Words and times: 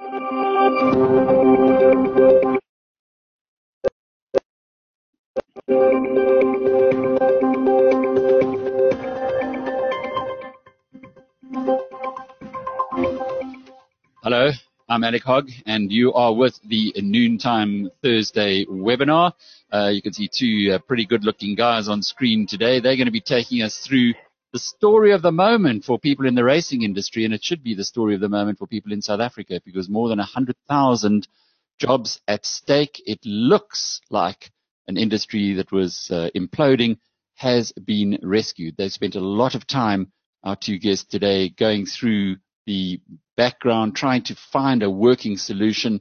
Hello, 0.00 0.12
I'm 14.88 15.04
Alec 15.04 15.22
Hogg, 15.22 15.50
and 15.66 15.92
you 15.92 16.14
are 16.14 16.32
with 16.32 16.58
the 16.66 16.94
Noontime 16.96 17.90
Thursday 18.02 18.64
webinar. 18.64 19.34
Uh, 19.70 19.90
you 19.92 20.00
can 20.00 20.14
see 20.14 20.30
two 20.32 20.72
uh, 20.72 20.78
pretty 20.78 21.04
good 21.04 21.24
looking 21.24 21.54
guys 21.54 21.88
on 21.90 22.00
screen 22.00 22.46
today. 22.46 22.80
They're 22.80 22.96
going 22.96 23.04
to 23.04 23.12
be 23.12 23.20
taking 23.20 23.60
us 23.60 23.76
through 23.86 24.14
the 24.52 24.58
story 24.58 25.12
of 25.12 25.22
the 25.22 25.32
moment 25.32 25.84
for 25.84 25.98
people 25.98 26.26
in 26.26 26.34
the 26.34 26.44
racing 26.44 26.82
industry, 26.82 27.24
and 27.24 27.32
it 27.32 27.44
should 27.44 27.62
be 27.62 27.74
the 27.74 27.84
story 27.84 28.14
of 28.14 28.20
the 28.20 28.28
moment 28.28 28.58
for 28.58 28.66
people 28.66 28.92
in 28.92 29.02
South 29.02 29.20
Africa 29.20 29.60
because 29.64 29.88
more 29.88 30.08
than 30.08 30.18
100,000 30.18 31.28
jobs 31.78 32.20
at 32.28 32.44
stake. 32.44 33.02
It 33.06 33.20
looks 33.24 34.00
like 34.10 34.50
an 34.86 34.96
industry 34.96 35.54
that 35.54 35.72
was 35.72 36.10
uh, 36.10 36.28
imploding 36.34 36.98
has 37.36 37.72
been 37.72 38.18
rescued. 38.22 38.76
They've 38.76 38.92
spent 38.92 39.14
a 39.14 39.20
lot 39.20 39.54
of 39.54 39.66
time, 39.66 40.12
our 40.44 40.56
two 40.56 40.78
guests 40.78 41.04
today, 41.04 41.48
going 41.48 41.86
through 41.86 42.36
the 42.66 43.00
background, 43.36 43.96
trying 43.96 44.24
to 44.24 44.34
find 44.34 44.82
a 44.82 44.90
working 44.90 45.38
solution. 45.38 46.00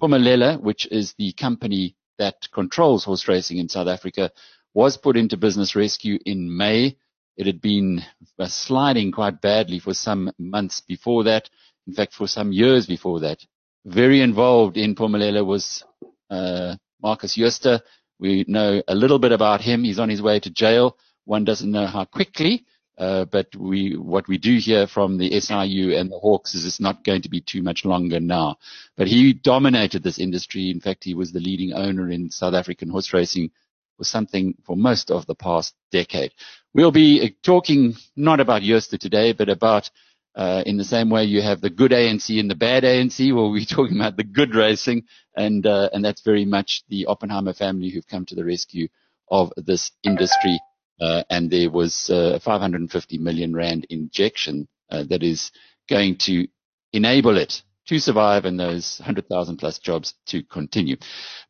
Phumelela, 0.00 0.60
which 0.60 0.86
is 0.90 1.14
the 1.18 1.32
company 1.34 1.94
that 2.18 2.50
controls 2.52 3.04
horse 3.04 3.28
racing 3.28 3.58
in 3.58 3.68
South 3.68 3.86
Africa, 3.86 4.32
was 4.74 4.96
put 4.96 5.16
into 5.16 5.36
business 5.36 5.76
rescue 5.76 6.18
in 6.26 6.56
May. 6.56 6.96
It 7.36 7.46
had 7.46 7.60
been 7.60 8.02
sliding 8.46 9.12
quite 9.12 9.40
badly 9.40 9.78
for 9.78 9.94
some 9.94 10.30
months 10.38 10.80
before 10.80 11.24
that. 11.24 11.48
In 11.86 11.94
fact, 11.94 12.14
for 12.14 12.26
some 12.26 12.52
years 12.52 12.86
before 12.86 13.20
that. 13.20 13.44
Very 13.84 14.20
involved 14.20 14.76
in 14.76 14.94
Phumelela 14.94 15.44
was 15.44 15.82
uh, 16.30 16.76
Marcus 17.02 17.34
Jooste. 17.34 17.82
We 18.18 18.44
know 18.46 18.82
a 18.86 18.94
little 18.94 19.18
bit 19.18 19.32
about 19.32 19.60
him. 19.60 19.82
He's 19.82 19.98
on 19.98 20.08
his 20.08 20.22
way 20.22 20.38
to 20.40 20.50
jail. 20.50 20.96
One 21.24 21.44
doesn't 21.44 21.70
know 21.70 21.86
how 21.86 22.04
quickly, 22.04 22.64
uh, 22.98 23.24
but 23.24 23.54
we, 23.56 23.96
what 23.96 24.28
we 24.28 24.38
do 24.38 24.58
hear 24.58 24.86
from 24.86 25.18
the 25.18 25.40
SIU 25.40 25.96
and 25.96 26.10
the 26.10 26.18
Hawks 26.18 26.54
is 26.54 26.64
it's 26.64 26.80
not 26.80 27.04
going 27.04 27.22
to 27.22 27.28
be 27.28 27.40
too 27.40 27.62
much 27.62 27.84
longer 27.84 28.20
now. 28.20 28.56
But 28.96 29.08
he 29.08 29.32
dominated 29.32 30.02
this 30.02 30.18
industry. 30.18 30.70
In 30.70 30.80
fact, 30.80 31.02
he 31.02 31.14
was 31.14 31.32
the 31.32 31.40
leading 31.40 31.72
owner 31.72 32.10
in 32.10 32.30
South 32.30 32.54
African 32.54 32.88
horse 32.88 33.12
racing 33.12 33.50
for 33.96 34.04
something 34.04 34.54
for 34.64 34.76
most 34.76 35.10
of 35.10 35.26
the 35.26 35.34
past 35.34 35.74
decade. 35.90 36.32
We'll 36.74 36.92
be 36.92 37.36
talking 37.42 37.94
not 38.16 38.40
about 38.40 38.62
Jooste 38.62 39.00
today, 39.00 39.32
but 39.32 39.48
about 39.48 39.90
uh, 40.34 40.62
in 40.64 40.78
the 40.78 40.84
same 40.84 41.10
way 41.10 41.24
you 41.24 41.42
have 41.42 41.60
the 41.60 41.70
good 41.70 41.90
ANC 41.90 42.38
and 42.40 42.50
the 42.50 42.54
bad 42.54 42.84
ANC, 42.84 43.34
well, 43.34 43.50
we're 43.50 43.64
talking 43.68 43.96
about 43.96 44.16
the 44.16 44.24
good 44.24 44.54
racing, 44.54 45.04
and 45.36 45.66
uh, 45.66 45.90
and 45.92 46.04
that's 46.04 46.22
very 46.22 46.44
much 46.44 46.82
the 46.88 47.06
Oppenheimer 47.06 47.52
family 47.52 47.90
who've 47.90 48.06
come 48.06 48.24
to 48.26 48.34
the 48.34 48.44
rescue 48.44 48.88
of 49.30 49.52
this 49.56 49.90
industry. 50.02 50.58
Uh, 51.00 51.24
and 51.30 51.50
there 51.50 51.70
was 51.70 52.10
uh, 52.10 52.38
550 52.42 53.18
million 53.18 53.54
rand 53.54 53.86
injection 53.90 54.68
uh, 54.90 55.02
that 55.08 55.22
is 55.22 55.50
going 55.88 56.16
to 56.16 56.46
enable 56.92 57.36
it 57.36 57.62
to 57.86 57.98
survive 57.98 58.44
and 58.44 58.58
those 58.58 58.98
100,000 59.00 59.56
plus 59.56 59.78
jobs 59.78 60.14
to 60.26 60.42
continue. 60.44 60.96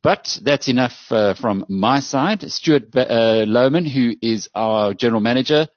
But 0.02 0.39
that's 0.42 0.69
enough 0.69 1.11
uh, 1.11 1.34
from 1.34 1.64
my 1.69 2.00
side. 2.00 2.50
Stuart 2.50 2.94
uh, 2.97 3.44
Lowman, 3.47 3.84
who 3.84 4.14
is 4.22 4.48
our 4.55 4.94
general 4.94 5.20
manager, 5.20 5.69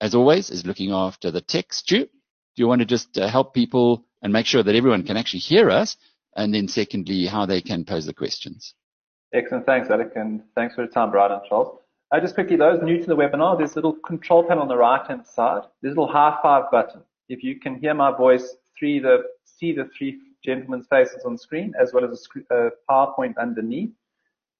as 0.00 0.14
always, 0.14 0.50
is 0.50 0.66
looking 0.66 0.92
after 0.92 1.30
the 1.30 1.40
tech. 1.40 1.72
Stu, 1.72 2.04
do 2.04 2.08
you 2.56 2.68
want 2.68 2.80
to 2.80 2.86
just 2.86 3.18
uh, 3.18 3.28
help 3.28 3.54
people 3.54 4.04
and 4.22 4.32
make 4.32 4.46
sure 4.46 4.62
that 4.62 4.74
everyone 4.74 5.02
can 5.02 5.16
actually 5.16 5.40
hear 5.40 5.70
us? 5.70 5.96
And 6.36 6.54
then 6.54 6.68
secondly, 6.68 7.26
how 7.26 7.46
they 7.46 7.60
can 7.60 7.84
pose 7.84 8.06
the 8.06 8.14
questions. 8.14 8.74
Excellent. 9.32 9.66
Thanks, 9.66 9.90
Alec. 9.90 10.12
And 10.14 10.42
thanks 10.54 10.74
for 10.74 10.86
the 10.86 10.92
time, 10.92 11.10
Brian 11.10 11.32
and 11.32 11.40
Charles. 11.48 11.78
Uh, 12.12 12.20
just 12.20 12.34
quickly, 12.34 12.56
those 12.56 12.80
new 12.82 13.00
to 13.00 13.06
the 13.06 13.16
webinar, 13.16 13.58
there's 13.58 13.72
a 13.72 13.76
little 13.76 13.94
control 13.94 14.44
panel 14.44 14.62
on 14.62 14.68
the 14.68 14.76
right-hand 14.76 15.26
side. 15.26 15.62
There's 15.82 15.96
a 15.96 16.00
little 16.00 16.12
high 16.12 16.38
five 16.42 16.70
button. 16.70 17.02
If 17.28 17.42
you 17.42 17.58
can 17.58 17.80
hear 17.80 17.94
my 17.94 18.16
voice 18.16 18.54
through 18.78 19.00
the 19.00 19.24
see 19.58 19.72
the 19.72 19.88
three 19.96 20.18
gentlemen's 20.44 20.86
faces 20.86 21.24
on 21.24 21.36
screen 21.36 21.72
as 21.80 21.92
well 21.92 22.04
as 22.04 22.26
a 22.50 22.70
PowerPoint 22.88 23.34
underneath. 23.38 23.90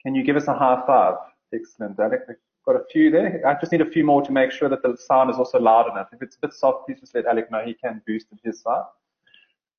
Can 0.02 0.14
you 0.14 0.22
give 0.24 0.36
us 0.36 0.48
a 0.48 0.54
high 0.54 0.82
five? 0.86 1.14
Excellent, 1.54 1.98
Alec. 1.98 2.22
I've 2.28 2.36
got 2.64 2.76
a 2.76 2.84
few 2.90 3.10
there. 3.10 3.42
I 3.46 3.54
just 3.60 3.72
need 3.72 3.80
a 3.80 3.90
few 3.90 4.04
more 4.04 4.22
to 4.22 4.32
make 4.32 4.50
sure 4.50 4.68
that 4.68 4.82
the 4.82 4.96
sound 4.96 5.30
is 5.30 5.36
also 5.36 5.58
loud 5.58 5.90
enough. 5.90 6.08
If 6.12 6.22
it's 6.22 6.36
a 6.36 6.40
bit 6.40 6.54
soft, 6.54 6.86
please 6.86 7.00
just 7.00 7.14
let 7.14 7.26
Alec 7.26 7.50
know 7.50 7.62
he 7.64 7.74
can 7.74 8.02
boost 8.06 8.26
it 8.32 8.38
his 8.44 8.60
side. 8.60 8.84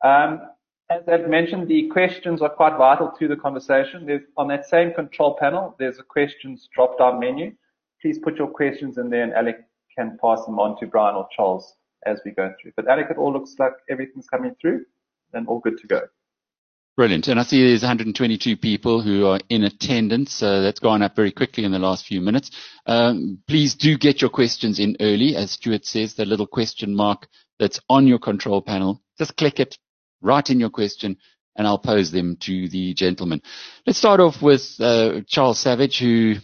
Um, 0.03 0.41
as 0.89 1.01
I've 1.07 1.27
mentioned, 1.27 1.67
the 1.67 1.89
questions 1.89 2.41
are 2.41 2.49
quite 2.49 2.77
vital 2.77 3.11
to 3.19 3.27
the 3.27 3.35
conversation. 3.35 4.05
There's, 4.05 4.21
on 4.37 4.47
that 4.47 4.65
same 4.65 4.93
control 4.93 5.35
panel, 5.37 5.75
there's 5.79 5.99
a 5.99 6.03
questions 6.03 6.69
drop-down 6.73 7.19
menu. 7.19 7.53
Please 8.01 8.19
put 8.19 8.37
your 8.37 8.47
questions 8.47 8.97
in 8.97 9.09
there 9.09 9.23
and 9.23 9.33
Alec 9.33 9.65
can 9.97 10.17
pass 10.21 10.45
them 10.45 10.59
on 10.59 10.79
to 10.79 10.87
Brian 10.87 11.15
or 11.15 11.27
Charles 11.35 11.75
as 12.05 12.21
we 12.23 12.31
go 12.31 12.53
through. 12.61 12.71
But 12.77 12.87
Alec, 12.87 13.07
it 13.09 13.17
all 13.17 13.33
looks 13.33 13.55
like 13.59 13.73
everything's 13.89 14.27
coming 14.27 14.55
through 14.61 14.85
and 15.33 15.47
all 15.47 15.59
good 15.59 15.77
to 15.79 15.87
go. 15.87 16.01
Brilliant. 16.97 17.27
And 17.27 17.39
I 17.39 17.43
see 17.43 17.63
there's 17.63 17.83
122 17.83 18.57
people 18.57 19.03
who 19.03 19.27
are 19.27 19.39
in 19.49 19.63
attendance. 19.63 20.33
So 20.33 20.63
that's 20.63 20.79
gone 20.79 21.03
up 21.03 21.15
very 21.15 21.31
quickly 21.31 21.63
in 21.63 21.71
the 21.71 21.77
last 21.77 22.07
few 22.07 22.21
minutes. 22.21 22.49
Um, 22.87 23.37
please 23.47 23.75
do 23.75 23.99
get 23.99 24.19
your 24.19 24.31
questions 24.31 24.79
in 24.79 24.97
early. 24.99 25.35
As 25.35 25.51
Stuart 25.51 25.85
says, 25.85 26.15
the 26.15 26.25
little 26.25 26.47
question 26.47 26.95
mark 26.95 27.27
that's 27.59 27.79
on 27.87 28.07
your 28.07 28.17
control 28.17 28.63
panel, 28.63 29.03
just 29.19 29.37
click 29.37 29.59
it, 29.59 29.77
write 30.21 30.49
in 30.49 30.59
your 30.59 30.71
question, 30.71 31.17
and 31.55 31.67
I'll 31.67 31.77
pose 31.77 32.11
them 32.11 32.35
to 32.41 32.67
the 32.67 32.95
gentleman. 32.95 33.43
Let's 33.85 33.99
start 33.99 34.19
off 34.19 34.41
with 34.41 34.75
uh, 34.79 35.21
Charles 35.27 35.59
Savage, 35.59 35.99
who 35.99 36.35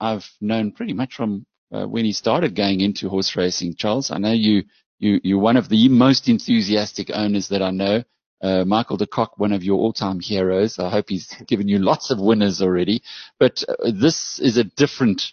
I've 0.00 0.28
known 0.40 0.70
pretty 0.70 0.92
much 0.92 1.14
from 1.14 1.46
uh, 1.72 1.86
when 1.86 2.04
he 2.04 2.12
started 2.12 2.54
going 2.54 2.80
into 2.80 3.08
horse 3.08 3.34
racing. 3.34 3.74
Charles, 3.74 4.12
I 4.12 4.18
know 4.18 4.32
you, 4.32 4.64
you, 5.00 5.20
you're 5.24 5.38
one 5.40 5.56
of 5.56 5.68
the 5.68 5.88
most 5.88 6.28
enthusiastic 6.28 7.10
owners 7.12 7.48
that 7.48 7.62
I 7.62 7.70
know. 7.70 8.04
Uh, 8.42 8.64
Michael 8.64 8.96
de 8.98 9.06
Kock, 9.06 9.38
one 9.38 9.52
of 9.52 9.64
your 9.64 9.78
all-time 9.78 10.20
heroes. 10.20 10.78
I 10.78 10.90
hope 10.90 11.08
he's 11.08 11.34
given 11.46 11.68
you 11.68 11.78
lots 11.78 12.10
of 12.10 12.20
winners 12.20 12.60
already. 12.60 13.02
But 13.38 13.62
uh, 13.68 13.90
this 13.92 14.38
is 14.38 14.56
a 14.56 14.64
different 14.64 15.32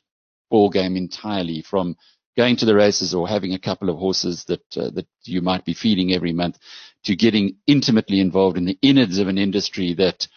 ball 0.49 0.69
game 0.69 0.95
entirely 0.95 1.61
from 1.61 1.97
going 2.37 2.55
to 2.57 2.65
the 2.65 2.75
races 2.75 3.13
or 3.13 3.27
having 3.27 3.53
a 3.53 3.59
couple 3.59 3.89
of 3.89 3.97
horses 3.97 4.45
that 4.45 4.77
uh, 4.77 4.89
that 4.91 5.07
you 5.23 5.41
might 5.41 5.65
be 5.65 5.73
feeding 5.73 6.13
every 6.13 6.33
month 6.33 6.57
to 7.05 7.15
getting 7.15 7.57
intimately 7.67 8.19
involved 8.19 8.57
in 8.57 8.65
the 8.65 8.77
innards 8.81 9.19
of 9.19 9.27
an 9.27 9.37
industry 9.37 9.93
that 9.93 10.27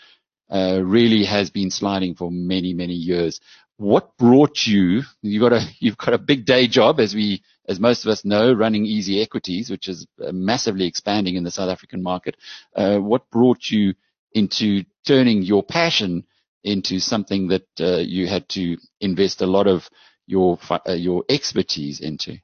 uh, 0.50 0.80
really 0.82 1.24
has 1.24 1.50
been 1.50 1.70
sliding 1.70 2.14
for 2.14 2.30
many 2.30 2.74
many 2.74 2.94
years. 2.94 3.40
What 3.78 4.16
brought 4.16 4.66
you? 4.66 5.02
You 5.22 5.40
got 5.40 5.52
a 5.52 5.60
you've 5.78 5.98
got 5.98 6.14
a 6.14 6.18
big 6.18 6.44
day 6.44 6.66
job 6.66 6.98
as 7.00 7.14
we 7.14 7.42
as 7.68 7.80
most 7.80 8.04
of 8.04 8.10
us 8.10 8.24
know, 8.24 8.52
running 8.52 8.86
Easy 8.86 9.20
Equities, 9.20 9.70
which 9.70 9.88
is 9.88 10.06
uh, 10.24 10.32
massively 10.32 10.86
expanding 10.86 11.36
in 11.36 11.44
the 11.44 11.50
South 11.50 11.68
African 11.68 12.02
market. 12.02 12.36
Uh, 12.74 12.98
what 12.98 13.30
brought 13.30 13.68
you 13.68 13.94
into 14.32 14.84
turning 15.06 15.42
your 15.42 15.62
passion 15.62 16.24
into 16.62 16.98
something 17.00 17.48
that 17.48 17.66
uh, 17.80 17.98
you 17.98 18.26
had 18.26 18.48
to 18.50 18.76
invest 19.00 19.40
a 19.40 19.46
lot 19.46 19.66
of 19.66 19.88
your 20.26 20.58
uh, 20.70 20.92
your 20.92 21.24
expertise 21.28 22.00
into? 22.00 22.38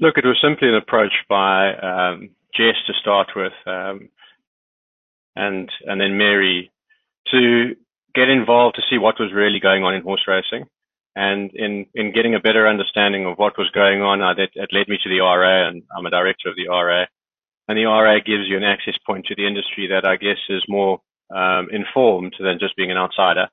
Look, 0.00 0.18
it 0.18 0.24
was 0.24 0.38
simply 0.42 0.68
an 0.68 0.74
approach 0.74 1.12
by 1.28 1.74
um, 1.74 2.30
Jess 2.54 2.74
to 2.86 2.92
start 3.00 3.28
with, 3.36 3.52
um, 3.66 4.08
and 5.36 5.70
and 5.86 6.00
then 6.00 6.18
Mary 6.18 6.70
to 7.30 7.76
get 8.14 8.28
involved 8.28 8.76
to 8.76 8.82
see 8.88 8.98
what 8.98 9.18
was 9.18 9.32
really 9.32 9.60
going 9.60 9.84
on 9.84 9.94
in 9.94 10.02
horse 10.02 10.24
racing. 10.26 10.66
And 11.14 11.50
in, 11.54 11.86
in 11.94 12.12
getting 12.12 12.34
a 12.34 12.40
better 12.40 12.66
understanding 12.66 13.26
of 13.26 13.36
what 13.36 13.58
was 13.58 13.70
going 13.70 14.00
on, 14.00 14.22
uh, 14.22 14.32
that, 14.34 14.50
it 14.54 14.70
led 14.72 14.88
me 14.88 14.98
to 15.02 15.10
the 15.10 15.20
RA, 15.20 15.68
and 15.68 15.82
I'm 15.94 16.06
a 16.06 16.10
director 16.10 16.48
of 16.48 16.56
the 16.56 16.68
RA. 16.68 17.04
And 17.68 17.78
the 17.78 17.84
RA 17.84 18.16
gives 18.24 18.48
you 18.48 18.56
an 18.56 18.64
access 18.64 18.94
point 19.06 19.26
to 19.26 19.34
the 19.34 19.46
industry 19.46 19.88
that 19.88 20.06
I 20.06 20.16
guess 20.16 20.40
is 20.48 20.64
more 20.68 21.00
um, 21.34 21.68
informed 21.70 22.34
than 22.40 22.58
just 22.58 22.76
being 22.76 22.90
an 22.90 22.96
outsider. 22.96 23.48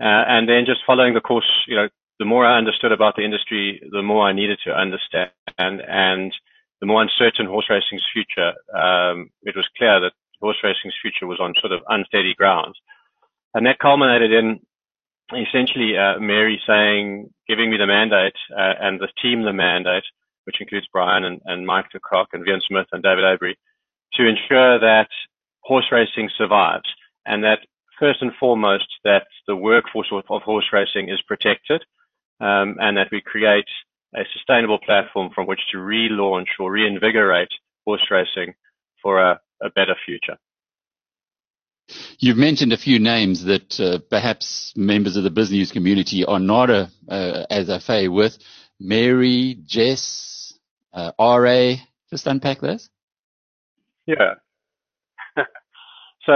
Uh, 0.00 0.24
and 0.26 0.48
then 0.48 0.66
just 0.66 0.86
following 0.86 1.14
the 1.14 1.20
course, 1.20 1.50
you 1.66 1.76
know, 1.76 1.88
the 2.18 2.24
more 2.24 2.46
I 2.46 2.58
understood 2.58 2.92
about 2.92 3.16
the 3.16 3.24
industry, 3.24 3.82
the 3.90 4.02
more 4.02 4.26
I 4.26 4.32
needed 4.32 4.58
to 4.64 4.72
understand, 4.72 5.30
and, 5.58 5.82
and 5.82 6.32
the 6.80 6.86
more 6.86 7.02
uncertain 7.02 7.46
horse 7.46 7.66
racing's 7.68 8.06
future, 8.12 8.54
um, 8.74 9.30
it 9.42 9.56
was 9.56 9.66
clear 9.76 10.00
that 10.00 10.12
horse 10.40 10.58
racing's 10.62 10.94
future 11.02 11.26
was 11.26 11.40
on 11.40 11.54
sort 11.60 11.72
of 11.72 11.80
unsteady 11.88 12.34
grounds. 12.34 12.78
And 13.54 13.66
that 13.66 13.78
culminated 13.78 14.32
in 14.32 14.60
essentially 15.32 15.96
uh, 15.96 16.18
Mary 16.18 16.60
saying, 16.66 17.30
giving 17.48 17.70
me 17.70 17.76
the 17.76 17.86
mandate 17.86 18.34
uh, 18.52 18.74
and 18.80 19.00
the 19.00 19.08
team 19.22 19.42
the 19.42 19.52
mandate, 19.52 20.04
which 20.44 20.60
includes 20.60 20.88
Brian 20.92 21.24
and, 21.24 21.40
and 21.46 21.66
Mike 21.66 21.86
de 21.92 22.00
and 22.32 22.44
Vian 22.44 22.60
Smith 22.66 22.86
and 22.92 23.02
David 23.02 23.24
Avery, 23.24 23.58
to 24.14 24.26
ensure 24.26 24.78
that 24.78 25.08
horse 25.60 25.86
racing 25.90 26.30
survives 26.36 26.88
and 27.26 27.42
that 27.44 27.60
first 27.98 28.20
and 28.22 28.32
foremost 28.38 28.86
that 29.04 29.26
the 29.46 29.56
workforce 29.56 30.08
of, 30.12 30.24
of 30.28 30.42
horse 30.42 30.66
racing 30.72 31.08
is 31.08 31.22
protected 31.22 31.82
um, 32.40 32.76
and 32.80 32.96
that 32.96 33.08
we 33.10 33.20
create 33.20 33.68
a 34.14 34.22
sustainable 34.32 34.78
platform 34.78 35.30
from 35.34 35.46
which 35.46 35.60
to 35.72 35.78
relaunch 35.78 36.48
or 36.60 36.70
reinvigorate 36.70 37.48
horse 37.84 38.06
racing 38.10 38.54
for 39.02 39.20
a, 39.20 39.40
a 39.62 39.70
better 39.70 39.94
future. 40.04 40.36
You've 42.18 42.36
mentioned 42.36 42.72
a 42.72 42.78
few 42.78 42.98
names 42.98 43.44
that 43.44 43.78
uh, 43.80 43.98
perhaps 44.10 44.72
members 44.76 45.16
of 45.16 45.24
the 45.24 45.30
business 45.30 45.72
community 45.72 46.24
are 46.24 46.38
not 46.38 46.70
a, 46.70 46.90
uh, 47.08 47.44
as 47.50 47.68
affair 47.68 48.10
with. 48.10 48.38
Mary, 48.80 49.58
Jess, 49.64 50.54
uh, 50.92 51.12
RA. 51.18 51.74
Just 52.10 52.26
unpack 52.26 52.60
those. 52.60 52.88
Yeah. 54.06 54.34
so 56.26 56.32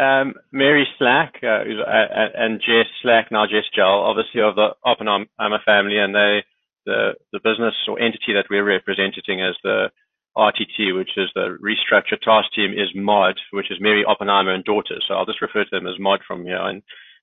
um, 0.00 0.34
Mary 0.52 0.86
Slack 0.98 1.40
uh, 1.42 1.46
uh, 1.46 2.28
and 2.36 2.60
Jess 2.60 2.86
Slack, 3.02 3.30
now 3.30 3.46
Jess 3.46 3.64
Gel, 3.74 3.86
obviously 3.86 4.40
of 4.40 4.54
the 4.54 4.70
Oppenheimer 4.84 5.60
family, 5.64 5.98
and 5.98 6.14
they 6.14 6.44
the 6.86 7.14
the 7.32 7.40
business 7.42 7.74
or 7.86 8.00
entity 8.00 8.32
that 8.34 8.46
we're 8.48 8.64
representing 8.64 9.42
as 9.42 9.56
the 9.62 9.90
RTT, 10.38 10.94
which 10.96 11.10
is 11.16 11.30
the 11.34 11.58
restructured 11.60 12.22
task 12.22 12.52
team, 12.54 12.72
is 12.72 12.94
MOD, 12.94 13.34
which 13.50 13.70
is 13.70 13.78
Mary 13.80 14.04
Oppenheimer 14.04 14.54
and 14.54 14.64
Daughters. 14.64 15.04
So 15.06 15.14
I'll 15.14 15.26
just 15.26 15.42
refer 15.42 15.64
to 15.64 15.70
them 15.70 15.86
as 15.86 15.98
MOD 15.98 16.20
from 16.26 16.44
here. 16.44 16.62
And, 16.62 16.82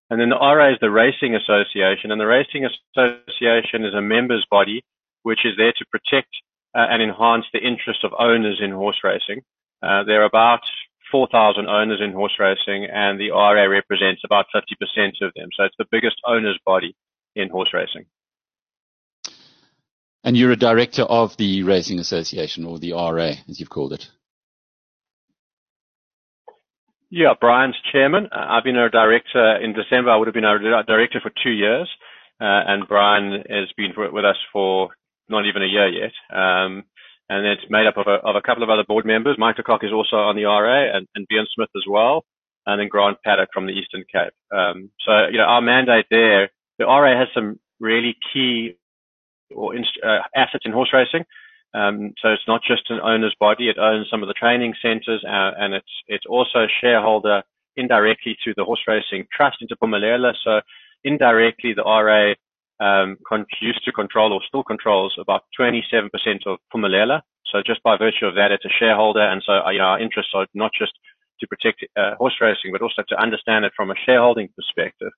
and 0.09 0.19
then 0.19 0.29
the 0.29 0.35
RA 0.37 0.71
is 0.71 0.77
the 0.81 0.91
Racing 0.91 1.35
Association, 1.35 2.11
and 2.11 2.19
the 2.19 2.27
Racing 2.27 2.67
Association 2.67 3.85
is 3.85 3.93
a 3.93 4.01
members 4.01 4.45
body 4.51 4.83
which 5.23 5.43
is 5.43 5.53
there 5.57 5.73
to 5.73 5.85
protect 5.89 6.29
uh, 6.75 6.85
and 6.89 7.01
enhance 7.01 7.45
the 7.51 7.59
interests 7.59 8.03
of 8.03 8.13
owners 8.19 8.61
in 8.61 8.71
horse 8.71 8.99
racing. 9.03 9.41
Uh, 9.81 10.03
there 10.03 10.21
are 10.21 10.29
about 10.29 10.61
4,000 11.11 11.67
owners 11.67 11.99
in 11.99 12.11
horse 12.11 12.35
racing, 12.39 12.85
and 12.85 13.19
the 13.19 13.31
RA 13.31 13.65
represents 13.65 14.21
about 14.23 14.45
50% 14.53 14.61
of 15.21 15.33
them. 15.35 15.49
So 15.57 15.63
it's 15.63 15.75
the 15.79 15.89
biggest 15.89 16.17
owners 16.27 16.59
body 16.63 16.95
in 17.35 17.49
horse 17.49 17.73
racing. 17.73 18.05
And 20.25 20.35
you're 20.35 20.51
a 20.51 20.57
director 20.57 21.03
of 21.03 21.37
the 21.37 21.61
Racing 21.61 21.99
Association, 21.99 22.65
or 22.65 22.79
the 22.79 22.93
RA, 22.93 23.33
as 23.47 23.59
you've 23.59 23.69
called 23.69 23.93
it. 23.93 24.09
Yeah, 27.11 27.35
Brian's 27.39 27.75
chairman. 27.91 28.29
I've 28.31 28.63
been 28.63 28.75
a 28.75 28.89
director 28.89 29.57
in 29.57 29.73
December. 29.73 30.09
I 30.09 30.17
would 30.17 30.27
have 30.27 30.33
been 30.33 30.43
a 30.43 30.83
director 30.83 31.19
for 31.21 31.31
two 31.43 31.51
years, 31.51 31.87
uh, 32.41 32.65
and 32.65 32.87
Brian 32.87 33.43
has 33.47 33.71
been 33.77 33.93
with 33.95 34.25
us 34.25 34.37
for 34.51 34.89
not 35.29 35.45
even 35.45 35.61
a 35.61 35.67
year 35.67 35.89
yet. 35.89 36.11
Um, 36.35 36.85
and 37.29 37.45
it's 37.45 37.69
made 37.69 37.85
up 37.85 37.97
of 37.97 38.07
a, 38.07 38.17
of 38.27 38.35
a, 38.35 38.41
couple 38.41 38.63
of 38.63 38.71
other 38.71 38.83
board 38.83 39.05
members. 39.05 39.37
Mike 39.37 39.57
Cock 39.63 39.83
is 39.83 39.93
also 39.93 40.17
on 40.17 40.35
the 40.35 40.45
RA, 40.45 40.97
and, 40.97 41.07
and 41.13 41.27
Smith 41.53 41.69
as 41.75 41.85
well, 41.87 42.25
and 42.65 42.81
then 42.81 42.87
Grant 42.87 43.19
Paddock 43.23 43.49
from 43.53 43.67
the 43.67 43.73
Eastern 43.73 44.03
Cape. 44.11 44.33
Um, 44.51 44.89
so, 45.05 45.27
you 45.31 45.37
know, 45.37 45.45
our 45.45 45.61
mandate 45.61 46.07
there, 46.09 46.49
the 46.79 46.85
RA 46.85 47.15
has 47.15 47.27
some 47.35 47.59
really 47.79 48.15
key 48.33 48.77
or 49.53 49.75
uh, 49.75 50.19
assets 50.35 50.65
in 50.65 50.71
horse 50.71 50.93
racing. 50.93 51.25
Um, 51.73 52.13
so 52.21 52.29
it's 52.29 52.47
not 52.47 52.61
just 52.65 52.89
an 52.89 52.99
owner's 53.03 53.35
body; 53.39 53.67
it 53.69 53.77
owns 53.77 54.07
some 54.09 54.23
of 54.23 54.27
the 54.27 54.33
training 54.33 54.73
centres, 54.81 55.23
uh, 55.27 55.51
and 55.57 55.73
it's 55.73 55.91
it's 56.07 56.25
also 56.27 56.59
a 56.59 56.73
shareholder 56.81 57.43
indirectly 57.75 58.37
to 58.45 58.53
the 58.55 58.63
horse 58.63 58.83
racing 58.87 59.25
trust 59.35 59.57
into 59.61 59.75
Phumelela. 59.75 60.33
So 60.43 60.61
indirectly, 61.03 61.73
the 61.73 61.83
RA 61.83 62.33
um, 62.79 63.17
con- 63.27 63.45
used 63.61 63.83
to 63.85 63.91
control 63.91 64.33
or 64.33 64.41
still 64.47 64.63
controls 64.63 65.15
about 65.19 65.43
27% 65.59 66.09
of 66.45 66.59
Phumelela. 66.73 67.21
So 67.51 67.61
just 67.65 67.83
by 67.83 67.97
virtue 67.97 68.25
of 68.25 68.35
that, 68.35 68.51
it's 68.51 68.65
a 68.65 68.79
shareholder, 68.79 69.21
and 69.21 69.43
so 69.45 69.53
uh, 69.65 69.69
you 69.69 69.79
know 69.79 69.95
our 69.95 69.99
interests 69.99 70.31
are 70.33 70.47
not 70.53 70.71
just 70.77 70.93
to 71.39 71.47
protect 71.47 71.85
uh, 71.97 72.15
horse 72.15 72.35
racing, 72.41 72.71
but 72.71 72.81
also 72.81 73.03
to 73.07 73.21
understand 73.21 73.65
it 73.65 73.73
from 73.75 73.91
a 73.91 73.95
shareholding 74.05 74.49
perspective. 74.55 75.11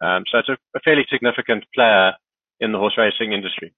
Um, 0.00 0.24
so 0.30 0.38
it's 0.38 0.48
a, 0.48 0.58
a 0.74 0.80
fairly 0.80 1.06
significant 1.10 1.64
player 1.74 2.14
in 2.60 2.72
the 2.72 2.78
horse 2.78 2.96
racing 2.98 3.32
industry. 3.32 3.72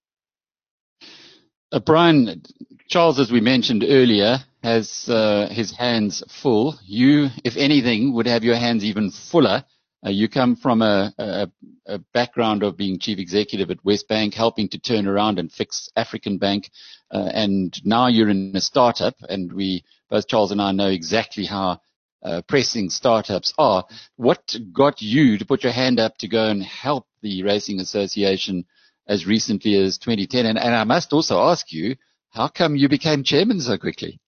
Uh, 1.71 1.81
Brian, 1.81 2.43
Charles, 2.89 3.19
as 3.19 3.33
we 3.33 3.41
mentioned 3.41 3.85
earlier, 3.87 4.39
has 4.63 5.09
uh, 5.09 5.49
his 5.51 5.73
hands 5.73 6.23
full. 6.29 6.79
You, 6.85 7.29
if 7.45 7.57
anything, 7.57 8.13
would 8.13 8.27
have 8.27 8.45
your 8.45 8.57
hands 8.57 8.85
even 8.85 9.11
fuller. 9.11 9.65
Uh, 10.05 10.11
you 10.11 10.29
come 10.29 10.57
from 10.57 10.83
a, 10.83 11.15
a, 11.17 11.51
a, 11.87 11.99
background 12.13 12.63
of 12.63 12.77
being 12.77 12.99
chief 12.99 13.19
executive 13.19 13.71
at 13.71 13.83
WesBank, 13.85 14.35
helping 14.35 14.69
to 14.69 14.79
turn 14.79 15.07
around 15.07 15.39
and 15.39 15.51
fix 15.51 15.89
African 15.97 16.39
Bank, 16.39 16.71
uh, 17.13 17.31
and 17.33 17.81
now 17.85 18.09
you're 18.09 18.29
in 18.29 18.53
a 18.55 18.61
startup. 18.61 19.15
And 19.29 19.53
we, 19.53 19.85
both 20.11 20.27
Charles 20.27 20.51
and 20.51 20.61
I, 20.61 20.73
know 20.73 20.89
exactly 20.89 21.45
how 21.45 21.81
uh, 22.23 22.43
pressing 22.47 22.91
startups 22.91 23.53
are. 23.59 23.85
What 24.17 24.55
got 24.73 25.03
you 25.03 25.39
to 25.39 25.45
put 25.45 25.63
your 25.63 25.73
hand 25.73 25.99
up 25.99 26.19
to 26.19 26.29
go 26.29 26.47
and 26.47 26.63
help 26.63 27.07
the 27.21 27.43
Racing 27.43 27.81
Association 27.81 28.65
as 29.07 29.27
recently 29.27 29.75
as 29.77 29.99
2010? 29.99 30.47
And, 30.47 30.59
and 30.59 30.75
I 30.75 30.85
must 30.85 31.13
also 31.13 31.41
ask 31.41 31.73
you, 31.73 31.97
how 32.31 32.49
come 32.49 32.77
you 32.77 32.89
became 32.89 33.25
chairman 33.25 33.61
so 33.61 33.77
quickly? 33.77 34.21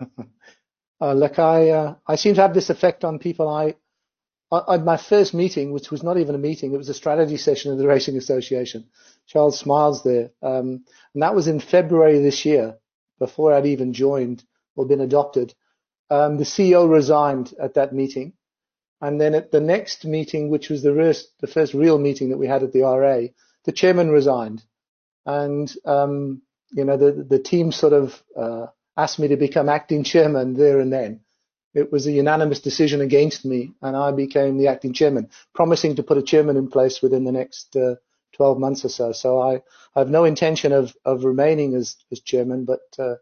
uh, 1.00 1.12
look, 1.12 1.38
I 1.38 1.70
uh, 1.70 1.94
I 2.06 2.16
seem 2.16 2.34
to 2.34 2.40
have 2.42 2.54
this 2.54 2.70
effect 2.70 3.04
on 3.04 3.18
people. 3.18 3.48
I 3.48 3.76
at 4.68 4.84
my 4.84 4.96
first 4.96 5.34
meeting, 5.34 5.72
which 5.72 5.90
was 5.90 6.02
not 6.02 6.18
even 6.18 6.34
a 6.34 6.38
meeting, 6.38 6.72
it 6.72 6.78
was 6.78 6.88
a 6.88 6.94
strategy 6.94 7.36
session 7.36 7.72
of 7.72 7.78
the 7.78 7.88
Racing 7.88 8.16
Association. 8.16 8.86
Charles 9.26 9.58
smiles 9.58 10.02
there, 10.04 10.30
um, 10.42 10.84
and 11.14 11.22
that 11.22 11.34
was 11.34 11.48
in 11.48 11.60
February 11.60 12.20
this 12.20 12.44
year, 12.44 12.76
before 13.18 13.52
I'd 13.52 13.66
even 13.66 13.92
joined 13.92 14.44
or 14.76 14.86
been 14.86 15.00
adopted. 15.00 15.54
Um, 16.10 16.36
the 16.36 16.44
CEO 16.44 16.90
resigned 16.90 17.54
at 17.60 17.74
that 17.74 17.92
meeting, 17.92 18.34
and 19.00 19.20
then 19.20 19.34
at 19.34 19.50
the 19.50 19.60
next 19.60 20.04
meeting, 20.04 20.50
which 20.50 20.68
was 20.68 20.82
the 20.82 20.94
first, 20.94 21.28
the 21.40 21.46
first 21.46 21.74
real 21.74 21.98
meeting 21.98 22.30
that 22.30 22.38
we 22.38 22.46
had 22.46 22.62
at 22.62 22.72
the 22.72 22.82
RA, 22.82 23.22
the 23.64 23.72
chairman 23.72 24.10
resigned, 24.10 24.62
and 25.26 25.74
um, 25.84 26.42
you 26.70 26.84
know 26.84 26.96
the 26.96 27.12
the 27.12 27.38
team 27.38 27.72
sort 27.72 27.92
of 27.92 28.22
uh, 28.36 28.66
asked 28.96 29.18
me 29.18 29.28
to 29.28 29.36
become 29.36 29.68
acting 29.68 30.04
chairman 30.04 30.54
there 30.54 30.80
and 30.80 30.92
then. 30.92 31.20
It 31.74 31.90
was 31.90 32.06
a 32.06 32.12
unanimous 32.12 32.60
decision 32.60 33.00
against 33.00 33.44
me, 33.44 33.72
and 33.82 33.96
I 33.96 34.12
became 34.12 34.58
the 34.58 34.68
acting 34.68 34.92
chairman, 34.92 35.28
promising 35.54 35.96
to 35.96 36.04
put 36.04 36.18
a 36.18 36.22
chairman 36.22 36.56
in 36.56 36.68
place 36.68 37.02
within 37.02 37.24
the 37.24 37.32
next 37.32 37.74
uh, 37.74 37.96
12 38.34 38.58
months 38.58 38.84
or 38.84 38.88
so. 38.88 39.12
So 39.12 39.40
I, 39.40 39.56
I 39.94 39.98
have 39.98 40.10
no 40.10 40.24
intention 40.24 40.72
of, 40.72 40.94
of 41.04 41.24
remaining 41.24 41.74
as, 41.74 41.96
as 42.12 42.20
chairman, 42.20 42.64
but 42.64 42.82
uh, 42.98 43.16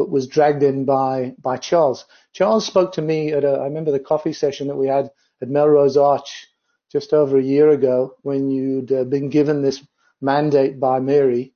but 0.00 0.08
was 0.08 0.26
dragged 0.26 0.62
in 0.62 0.86
by 0.86 1.34
by 1.38 1.58
Charles. 1.58 2.06
Charles 2.32 2.66
spoke 2.66 2.92
to 2.94 3.02
me 3.02 3.32
at 3.32 3.44
a, 3.44 3.50
I 3.50 3.64
remember 3.64 3.90
the 3.90 4.00
coffee 4.00 4.32
session 4.32 4.68
that 4.68 4.76
we 4.76 4.86
had 4.86 5.10
at 5.42 5.50
Melrose 5.50 5.98
Arch 5.98 6.46
just 6.90 7.12
over 7.12 7.36
a 7.36 7.42
year 7.42 7.68
ago 7.68 8.14
when 8.22 8.50
you'd 8.50 8.90
uh, 8.90 9.04
been 9.04 9.28
given 9.28 9.60
this 9.60 9.86
mandate 10.22 10.80
by 10.80 11.00
Mary, 11.00 11.52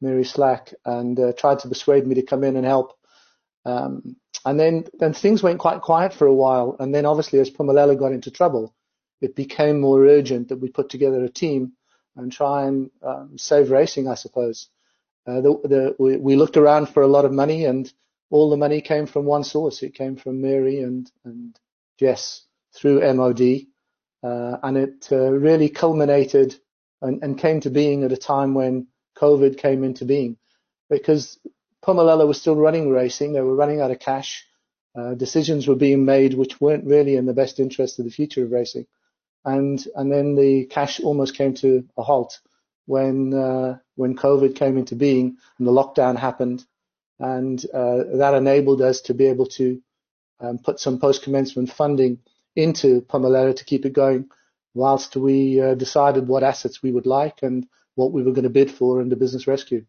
Mary 0.00 0.24
Slack, 0.24 0.74
and 0.84 1.20
uh, 1.20 1.32
tried 1.34 1.60
to 1.60 1.68
persuade 1.68 2.04
me 2.04 2.16
to 2.16 2.22
come 2.22 2.42
in 2.42 2.56
and 2.56 2.66
help. 2.66 2.98
Um, 3.64 4.16
and 4.44 4.58
then, 4.58 4.86
then 4.98 5.14
things 5.14 5.40
went 5.40 5.60
quite 5.60 5.80
quiet 5.80 6.12
for 6.12 6.26
a 6.26 6.34
while. 6.34 6.76
And 6.80 6.92
then 6.92 7.06
obviously 7.06 7.38
as 7.38 7.48
Phumelela 7.48 7.96
got 7.96 8.12
into 8.12 8.32
trouble, 8.32 8.74
it 9.20 9.36
became 9.36 9.80
more 9.80 10.04
urgent 10.04 10.48
that 10.48 10.58
we 10.58 10.68
put 10.68 10.90
together 10.90 11.22
a 11.22 11.30
team 11.30 11.74
and 12.16 12.32
try 12.32 12.66
and 12.66 12.90
um, 13.04 13.38
save 13.38 13.70
racing, 13.70 14.08
I 14.08 14.14
suppose. 14.16 14.68
Uh, 15.26 15.40
the, 15.40 15.60
the, 15.64 15.96
we, 15.98 16.16
we, 16.16 16.36
looked 16.36 16.56
around 16.56 16.88
for 16.88 17.02
a 17.02 17.08
lot 17.08 17.24
of 17.24 17.32
money 17.32 17.64
and 17.64 17.92
all 18.30 18.50
the 18.50 18.56
money 18.56 18.80
came 18.80 19.06
from 19.06 19.24
one 19.24 19.44
source. 19.44 19.82
It 19.82 19.94
came 19.94 20.16
from 20.16 20.42
Mary 20.42 20.80
and, 20.80 21.10
and 21.24 21.58
Jess 21.98 22.42
through 22.74 23.00
MOD. 23.14 23.66
Uh, 24.22 24.56
and 24.62 24.76
it 24.76 25.08
uh, 25.12 25.30
really 25.30 25.68
culminated 25.68 26.56
and, 27.02 27.22
and, 27.22 27.38
came 27.38 27.60
to 27.60 27.68
being 27.68 28.04
at 28.04 28.12
a 28.12 28.16
time 28.16 28.54
when 28.54 28.86
COVID 29.18 29.58
came 29.58 29.84
into 29.84 30.06
being, 30.06 30.38
because 30.88 31.38
Phumelela 31.82 32.26
was 32.26 32.40
still 32.40 32.56
running 32.56 32.88
racing. 32.88 33.34
They 33.34 33.42
were 33.42 33.54
running 33.54 33.82
out 33.82 33.90
of 33.90 33.98
cash. 33.98 34.46
Uh, 34.96 35.12
decisions 35.14 35.68
were 35.68 35.74
being 35.74 36.06
made 36.06 36.34
which 36.34 36.58
weren't 36.60 36.86
really 36.86 37.16
in 37.16 37.26
the 37.26 37.34
best 37.34 37.60
interest 37.60 37.98
of 37.98 38.06
the 38.06 38.10
future 38.10 38.44
of 38.44 38.50
racing, 38.52 38.86
and 39.44 39.86
and 39.94 40.10
then 40.10 40.36
the 40.36 40.64
cash 40.66 41.00
almost 41.00 41.36
came 41.36 41.52
to 41.54 41.86
a 41.98 42.02
halt 42.02 42.40
when 42.86 43.34
uh, 43.34 43.76
when 43.96 44.16
COVID 44.16 44.54
came 44.56 44.76
into 44.76 44.96
being 44.96 45.36
and 45.58 45.66
the 45.66 45.72
lockdown 45.72 46.16
happened, 46.16 46.64
and 47.18 47.64
uh, 47.72 48.04
that 48.16 48.34
enabled 48.34 48.82
us 48.82 49.00
to 49.02 49.14
be 49.14 49.26
able 49.26 49.46
to 49.46 49.80
um, 50.40 50.58
put 50.58 50.80
some 50.80 50.98
post 50.98 51.22
commencement 51.22 51.72
funding 51.72 52.18
into 52.56 53.02
Phumelela 53.02 53.56
to 53.56 53.64
keep 53.64 53.84
it 53.84 53.92
going 53.92 54.28
whilst 54.74 55.16
we 55.16 55.60
uh, 55.60 55.74
decided 55.74 56.26
what 56.26 56.42
assets 56.42 56.82
we 56.82 56.90
would 56.90 57.06
like 57.06 57.42
and 57.42 57.66
what 57.94 58.12
we 58.12 58.22
were 58.22 58.32
going 58.32 58.44
to 58.44 58.50
bid 58.50 58.70
for 58.70 59.00
in 59.00 59.08
the 59.08 59.16
business 59.16 59.46
rescue. 59.46 59.84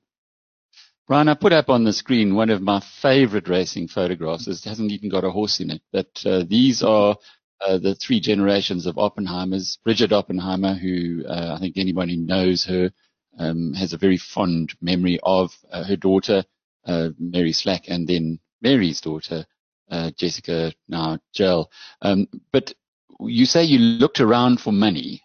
Brian, 1.08 1.28
I 1.28 1.36
put 1.36 1.54
up 1.54 1.70
on 1.70 1.84
the 1.84 1.94
screen 1.94 2.36
one 2.36 2.50
of 2.50 2.62
my 2.62 2.82
favorite 3.02 3.48
racing 3.48 3.88
photographs. 3.88 4.48
It 4.48 4.64
hasn't 4.64 4.92
even 4.92 5.10
got 5.10 5.24
a 5.24 5.30
horse 5.30 5.60
in 5.60 5.70
it, 5.70 5.82
but 5.92 6.10
uh, 6.26 6.44
these 6.48 6.82
are 6.82 7.16
uh, 7.62 7.78
the 7.78 7.96
three 7.96 8.20
generations 8.20 8.86
of 8.86 8.96
Oppenheimers. 8.96 9.78
Bridget 9.84 10.12
Oppenheimer, 10.12 10.74
who 10.74 11.24
uh, 11.28 11.56
I 11.56 11.60
think 11.60 11.78
anyone 11.78 12.10
who 12.10 12.18
knows 12.18 12.66
her 12.66 12.92
um, 13.38 13.74
has 13.74 13.94
a 13.94 13.98
very 13.98 14.18
fond 14.18 14.74
memory 14.82 15.20
of 15.24 15.52
uh, 15.72 15.84
her 15.84 15.96
daughter, 15.96 16.44
uh, 16.86 17.10
Mary 17.20 17.52
Slack, 17.52 17.84
and 17.88 18.08
then 18.08 18.40
Mary's 18.62 19.02
daughter, 19.02 19.46
uh, 19.90 20.12
Jessica 20.18 20.74
now 20.88 21.20
Gel. 21.34 21.70
Um, 22.02 22.28
but 22.52 22.74
you 23.20 23.46
say 23.46 23.64
you 23.64 23.80
looked 23.80 24.20
around 24.20 24.60
for 24.60 24.72
money. 24.72 25.22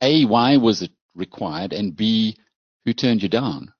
A, 0.00 0.24
why 0.24 0.56
was 0.56 0.82
it 0.82 0.90
required? 1.14 1.72
And 1.72 1.94
B, 1.94 2.36
who 2.84 2.92
turned 2.92 3.22
you 3.22 3.28
down? 3.28 3.72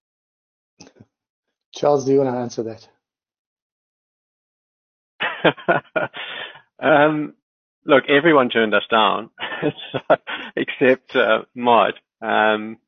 Charles, 1.75 2.05
do 2.05 2.13
you 2.13 2.19
want 2.19 2.35
to 2.35 2.39
answer 2.39 2.63
that? 2.65 2.89
um, 6.83 7.35
look, 7.85 8.05
everyone 8.09 8.51
turned 8.51 8.75
us 8.75 8.85
down, 8.91 9.31
except 10.57 11.17
uh, 11.17 11.43
Mod. 11.55 11.95
Um, 12.21 12.79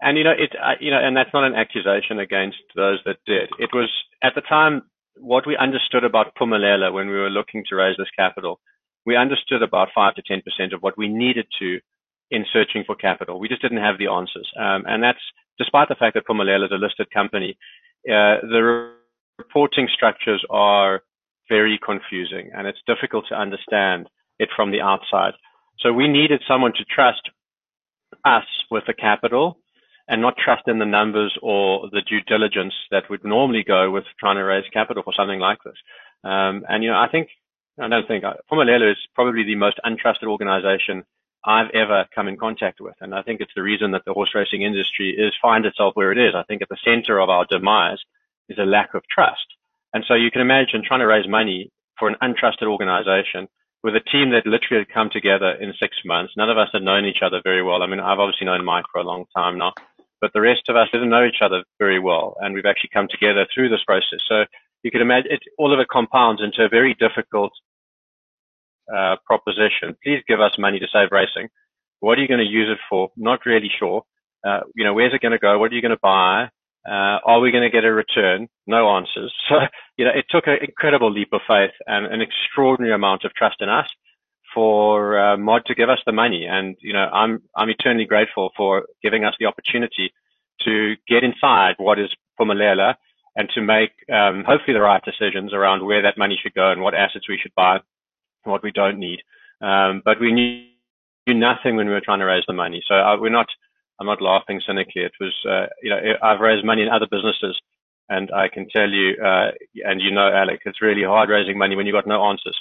and 0.00 0.18
you 0.18 0.24
know, 0.24 0.32
it, 0.32 0.50
uh, 0.60 0.74
you 0.80 0.90
know, 0.90 1.00
and 1.00 1.16
that's 1.16 1.32
not 1.32 1.44
an 1.44 1.54
accusation 1.54 2.18
against 2.18 2.58
those 2.76 2.98
that 3.04 3.16
did. 3.26 3.48
It 3.58 3.70
was 3.72 3.90
at 4.22 4.34
the 4.34 4.42
time 4.42 4.82
what 5.16 5.46
we 5.46 5.56
understood 5.56 6.04
about 6.04 6.34
Phumelela 6.40 6.92
when 6.92 7.06
we 7.06 7.14
were 7.14 7.30
looking 7.30 7.64
to 7.68 7.76
raise 7.76 7.96
this 7.96 8.10
capital. 8.16 8.60
We 9.06 9.16
understood 9.16 9.62
about 9.62 9.88
five 9.94 10.14
to 10.16 10.22
ten 10.26 10.42
percent 10.42 10.72
of 10.72 10.82
what 10.82 10.98
we 10.98 11.08
needed 11.08 11.46
to 11.60 11.78
in 12.30 12.44
searching 12.52 12.84
for 12.86 12.96
capital. 12.96 13.38
We 13.38 13.48
just 13.48 13.62
didn't 13.62 13.78
have 13.78 13.98
the 13.98 14.08
answers, 14.08 14.50
um, 14.58 14.84
and 14.86 15.02
that's 15.02 15.18
despite 15.58 15.88
the 15.88 15.94
fact 15.94 16.14
that 16.14 16.26
Phumelela 16.26 16.66
is 16.66 16.72
a 16.72 16.76
listed 16.76 17.10
company. 17.12 17.56
Uh, 18.08 18.42
the 18.42 18.92
reporting 19.38 19.88
structures 19.92 20.44
are 20.50 21.02
very 21.48 21.78
confusing, 21.84 22.50
and 22.54 22.66
it's 22.66 22.78
difficult 22.86 23.26
to 23.28 23.34
understand 23.34 24.08
it 24.38 24.48
from 24.56 24.72
the 24.72 24.80
outside. 24.80 25.34
So 25.80 25.92
we 25.92 26.08
needed 26.08 26.42
someone 26.48 26.72
to 26.72 26.84
trust 26.84 27.30
us 28.24 28.44
with 28.70 28.84
the 28.86 28.94
capital 28.94 29.58
and 30.08 30.20
not 30.20 30.36
trust 30.36 30.68
in 30.68 30.78
the 30.78 30.84
numbers 30.84 31.36
or 31.42 31.88
the 31.90 32.02
due 32.02 32.20
diligence 32.20 32.74
that 32.90 33.08
would 33.08 33.24
normally 33.24 33.64
go 33.64 33.90
with 33.90 34.04
trying 34.18 34.36
to 34.36 34.44
raise 34.44 34.64
capital 34.72 35.02
for 35.02 35.14
something 35.14 35.40
like 35.40 35.58
this. 35.64 35.76
Um, 36.22 36.64
and 36.68 36.82
you 36.82 36.90
know, 36.90 36.98
I 36.98 37.08
think 37.08 37.28
I 37.78 37.88
don't 37.88 38.06
think 38.06 38.24
Phumelela 38.50 38.92
is 38.92 38.98
probably 39.14 39.44
the 39.44 39.56
most 39.56 39.80
untrusted 39.84 40.24
organization 40.28 41.04
I've 41.44 41.70
ever 41.74 42.06
come 42.14 42.28
in 42.28 42.36
contact 42.36 42.80
with, 42.80 42.94
and 43.00 43.14
I 43.14 43.22
think 43.22 43.40
it's 43.40 43.52
the 43.54 43.62
reason 43.62 43.90
that 43.90 44.04
the 44.06 44.14
horse 44.14 44.34
racing 44.34 44.62
industry 44.62 45.10
is 45.10 45.32
finds 45.42 45.66
itself 45.66 45.94
where 45.94 46.12
it 46.12 46.18
is. 46.18 46.34
I 46.34 46.44
think 46.44 46.62
at 46.62 46.68
the 46.68 46.78
center 46.84 47.20
of 47.20 47.28
our 47.28 47.44
demise 47.44 47.98
is 48.48 48.58
a 48.58 48.64
lack 48.64 48.94
of 48.94 49.02
trust. 49.08 49.46
And 49.92 50.04
so 50.06 50.14
you 50.14 50.30
can 50.30 50.40
imagine 50.40 50.82
trying 50.84 51.00
to 51.00 51.06
raise 51.06 51.28
money 51.28 51.70
for 51.98 52.08
an 52.08 52.16
untrusted 52.22 52.66
organization 52.66 53.48
with 53.82 53.94
a 53.94 54.00
team 54.00 54.30
that 54.30 54.46
literally 54.46 54.80
had 54.80 54.92
come 54.92 55.10
together 55.10 55.52
in 55.52 55.74
six 55.78 55.96
months. 56.04 56.32
None 56.36 56.50
of 56.50 56.58
us 56.58 56.70
had 56.72 56.82
known 56.82 57.04
each 57.04 57.22
other 57.22 57.40
very 57.44 57.62
well. 57.62 57.82
I 57.82 57.86
mean, 57.86 58.00
I've 58.00 58.18
obviously 58.18 58.46
known 58.46 58.64
Mike 58.64 58.86
for 58.90 59.00
a 59.00 59.04
long 59.04 59.26
time 59.36 59.58
now, 59.58 59.74
but 60.24 60.32
the 60.32 60.40
rest 60.40 60.70
of 60.70 60.76
us 60.76 60.88
didn't 60.90 61.10
know 61.10 61.26
each 61.26 61.42
other 61.44 61.64
very 61.78 62.00
well. 62.00 62.34
And 62.40 62.54
we've 62.54 62.64
actually 62.64 62.88
come 62.94 63.08
together 63.10 63.46
through 63.52 63.68
this 63.68 63.84
process. 63.84 64.20
So 64.26 64.44
you 64.82 64.90
can 64.90 65.02
imagine 65.02 65.32
it, 65.32 65.40
all 65.58 65.70
of 65.74 65.78
it 65.80 65.88
compounds 65.88 66.40
into 66.42 66.64
a 66.64 66.68
very 66.70 66.94
difficult 66.94 67.52
uh, 68.88 69.16
proposition. 69.26 69.94
Please 70.02 70.22
give 70.26 70.40
us 70.40 70.56
money 70.56 70.78
to 70.78 70.86
save 70.90 71.08
racing. 71.12 71.50
What 72.00 72.16
are 72.16 72.22
you 72.22 72.28
going 72.28 72.40
to 72.40 72.50
use 72.50 72.70
it 72.72 72.78
for? 72.88 73.10
Not 73.18 73.44
really 73.44 73.70
sure. 73.78 74.00
Uh, 74.42 74.60
you 74.74 74.82
know, 74.82 74.94
where's 74.94 75.12
it 75.12 75.20
going 75.20 75.32
to 75.32 75.38
go? 75.38 75.58
What 75.58 75.70
are 75.72 75.74
you 75.74 75.82
going 75.82 75.98
to 75.98 76.00
buy? 76.02 76.48
Uh, 76.88 77.20
are 77.26 77.40
we 77.40 77.50
going 77.50 77.64
to 77.64 77.70
get 77.70 77.84
a 77.84 77.92
return? 77.92 78.48
No 78.66 78.88
answers. 78.96 79.30
So, 79.50 79.56
you 79.98 80.06
know, 80.06 80.12
it 80.14 80.24
took 80.30 80.46
an 80.46 80.56
incredible 80.62 81.12
leap 81.12 81.34
of 81.34 81.42
faith 81.46 81.76
and 81.86 82.06
an 82.06 82.22
extraordinary 82.22 82.94
amount 82.94 83.24
of 83.24 83.34
trust 83.34 83.56
in 83.60 83.68
us 83.68 83.86
for 84.54 85.18
uh, 85.18 85.36
Mod 85.36 85.66
to 85.66 85.74
give 85.74 85.90
us 85.90 85.98
the 86.06 86.12
money. 86.12 86.46
And, 86.48 86.76
you 86.80 86.92
know, 86.92 87.08
I'm, 87.12 87.42
I'm 87.56 87.68
eternally 87.68 88.06
grateful 88.06 88.50
for 88.56 88.84
giving 89.02 89.24
us 89.24 89.34
the 89.38 89.46
opportunity 89.46 90.12
to 90.64 90.94
get 91.08 91.24
inside 91.24 91.74
what 91.78 91.98
is 91.98 92.08
Phumelela 92.40 92.94
and 93.36 93.48
to 93.54 93.60
make, 93.60 93.90
um, 94.12 94.44
hopefully 94.46 94.74
the 94.74 94.80
right 94.80 95.02
decisions 95.04 95.52
around 95.52 95.84
where 95.84 96.02
that 96.02 96.16
money 96.16 96.38
should 96.40 96.54
go 96.54 96.70
and 96.70 96.80
what 96.80 96.94
assets 96.94 97.28
we 97.28 97.38
should 97.42 97.54
buy 97.56 97.74
and 97.74 98.52
what 98.52 98.62
we 98.62 98.70
don't 98.70 98.98
need. 98.98 99.20
Um, 99.60 100.02
but 100.04 100.20
we 100.20 100.32
knew, 100.32 100.66
nothing 101.26 101.74
when 101.74 101.86
we 101.86 101.92
were 101.92 102.02
trying 102.02 102.18
to 102.18 102.26
raise 102.26 102.44
the 102.46 102.52
money. 102.52 102.82
So 102.86 102.94
uh, 102.94 103.16
we're 103.18 103.30
not, 103.30 103.46
I'm 103.98 104.06
not 104.06 104.20
laughing 104.20 104.60
cynically. 104.60 105.02
It 105.02 105.12
was, 105.18 105.34
uh, 105.48 105.66
you 105.82 105.88
know, 105.88 105.98
I've 106.22 106.40
raised 106.40 106.66
money 106.66 106.82
in 106.82 106.90
other 106.90 107.06
businesses, 107.10 107.58
and 108.10 108.30
I 108.30 108.48
can 108.48 108.68
tell 108.68 108.90
you, 108.90 109.16
uh, 109.24 109.52
and 109.86 110.02
you 110.02 110.10
know, 110.10 110.28
Alec, 110.28 110.60
it's 110.66 110.82
really 110.82 111.02
hard 111.02 111.30
raising 111.30 111.56
money 111.56 111.76
when 111.76 111.86
you've 111.86 111.94
got 111.94 112.06
no 112.06 112.22
answers. 112.24 112.60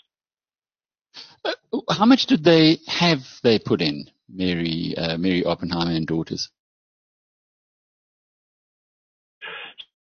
Uh, 1.46 1.52
how 1.90 2.06
much 2.06 2.26
did 2.26 2.44
they 2.44 2.80
have 2.88 3.20
they 3.44 3.60
put 3.60 3.82
in, 3.82 4.06
Mary, 4.30 4.94
uh, 4.98 5.18
Mary 5.18 5.44
Oppenheimer 5.44 5.92
and 5.92 6.08
daughters? 6.08 6.50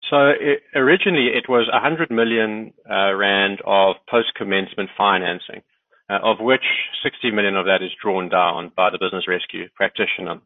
So 0.10 0.28
it, 0.30 0.62
originally 0.76 1.30
it 1.34 1.50
was 1.50 1.68
100 1.72 2.12
million 2.12 2.74
uh, 2.90 3.14
rand 3.14 3.62
of 3.66 3.96
post-commencement 4.08 4.92
financing, 4.96 5.64
uh, 6.10 6.20
of 6.22 6.38
which 6.40 6.66
60 7.04 7.32
million 7.32 7.56
of 7.56 7.66
that 7.66 7.82
is 7.82 7.90
drawn 8.02 8.30
down 8.30 8.72
by 8.76 8.90
the 8.92 9.00
business 9.00 9.28
rescue 9.28 9.70
practitioner. 9.76 10.42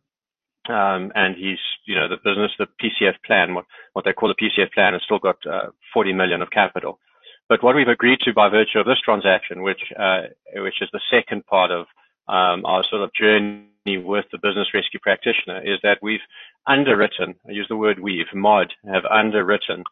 Um, 0.70 1.12
and 1.15 1.36
he's, 1.36 1.60
you 1.86 1.96
know, 1.96 2.08
the 2.08 2.17
business, 2.17 2.51
the 2.60 2.67
PCF 2.79 3.15
plan, 3.25 3.56
what, 3.56 3.65
what 3.94 4.06
they 4.06 4.13
call 4.13 4.29
the 4.29 4.36
PCF 4.36 4.72
plan, 4.74 4.94
has 4.94 5.01
still 5.03 5.20
got 5.20 5.38
uh, 5.46 5.72
40 5.94 6.13
million 6.13 6.41
of 6.41 6.50
capital. 6.50 7.00
But 7.49 7.63
what 7.63 7.75
we've 7.75 7.87
agreed 7.87 8.19
to 8.21 8.33
by 8.33 8.49
virtue 8.49 8.79
of 8.79 8.85
this 8.85 9.01
transaction, 9.03 9.63
which 9.63 9.81
uh, 9.97 10.23
which 10.55 10.81
is 10.81 10.89
the 10.91 11.01
second 11.11 11.45
part 11.45 11.71
of 11.71 11.85
um, 12.27 12.65
our 12.65 12.83
sort 12.89 13.03
of 13.03 13.13
journey 13.13 13.67
with 13.97 14.25
the 14.31 14.37
business 14.37 14.73
rescue 14.73 14.99
practitioner, 14.99 15.61
is 15.61 15.79
that 15.83 15.99
we've 16.01 16.25
underwritten. 16.65 17.35
I 17.47 17.51
use 17.51 17.67
the 17.69 17.77
word 17.77 17.99
we've. 17.99 18.33
Mod 18.33 18.73
have 18.91 19.05
underwritten 19.05 19.83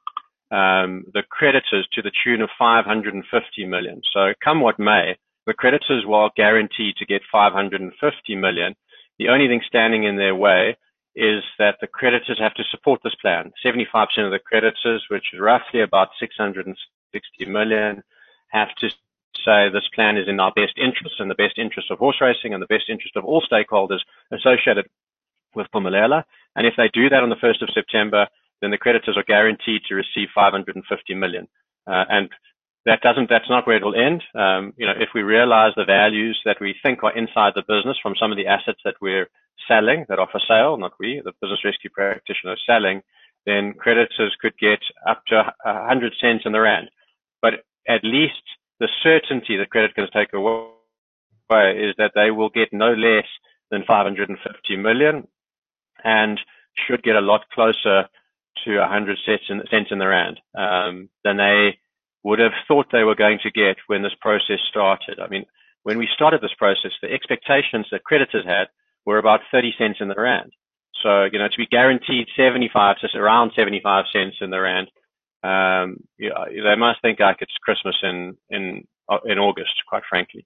um, 0.51 1.05
the 1.13 1.23
creditors 1.29 1.87
to 1.93 2.01
the 2.01 2.11
tune 2.23 2.41
of 2.41 2.49
550 2.59 3.65
million. 3.65 4.01
So 4.13 4.33
come 4.43 4.59
what 4.59 4.77
may, 4.77 5.15
the 5.47 5.53
creditors 5.53 6.03
were 6.05 6.29
guaranteed 6.35 6.97
to 6.97 7.05
get 7.05 7.21
550 7.31 8.35
million 8.35 8.75
the 9.17 9.29
only 9.29 9.47
thing 9.47 9.61
standing 9.65 10.03
in 10.03 10.17
their 10.17 10.35
way 10.35 10.77
is 11.15 11.43
that 11.57 11.77
the 11.79 11.87
creditors 11.87 12.39
have 12.39 12.53
to 12.55 12.63
support 12.69 12.99
this 13.03 13.15
plan. 13.21 13.51
75% 13.65 13.85
of 14.25 14.31
the 14.31 14.39
creditors, 14.39 15.05
which 15.09 15.27
is 15.33 15.39
roughly 15.39 15.81
about 15.81 16.09
660 16.19 16.75
million, 17.47 18.03
have 18.49 18.69
to 18.79 18.89
say 19.43 19.69
this 19.69 19.87
plan 19.93 20.17
is 20.17 20.27
in 20.27 20.39
our 20.39 20.51
best 20.55 20.77
interest 20.77 21.15
and 21.19 21.29
the 21.29 21.35
best 21.35 21.57
interest 21.57 21.91
of 21.91 21.99
horse 21.99 22.17
racing 22.21 22.53
and 22.53 22.61
the 22.61 22.67
best 22.67 22.89
interest 22.89 23.15
of 23.15 23.25
all 23.25 23.41
stakeholders 23.41 23.99
associated 24.31 24.85
with 25.55 25.67
Phumelela. 25.73 26.23
And 26.55 26.65
if 26.65 26.73
they 26.77 26.89
do 26.93 27.09
that 27.09 27.23
on 27.23 27.29
the 27.29 27.35
1st 27.35 27.61
of 27.61 27.69
September, 27.73 28.27
then 28.61 28.71
the 28.71 28.77
creditors 28.77 29.17
are 29.17 29.23
guaranteed 29.23 29.81
to 29.87 29.95
receive 29.95 30.29
550 30.33 31.13
million. 31.15 31.47
Uh, 31.87 32.05
and 32.09 32.29
that 32.85 33.01
doesn't, 33.01 33.29
that's 33.29 33.49
not 33.49 33.65
where 33.67 33.77
it'll 33.77 33.95
end. 33.95 34.23
Um, 34.35 34.73
you 34.77 34.85
know, 34.85 34.93
if 34.97 35.09
we 35.13 35.23
realize 35.23 35.73
the 35.75 35.85
values 35.85 36.39
that 36.45 36.57
we 36.61 36.75
think 36.83 37.03
are 37.03 37.15
inside 37.17 37.53
the 37.55 37.63
business 37.67 37.97
from 38.01 38.15
some 38.19 38.31
of 38.31 38.37
the 38.37 38.47
assets 38.47 38.79
that 38.85 38.95
we're 39.01 39.27
selling, 39.67 40.05
that 40.07 40.19
are 40.19 40.29
for 40.31 40.41
sale, 40.47 40.77
not 40.77 40.93
we, 40.99 41.21
the 41.23 41.33
business 41.41 41.65
rescue 41.65 41.89
practitioner 41.89 42.55
selling, 42.65 43.01
then 43.45 43.73
creditors 43.73 44.35
could 44.39 44.57
get 44.57 44.79
up 45.07 45.23
to 45.27 45.53
100 45.63 46.13
cents 46.19 46.43
in 46.45 46.51
the 46.51 46.61
rand. 46.61 46.89
But 47.45 47.61
at 47.87 48.03
least 48.03 48.41
the 48.79 48.89
certainty 49.03 49.55
that 49.57 49.69
credit 49.69 49.93
can 49.93 50.07
take 50.11 50.33
away 50.33 50.65
is 51.77 51.93
that 51.99 52.13
they 52.15 52.31
will 52.31 52.49
get 52.49 52.69
no 52.73 52.93
less 52.93 53.27
than 53.69 53.83
550 53.85 54.77
million 54.77 55.27
and 56.03 56.39
should 56.73 57.03
get 57.03 57.15
a 57.15 57.21
lot 57.21 57.47
closer 57.53 58.07
to 58.63 58.77
100 58.79 59.17
cents 59.23 59.43
in, 59.49 59.61
cents 59.69 59.89
in 59.91 59.99
the 59.99 60.07
rand 60.07 60.39
um, 60.57 61.07
than 61.23 61.37
they 61.37 61.77
would 62.23 62.39
have 62.39 62.57
thought 62.67 62.87
they 62.91 63.03
were 63.03 63.13
going 63.13 63.37
to 63.43 63.51
get 63.51 63.77
when 63.85 64.01
this 64.01 64.17
process 64.19 64.59
started. 64.67 65.19
I 65.19 65.27
mean, 65.27 65.45
when 65.83 65.99
we 65.99 66.09
started 66.15 66.41
this 66.41 66.57
process, 66.57 66.93
the 66.99 67.13
expectations 67.13 67.85
that 67.91 68.05
creditors 68.05 68.45
had 68.47 68.69
were 69.05 69.19
about 69.19 69.41
30 69.51 69.75
cents 69.77 69.97
in 70.01 70.07
the 70.07 70.15
rand. 70.17 70.51
So, 71.03 71.25
you 71.31 71.37
know, 71.37 71.47
to 71.47 71.57
be 71.57 71.67
guaranteed 71.67 72.27
75 72.35 72.95
to 73.01 73.17
around 73.19 73.51
75 73.55 74.05
cents 74.11 74.37
in 74.41 74.49
the 74.49 74.61
rand, 74.61 74.89
um, 75.45 75.97
you 76.17 76.29
know, 76.29 76.45
they 76.47 76.75
must 76.75 77.01
think 77.01 77.19
like 77.19 77.37
it's 77.41 77.53
Christmas 77.61 77.95
in, 78.01 78.35
in, 78.49 78.87
uh, 79.09 79.19
in 79.25 79.37
August, 79.37 79.73
quite 79.87 80.03
frankly. 80.09 80.45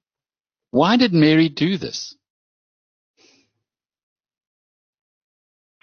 Why 0.71 0.97
did 0.97 1.13
Mary 1.13 1.47
do 1.47 1.77
this? 1.77 2.15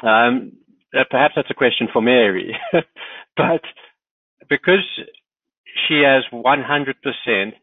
Um, 0.02 0.52
uh, 0.94 1.04
perhaps 1.10 1.34
that's 1.34 1.50
a 1.50 1.54
question 1.54 1.88
for 1.92 2.02
Mary, 2.02 2.56
but 3.36 3.62
because 4.48 4.84
she 5.88 6.02
has 6.04 6.24
100% 6.32 6.94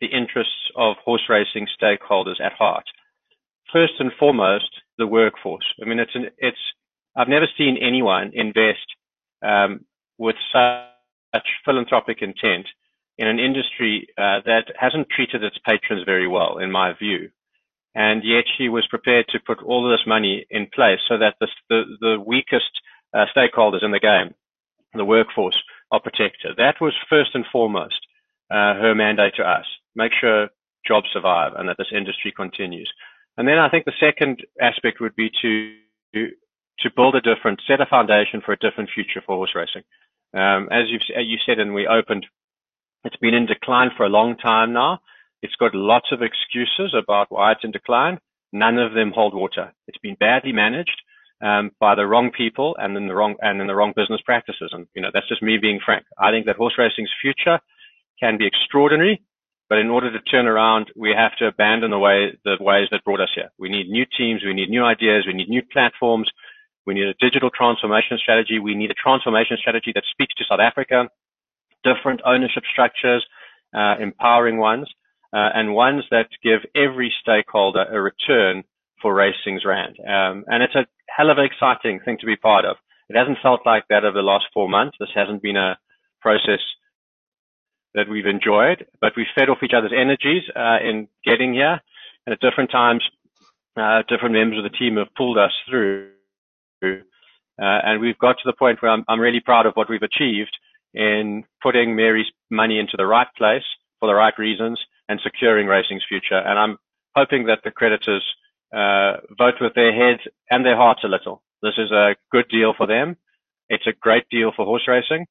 the 0.02 0.08
interests 0.08 0.72
of 0.76 0.96
horse 1.04 1.24
racing 1.30 1.68
stakeholders 1.82 2.42
at 2.42 2.54
heart. 2.54 2.86
First 3.72 3.94
and 4.00 4.12
foremost, 4.20 4.70
the 4.98 5.08
workforce. 5.08 5.66
I 5.82 5.86
mean, 5.88 6.00
it's 6.00 6.16
an, 6.16 6.30
it's, 6.38 6.58
I've 7.16 7.28
never 7.28 7.48
seen 7.58 7.78
anyone 7.82 8.32
invest 8.34 8.86
um, 9.44 9.86
with 10.18 10.36
such 10.52 10.93
philanthropic 11.66 12.22
intent 12.22 12.68
in 13.18 13.28
an 13.28 13.40
industry 13.40 14.08
uh, 14.18 14.40
that 14.46 14.66
hasn't 14.78 15.10
treated 15.10 15.44
its 15.44 15.58
patrons 15.66 16.04
very 16.06 16.28
well, 16.28 16.58
in 16.58 16.72
my 16.72 16.94
view. 16.94 17.30
And 17.96 18.24
yet 18.24 18.46
she 18.58 18.70
was 18.70 18.88
prepared 18.88 19.28
to 19.30 19.40
put 19.40 19.62
all 19.62 19.88
this 19.88 20.08
money 20.08 20.46
in 20.50 20.68
place 20.74 21.00
so 21.08 21.18
that 21.20 21.36
the, 21.40 21.48
the, 21.70 21.84
the 22.02 22.20
weakest 22.20 22.72
uh, 23.14 23.26
stakeholders 23.36 23.84
in 23.84 23.92
the 23.92 24.00
game, 24.00 24.34
the 24.96 25.06
workforce, 25.06 25.62
are 25.92 26.00
protected. 26.00 26.58
That 26.58 26.82
was 26.82 26.94
first 27.08 27.36
and 27.36 27.46
foremost 27.52 28.08
uh, 28.50 28.74
her 28.76 28.96
mandate 28.96 29.36
to 29.36 29.44
us. 29.44 29.66
Make 29.96 30.12
sure 30.20 30.50
jobs 30.88 31.08
survive 31.14 31.54
and 31.56 31.70
that 31.70 31.78
this 31.78 31.94
industry 31.96 32.34
continues. 32.36 32.92
And 33.38 33.48
then 33.48 33.60
I 33.60 33.70
think 33.70 33.86
the 33.86 33.94
second 34.00 34.42
aspect 34.60 35.00
would 35.00 35.16
be 35.16 35.30
to 35.42 35.76
to 36.80 36.90
build 36.96 37.16
a 37.16 37.22
different, 37.22 37.62
set 37.68 37.82
a 37.82 37.86
foundation 37.86 38.42
for 38.42 38.52
a 38.52 38.58
different 38.58 38.90
future 38.94 39.22
for 39.26 39.36
horse 39.36 39.54
racing. 39.56 39.84
Um, 40.34 40.70
as 40.72 40.86
you 40.90 41.38
said, 41.46 41.60
and 41.60 41.74
we 41.74 41.88
opened 41.88 42.26
It's 43.06 43.18
been 43.18 43.36
in 43.36 43.48
decline 43.48 43.92
for 43.98 44.06
a 44.06 44.10
long 44.10 44.38
time 44.38 44.74
now. 44.74 45.00
It's 45.42 45.56
got 45.58 45.76
lots 45.76 46.08
of 46.14 46.22
excuses 46.22 46.96
about 46.98 47.28
why 47.32 47.54
it's 47.54 47.66
in 47.66 47.72
decline. 47.72 48.20
None 48.54 48.80
of 48.80 48.94
them 48.94 49.12
hold 49.16 49.36
water. 49.36 49.74
It's 49.88 50.00
been 50.00 50.18
badly 50.20 50.54
managed 50.54 51.02
um, 51.42 51.72
by 51.80 51.96
the 51.96 52.08
wrong 52.08 52.32
people 52.32 52.76
and 52.80 52.96
in 52.98 53.08
the 53.08 53.16
wrong 53.16 53.36
and 53.42 53.62
in 53.62 53.68
the 53.68 53.76
wrong 53.76 53.94
business 53.96 54.22
practices. 54.26 54.72
And 54.74 54.88
you 54.96 55.02
know 55.02 55.10
that's 55.14 55.30
just 55.30 55.44
me 55.44 55.58
being 55.58 55.80
frank. 55.86 56.06
I 56.20 56.32
think 56.32 56.46
that 56.48 56.58
horse 56.58 56.76
racing's 56.78 57.12
future 57.22 57.60
can 58.20 58.38
be 58.38 58.48
extraordinary, 58.48 59.24
but 59.70 59.80
in 59.80 59.90
order 59.90 60.12
to 60.12 60.22
turn 60.22 60.48
around, 60.48 60.92
we 60.96 61.12
have 61.18 61.36
to 61.40 61.48
abandon 61.48 61.92
the 61.92 62.00
way 62.00 62.38
the 62.46 62.58
ways 62.62 62.90
that 62.92 63.06
brought 63.06 63.22
us 63.22 63.32
here. 63.36 63.52
We 63.60 63.70
need 63.70 63.90
new 63.90 64.06
teams, 64.18 64.44
we 64.46 64.54
need 64.54 64.70
new 64.70 64.86
ideas, 64.86 65.26
we 65.28 65.34
need 65.34 65.50
new 65.50 65.64
platforms, 65.74 66.30
we 66.86 66.94
need 66.94 67.08
a 67.08 67.14
digital 67.20 67.50
transformation 67.50 68.18
strategy, 68.18 68.60
we 68.60 68.76
need 68.76 68.92
a 68.92 68.96
transformation 68.96 69.58
strategy 69.60 69.92
that 69.96 70.04
speaks 70.12 70.34
to 70.36 70.44
South 70.50 70.60
Africa, 70.60 71.10
different 71.84 72.22
ownership 72.26 72.64
structures, 72.72 73.26
uh, 73.74 73.96
empowering 74.00 74.58
ones 74.58 74.88
uh, 75.34 75.50
and 75.54 75.74
ones 75.74 76.04
that 76.12 76.28
give 76.44 76.62
every 76.76 77.14
stakeholder 77.22 77.86
a 77.90 78.00
return 78.00 78.64
for 79.02 79.14
Racing's 79.14 79.66
Rand. 79.66 79.98
Um, 80.00 80.46
and 80.48 80.64
it's 80.64 80.76
a 80.76 80.86
hell 81.10 81.30
of 81.30 81.38
an 81.38 81.46
exciting 81.46 82.00
thing 82.04 82.18
to 82.20 82.26
be 82.26 82.36
part 82.36 82.66
of. 82.66 82.78
It 83.10 83.18
hasn't 83.18 83.40
felt 83.42 83.62
like 83.66 83.86
that 83.90 84.06
over 84.06 84.18
the 84.18 84.22
last 84.22 84.46
four 84.54 84.70
months. 84.70 84.98
This 85.00 85.10
hasn't 85.14 85.42
been 85.42 85.58
a 85.58 85.78
process 86.22 86.62
that 87.94 88.10
we've 88.10 88.26
enjoyed, 88.26 88.86
but 89.02 89.14
we've 89.16 89.28
fed 89.36 89.50
off 89.50 89.64
each 89.64 89.74
other's 89.76 89.94
energies 89.96 90.44
uh, 90.56 90.78
in 90.84 91.08
getting 91.26 91.54
here. 91.54 91.82
And 92.26 92.34
at 92.34 92.40
different 92.40 92.72
times, 92.72 93.04
uh, 93.76 94.04
different 94.08 94.34
members 94.34 94.58
of 94.58 94.64
the 94.64 94.78
team 94.78 94.98
have 94.98 95.14
pulled 95.16 95.38
us 95.38 95.52
through. 95.70 96.10
Uh, 96.84 97.80
and 97.86 98.02
we've 98.02 98.18
got 98.18 98.34
to 98.34 98.44
the 98.46 98.54
point 98.54 98.82
where 98.82 98.92
I'm, 98.92 99.20
really 99.20 99.40
proud 99.40 99.66
of 99.66 99.74
what 99.76 99.90
we've 99.90 100.02
achieved 100.02 100.58
in 100.94 101.44
putting 101.62 101.96
Mary's 101.96 102.28
money 102.50 102.80
into 102.80 102.98
the 102.98 103.06
right 103.06 103.28
place 103.38 103.64
for 104.00 104.08
the 104.08 104.16
right 104.16 104.38
reasons 104.38 104.80
and 105.08 105.20
securing 105.24 105.68
racing's 105.68 106.04
future. 106.08 106.38
And 106.38 106.58
I'm 106.58 106.78
hoping 107.16 107.46
that 107.46 107.60
the 107.64 107.72
creditors 107.72 108.24
uh, 108.74 109.18
vote 109.38 109.56
with 109.62 109.74
their 109.76 109.94
heads 109.94 110.22
and 110.50 110.66
their 110.66 110.76
hearts 110.76 111.02
a 111.04 111.08
little. 111.08 111.44
This 111.62 111.76
is 111.78 111.92
a 111.92 112.16
good 112.32 112.46
deal 112.50 112.74
for 112.76 112.88
them. 112.88 113.18
It's 113.70 113.88
a 113.88 113.94
great 113.94 114.28
deal 114.30 114.52
for 114.56 114.66
horse 114.66 114.88
racing. 114.88 115.26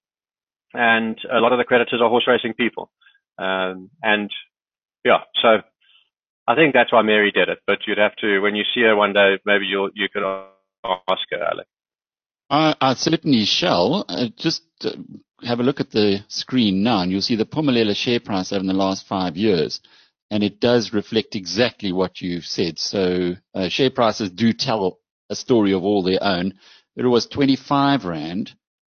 And 0.74 1.18
a 1.30 1.38
lot 1.38 1.52
of 1.52 1.58
the 1.58 1.64
creditors 1.64 2.00
are 2.00 2.08
horse 2.08 2.26
racing 2.26 2.54
people. 2.54 2.90
Um, 3.38 3.90
and 4.02 4.30
yeah, 5.04 5.18
so 5.40 5.60
I 6.46 6.54
think 6.54 6.72
that's 6.72 6.92
why 6.92 7.02
Mary 7.02 7.30
did 7.30 7.48
it. 7.48 7.58
But 7.66 7.80
you'd 7.86 7.98
have 7.98 8.16
to, 8.16 8.40
when 8.40 8.54
you 8.54 8.64
see 8.74 8.82
her 8.82 8.96
one 8.96 9.12
day, 9.12 9.38
maybe 9.44 9.66
you'll, 9.66 9.90
you 9.94 10.08
could 10.08 10.22
her, 10.84 11.42
Alec. 11.42 11.66
I, 12.50 12.74
I 12.80 12.94
certainly 12.94 13.44
shall. 13.44 14.04
Uh, 14.08 14.26
just 14.36 14.62
uh, 14.84 14.90
have 15.42 15.60
a 15.60 15.62
look 15.62 15.80
at 15.80 15.90
the 15.90 16.20
screen 16.28 16.82
now, 16.82 17.00
and 17.00 17.10
you'll 17.10 17.22
see 17.22 17.36
the 17.36 17.46
Phumelela 17.46 17.96
share 17.96 18.20
price 18.20 18.52
over 18.52 18.64
the 18.64 18.72
last 18.72 19.06
five 19.06 19.36
years, 19.36 19.80
and 20.30 20.42
it 20.42 20.60
does 20.60 20.92
reflect 20.92 21.34
exactly 21.34 21.92
what 21.92 22.20
you've 22.20 22.44
said. 22.44 22.78
So 22.78 23.34
uh, 23.54 23.68
share 23.68 23.90
prices 23.90 24.30
do 24.30 24.52
tell 24.52 24.98
a 25.30 25.34
story 25.34 25.72
of 25.72 25.82
all 25.82 26.02
their 26.02 26.22
own. 26.22 26.54
It 26.94 27.06
was 27.06 27.26
25 27.26 28.04
rand 28.04 28.52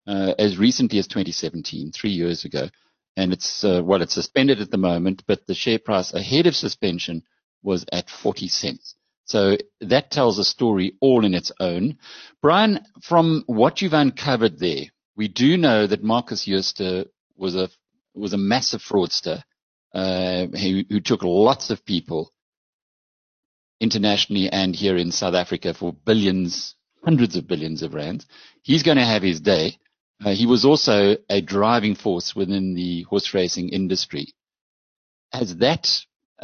uh, 0.05 0.33
as 0.37 0.57
recently 0.57 0.99
as 0.99 1.07
2017, 1.07 1.91
three 1.91 2.11
years 2.11 2.45
ago, 2.45 2.69
and 3.15 3.31
it's 3.31 3.63
uh, 3.63 3.81
well, 3.83 4.01
it's 4.01 4.13
suspended 4.13 4.59
at 4.59 4.69
the 4.69 4.77
moment, 4.77 5.23
but 5.27 5.47
the 5.47 5.55
share 5.55 5.79
price 5.79 6.13
ahead 6.13 6.45
of 6.45 6.55
suspension 6.55 7.23
was 7.63 7.85
at 7.91 8.09
40 8.09 8.47
cents. 8.49 8.95
So 9.25 9.58
that 9.82 10.12
tells 10.12 10.39
a 10.39 10.44
story 10.44 10.96
all 11.01 11.25
in 11.25 11.34
its 11.34 11.51
own. 11.60 11.98
Brian, 12.41 12.86
from 13.01 13.44
what 13.48 13.82
you've 13.82 13.94
uncovered 13.94 14.60
there, 14.60 14.86
we 15.15 15.27
do 15.27 15.58
know 15.58 15.88
that 15.88 16.03
Marcus 16.03 16.46
Jooste 16.46 17.08
was 17.36 17.55
a 17.55 17.70
was 18.13 18.34
a 18.34 18.38
massive 18.38 18.82
fraudster 18.82 19.44
uh, 19.94 20.48
who, 20.48 20.83
who 20.90 21.00
took 21.00 21.24
lots 21.24 21.70
of 21.70 21.85
people 21.85 22.31
internationally 23.79 24.50
and 24.50 24.75
here 24.75 24.98
in 24.98 25.11
South 25.11 25.33
Africa 25.33 25.74
for 25.74 25.94
billions, 25.94 26.75
hundreds 27.03 27.35
of 27.35 27.48
billions 27.48 27.81
of 27.81 27.94
rands. 27.94 28.25
He's 28.61 28.83
going 28.83 28.98
to 28.98 29.05
have 29.05 29.22
his 29.22 29.42
day. 29.42 29.77
Uh, 30.24 30.33
he 30.33 30.46
was 30.46 30.64
also 30.64 31.18
a 31.29 31.42
driving 31.42 31.96
force 31.96 32.35
within 32.35 32.74
the 32.74 33.03
horse 33.03 33.33
racing 33.33 33.70
industry. 33.70 34.33
Has 35.33 35.57
that 35.57 35.90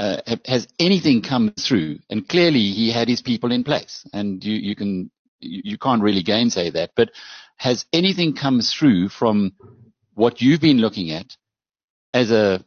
uh, 0.01 0.35
has 0.45 0.67
anything 0.79 1.21
come 1.21 1.53
through? 1.59 1.99
And 2.09 2.27
clearly, 2.27 2.71
he 2.71 2.91
had 2.91 3.07
his 3.07 3.21
people 3.21 3.51
in 3.51 3.63
place, 3.63 4.03
and 4.13 4.43
you, 4.43 4.55
you 4.55 4.75
can 4.75 5.11
you, 5.39 5.77
can't 5.77 6.01
really 6.01 6.23
gainsay 6.23 6.71
that. 6.71 6.91
But 6.95 7.11
has 7.57 7.85
anything 7.93 8.33
come 8.33 8.61
through 8.61 9.09
from 9.09 9.53
what 10.15 10.41
you've 10.41 10.61
been 10.61 10.79
looking 10.79 11.11
at 11.11 11.27
as 12.15 12.31
a 12.31 12.65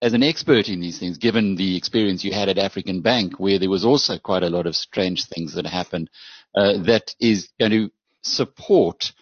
as 0.00 0.14
an 0.14 0.22
expert 0.22 0.68
in 0.68 0.80
these 0.80 0.98
things, 0.98 1.18
given 1.18 1.56
the 1.56 1.76
experience 1.76 2.24
you 2.24 2.32
had 2.32 2.48
at 2.48 2.56
African 2.56 3.02
Bank, 3.02 3.38
where 3.38 3.58
there 3.58 3.68
was 3.68 3.84
also 3.84 4.18
quite 4.18 4.42
a 4.42 4.48
lot 4.48 4.66
of 4.66 4.74
strange 4.74 5.26
things 5.26 5.54
that 5.54 5.66
happened, 5.66 6.08
uh, 6.54 6.78
that 6.84 7.14
is 7.20 7.50
going 7.58 7.72
to 7.72 7.90
support 8.22 9.12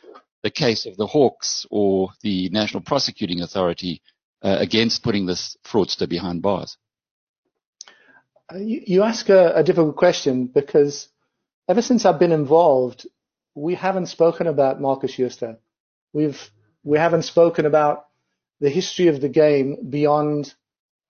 the 0.44 0.50
case 0.50 0.86
of 0.86 0.96
the 0.96 1.08
Hawks 1.08 1.66
or 1.72 2.10
the 2.22 2.48
National 2.50 2.84
Prosecuting 2.84 3.40
Authority 3.40 4.00
uh, 4.42 4.58
against 4.60 5.02
putting 5.02 5.26
this 5.26 5.56
fraudster 5.66 6.08
behind 6.08 6.40
bars? 6.42 6.76
You, 8.56 9.02
ask 9.02 9.28
a, 9.28 9.52
a 9.56 9.62
difficult 9.62 9.96
question 9.96 10.46
because 10.46 11.08
ever 11.68 11.82
since 11.82 12.06
I've 12.06 12.18
been 12.18 12.32
involved, 12.32 13.06
we 13.54 13.74
haven't 13.74 14.06
spoken 14.06 14.46
about 14.46 14.80
Marcus 14.80 15.16
Jooste. 15.16 15.58
We've 16.14 16.50
we 16.82 16.96
haven't 16.96 17.22
spoken 17.22 17.66
about 17.66 18.06
the 18.60 18.70
history 18.70 19.08
of 19.08 19.20
the 19.20 19.28
game 19.28 19.90
beyond 19.90 20.54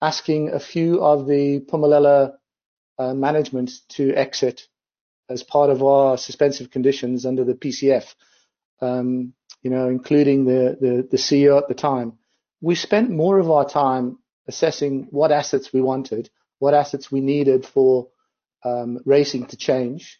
asking 0.01 0.49
a 0.49 0.59
few 0.59 1.01
of 1.01 1.27
the 1.27 1.61
Phumelela 1.61 2.33
uh, 2.97 3.13
management 3.13 3.71
to 3.89 4.13
exit 4.13 4.67
as 5.29 5.41
part 5.41 5.69
of 5.69 5.81
our 5.81 6.17
suspensive 6.17 6.71
conditions 6.71 7.25
under 7.25 7.45
the 7.45 7.53
PCF. 7.53 8.15
Um, 8.81 9.33
you 9.61 9.69
know, 9.69 9.87
including 9.87 10.43
the, 10.43 10.77
the 10.79 11.07
the 11.09 11.17
CEO 11.17 11.57
at 11.57 11.69
the 11.69 11.73
time. 11.73 12.17
We 12.59 12.75
spent 12.75 13.09
more 13.09 13.39
of 13.39 13.49
our 13.49 13.67
time 13.67 14.19
assessing 14.45 15.07
what 15.11 15.31
assets 15.31 15.71
we 15.71 15.81
wanted 15.81 16.29
what 16.59 16.73
assets 16.73 17.11
we 17.11 17.21
needed 17.21 17.65
for 17.65 18.09
um, 18.63 18.99
racing 19.05 19.47
to 19.47 19.57
change. 19.57 20.19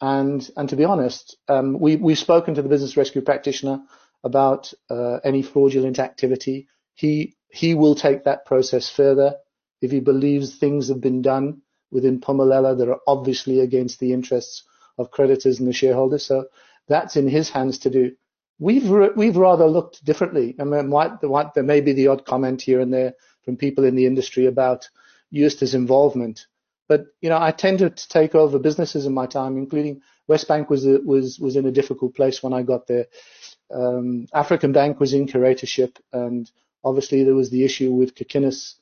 And, 0.00 0.48
and 0.56 0.68
to 0.70 0.76
be 0.76 0.84
honest, 0.84 1.36
um, 1.48 1.78
we, 1.78 1.96
we've 1.96 2.18
spoken 2.18 2.54
to 2.54 2.62
the 2.62 2.68
business 2.68 2.96
rescue 2.96 3.20
practitioner 3.20 3.82
about 4.24 4.72
uh, 4.88 5.18
any 5.24 5.42
fraudulent 5.42 5.98
activity. 5.98 6.68
He, 6.94 7.36
he 7.50 7.74
will 7.74 7.94
take 7.94 8.24
that 8.24 8.46
process 8.46 8.88
further 8.88 9.36
if 9.82 9.90
he 9.90 10.00
believes 10.00 10.56
things 10.56 10.88
have 10.88 11.00
been 11.00 11.22
done 11.22 11.62
within 11.90 12.20
Phumelela 12.20 12.78
that 12.78 12.88
are 12.88 13.00
obviously 13.06 13.60
against 13.60 13.98
the 13.98 14.12
interests 14.12 14.64
of 14.98 15.10
creditors 15.10 15.58
and 15.58 15.68
the 15.68 15.72
shareholders. 15.72 16.24
So 16.24 16.46
that's 16.88 17.16
in 17.16 17.28
his 17.28 17.50
hands 17.50 17.78
to 17.80 17.90
do. 17.90 18.12
We've 18.58 18.90
we've 19.16 19.38
rather 19.38 19.66
looked 19.66 20.04
differently. 20.04 20.54
I 20.60 20.64
mean, 20.64 20.90
might, 20.90 21.54
there 21.54 21.62
may 21.62 21.80
be 21.80 21.94
the 21.94 22.08
odd 22.08 22.26
comment 22.26 22.60
here 22.60 22.80
and 22.80 22.92
there 22.92 23.14
from 23.42 23.56
people 23.56 23.84
in 23.84 23.96
the 23.96 24.04
industry 24.04 24.46
about 24.46 24.88
Jooste's 25.32 25.74
involvement. 25.74 26.46
But 26.88 27.06
you 27.20 27.28
know, 27.28 27.38
I 27.40 27.52
tended 27.52 27.96
to 27.96 28.08
take 28.08 28.34
over 28.34 28.58
businesses 28.58 29.06
in 29.06 29.14
my 29.14 29.26
time, 29.26 29.56
including 29.56 30.02
WesBank 30.28 30.68
was 30.68 30.86
a, 30.86 30.98
was 31.00 31.38
was 31.38 31.56
in 31.56 31.66
a 31.66 31.72
difficult 31.72 32.14
place 32.14 32.42
when 32.42 32.52
I 32.52 32.62
got 32.62 32.86
there. 32.86 33.06
Um, 33.72 34.26
African 34.34 34.72
Bank 34.72 34.98
was 34.98 35.12
in 35.14 35.26
curatorship, 35.26 35.96
and 36.12 36.50
obviously 36.82 37.22
there 37.24 37.34
was 37.34 37.50
the 37.50 37.64
issue 37.64 37.92
with 37.92 38.14
Kokinis 38.14 38.74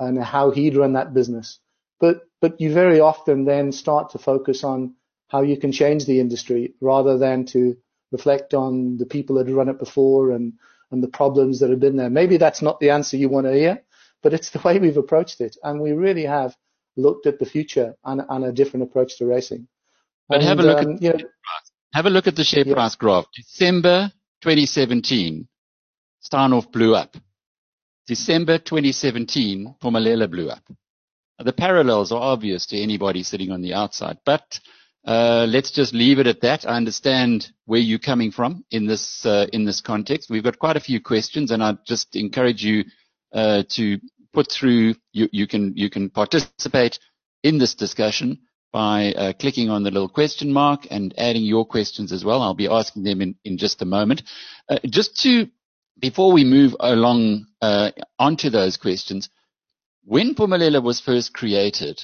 and 0.00 0.22
how 0.22 0.50
he'd 0.50 0.76
run 0.76 0.94
that 0.94 1.14
business. 1.14 1.60
But 2.00 2.22
but 2.40 2.60
you 2.60 2.72
very 2.72 2.98
often 2.98 3.44
then 3.44 3.70
start 3.70 4.10
to 4.10 4.18
focus 4.18 4.64
on 4.64 4.94
how 5.28 5.42
you 5.42 5.56
can 5.56 5.72
change 5.72 6.04
the 6.04 6.20
industry 6.20 6.74
rather 6.80 7.16
than 7.16 7.46
to 7.46 7.76
reflect 8.10 8.54
on 8.54 8.98
the 8.98 9.06
people 9.06 9.36
that 9.36 9.46
had 9.46 9.56
run 9.56 9.68
it 9.68 9.78
before 9.78 10.32
and 10.32 10.54
and 10.90 11.02
the 11.02 11.08
problems 11.08 11.60
that 11.60 11.70
have 11.70 11.80
been 11.80 11.96
there. 11.96 12.10
Maybe 12.10 12.36
that's 12.36 12.60
not 12.60 12.80
the 12.80 12.90
answer 12.90 13.16
you 13.16 13.28
want 13.28 13.46
to 13.46 13.54
hear, 13.54 13.82
but 14.22 14.32
it's 14.32 14.50
the 14.50 14.60
way 14.60 14.78
we've 14.78 14.96
approached 14.96 15.40
it, 15.40 15.56
and 15.62 15.80
we 15.80 15.92
really 15.92 16.24
have 16.24 16.56
looked 16.96 17.26
at 17.26 17.38
the 17.38 17.46
future 17.46 17.94
and, 18.04 18.22
and 18.28 18.44
a 18.44 18.52
different 18.52 18.84
approach 18.84 19.18
to 19.18 19.26
racing. 19.26 19.66
But 20.28 20.38
and, 20.38 20.48
have 20.48 20.58
a 20.58 20.62
look 20.62 20.78
um, 20.78 20.94
at 20.94 21.02
you 21.02 21.10
know, 21.10 21.18
have 21.94 22.06
a 22.06 22.10
look 22.10 22.26
at 22.26 22.36
the 22.36 22.44
share 22.44 22.66
yeah. 22.66 22.74
price 22.74 22.94
graph. 22.94 23.26
December 23.34 24.12
2017, 24.42 25.46
Steinhoff 26.24 26.70
blew 26.72 26.94
up. 26.94 27.16
December 28.06 28.58
2017, 28.58 29.76
Phumelela 29.82 30.30
blew 30.30 30.48
up. 30.48 30.64
The 31.38 31.52
parallels 31.52 32.12
are 32.12 32.20
obvious 32.20 32.66
to 32.66 32.78
anybody 32.78 33.22
sitting 33.22 33.50
on 33.50 33.62
the 33.62 33.74
outside, 33.74 34.18
but 34.24 34.60
uh, 35.04 35.46
let's 35.48 35.72
just 35.72 35.92
leave 35.92 36.18
it 36.18 36.26
at 36.26 36.40
that. 36.42 36.64
I 36.64 36.76
understand 36.76 37.50
where 37.64 37.80
you're 37.80 37.98
coming 37.98 38.30
from 38.30 38.64
in 38.70 38.86
this 38.86 39.26
uh, 39.26 39.46
in 39.52 39.64
this 39.64 39.80
context. 39.80 40.30
We've 40.30 40.44
got 40.44 40.58
quite 40.58 40.76
a 40.76 40.80
few 40.80 41.00
questions, 41.00 41.50
and 41.50 41.62
I 41.62 41.76
just 41.84 42.14
encourage 42.14 42.62
you 42.62 42.84
uh, 43.32 43.62
to 43.70 43.98
put 44.32 44.50
through. 44.50 44.94
You, 45.12 45.28
you 45.32 45.46
can 45.46 45.76
you 45.76 45.90
can 45.90 46.10
participate 46.10 46.98
in 47.42 47.58
this 47.58 47.74
discussion 47.74 48.40
by 48.72 49.12
uh, 49.12 49.32
clicking 49.34 49.68
on 49.68 49.82
the 49.82 49.90
little 49.90 50.08
question 50.08 50.52
mark 50.52 50.86
and 50.90 51.14
adding 51.18 51.42
your 51.42 51.66
questions 51.66 52.10
as 52.10 52.24
well. 52.24 52.40
I'll 52.40 52.54
be 52.54 52.68
asking 52.68 53.04
them 53.04 53.20
in, 53.20 53.36
in 53.44 53.58
just 53.58 53.82
a 53.82 53.84
moment. 53.84 54.22
Uh, 54.68 54.78
just 54.86 55.20
to 55.22 55.48
before 55.98 56.32
we 56.32 56.44
move 56.44 56.74
along 56.80 57.46
uh, 57.60 57.90
onto 58.18 58.50
those 58.50 58.76
questions, 58.76 59.28
when 60.04 60.34
Phumelela 60.34 60.82
was 60.82 61.00
first 61.00 61.32
created, 61.32 62.02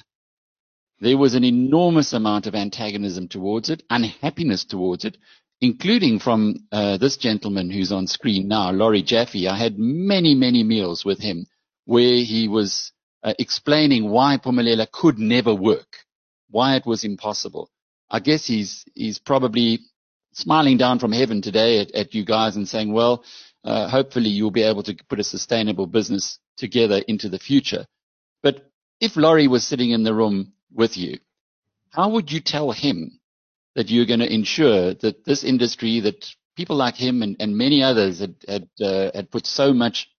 there 1.01 1.17
was 1.19 1.35
an 1.35 1.45
enormous 1.45 2.13
amount 2.13 2.47
of 2.47 2.55
antagonism 2.55 3.29
towards 3.29 3.71
it, 3.71 3.83
unhappiness 3.91 4.65
towards 4.65 5.05
it, 5.05 5.17
including 5.61 6.19
from 6.19 6.67
uh, 6.71 6.99
this 6.99 7.17
gentleman 7.17 7.71
who's 7.71 7.93
on 7.93 8.07
screen 8.07 8.49
now, 8.49 8.71
Laurie 8.71 9.03
Jaffe. 9.03 9.49
I 9.49 9.57
had 9.57 9.79
many, 9.79 10.35
many 10.35 10.63
meals 10.63 11.05
with 11.05 11.21
him 11.21 11.47
where 11.85 12.23
he 12.23 12.49
was 12.49 12.93
uh, 13.23 13.35
explaining 13.39 14.11
why 14.11 14.39
Phumelela 14.39 14.91
could 14.91 15.19
never 15.19 15.55
work, 15.55 15.97
why 16.51 16.77
it 16.77 16.87
was 16.87 17.05
impossible. 17.05 17.71
I 18.11 18.21
guess 18.21 18.47
he's 18.47 18.85
he's 18.95 19.19
probably 19.19 19.81
smiling 20.33 20.77
down 20.77 20.99
from 20.99 21.13
heaven 21.13 21.43
today 21.43 21.81
at, 21.81 21.91
at 21.93 22.15
you 22.15 22.25
guys 22.25 22.57
and 22.57 22.69
saying, 22.69 22.93
well, 22.93 23.25
uh, 23.65 23.89
hopefully 23.89 24.29
you'll 24.31 24.51
be 24.51 24.63
able 24.63 24.83
to 24.85 24.97
put 25.09 25.19
a 25.19 25.25
sustainable 25.25 25.87
business 25.87 26.39
together 26.57 27.03
into 27.09 27.29
the 27.29 27.39
future. 27.39 27.87
But 28.43 28.71
if 29.01 29.17
Laurie 29.17 29.49
was 29.49 29.67
sitting 29.67 29.91
in 29.91 30.05
the 30.05 30.15
room 30.15 30.53
with 30.73 30.97
you, 30.97 31.19
how 31.91 32.11
would 32.11 32.31
you 32.31 32.41
tell 32.41 32.71
him 32.71 33.18
that 33.79 33.91
you're 33.91 34.07
going 34.07 34.19
to 34.19 34.35
ensure 34.35 34.93
that 34.95 35.25
this 35.25 35.45
industry 35.45 36.01
that 36.01 36.29
people 36.57 36.75
like 36.75 36.97
him 36.97 37.23
and, 37.23 37.37
and 37.39 37.57
many 37.57 37.81
others 37.81 38.19
had, 38.19 38.35
had, 38.49 38.69
uh, 38.81 39.13
had 39.15 39.31
put 39.31 39.47
so 39.47 39.73
much 39.73 40.11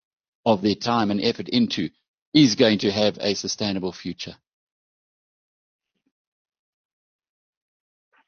of 0.46 0.62
their 0.62 0.76
time 0.76 1.12
and 1.12 1.20
effort 1.22 1.50
into 1.50 1.90
is 2.34 2.56
going 2.56 2.80
to 2.80 2.90
have 2.90 3.18
a 3.20 3.34
sustainable 3.34 3.92
future? 3.92 4.36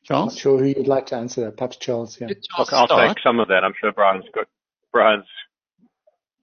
Charles? 0.03 0.33
Not 0.33 0.41
sure 0.41 0.59
who 0.59 0.65
you'd 0.65 0.89
like 0.89 1.05
to 1.07 1.15
answer 1.15 1.45
that. 1.45 1.55
Perhaps 1.55 1.77
Charles, 1.77 2.19
yeah. 2.19 2.27
Charles 2.27 2.69
Look, 2.69 2.73
I'll 2.73 2.87
start? 2.87 3.15
take 3.15 3.23
some 3.23 3.39
of 3.39 3.47
that. 3.47 3.63
I'm 3.63 3.73
sure 3.79 3.93
Brian's 3.93 4.25
got, 4.35 4.47
Brian's, 4.91 5.23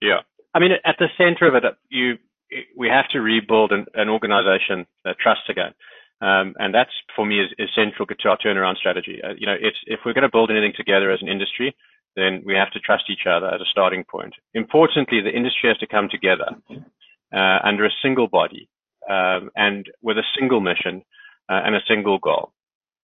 yeah. 0.00 0.20
I 0.54 0.60
mean, 0.60 0.70
at 0.82 0.96
the 0.98 1.08
center 1.18 1.46
of 1.46 1.54
it, 1.62 1.64
you, 1.90 2.14
we 2.74 2.88
have 2.88 3.10
to 3.10 3.20
rebuild 3.20 3.70
an, 3.70 3.84
an 3.92 4.08
organization 4.08 4.86
that 5.04 5.18
trusts 5.18 5.50
again. 5.50 5.74
Um, 6.20 6.54
and 6.58 6.74
that's 6.74 6.90
for 7.14 7.24
me 7.24 7.40
is, 7.40 7.70
central 7.74 8.06
to 8.06 8.28
our 8.28 8.38
turnaround 8.38 8.76
strategy. 8.76 9.20
Uh, 9.22 9.34
you 9.38 9.46
know, 9.46 9.54
if, 9.58 9.74
if 9.86 10.00
we're 10.04 10.14
going 10.14 10.22
to 10.22 10.30
build 10.30 10.50
anything 10.50 10.72
together 10.76 11.10
as 11.10 11.22
an 11.22 11.28
industry, 11.28 11.74
then 12.16 12.42
we 12.44 12.54
have 12.54 12.72
to 12.72 12.80
trust 12.80 13.04
each 13.08 13.26
other 13.30 13.46
as 13.46 13.60
a 13.60 13.70
starting 13.70 14.04
point. 14.04 14.34
Importantly, 14.54 15.20
the 15.20 15.34
industry 15.34 15.68
has 15.68 15.78
to 15.78 15.86
come 15.86 16.08
together 16.10 16.50
uh, 17.32 17.58
under 17.62 17.84
a 17.84 17.98
single 18.02 18.26
body 18.26 18.68
um, 19.08 19.50
and 19.54 19.86
with 20.02 20.18
a 20.18 20.26
single 20.38 20.60
mission 20.60 21.02
uh, 21.48 21.60
and 21.64 21.76
a 21.76 21.86
single 21.86 22.18
goal. 22.18 22.52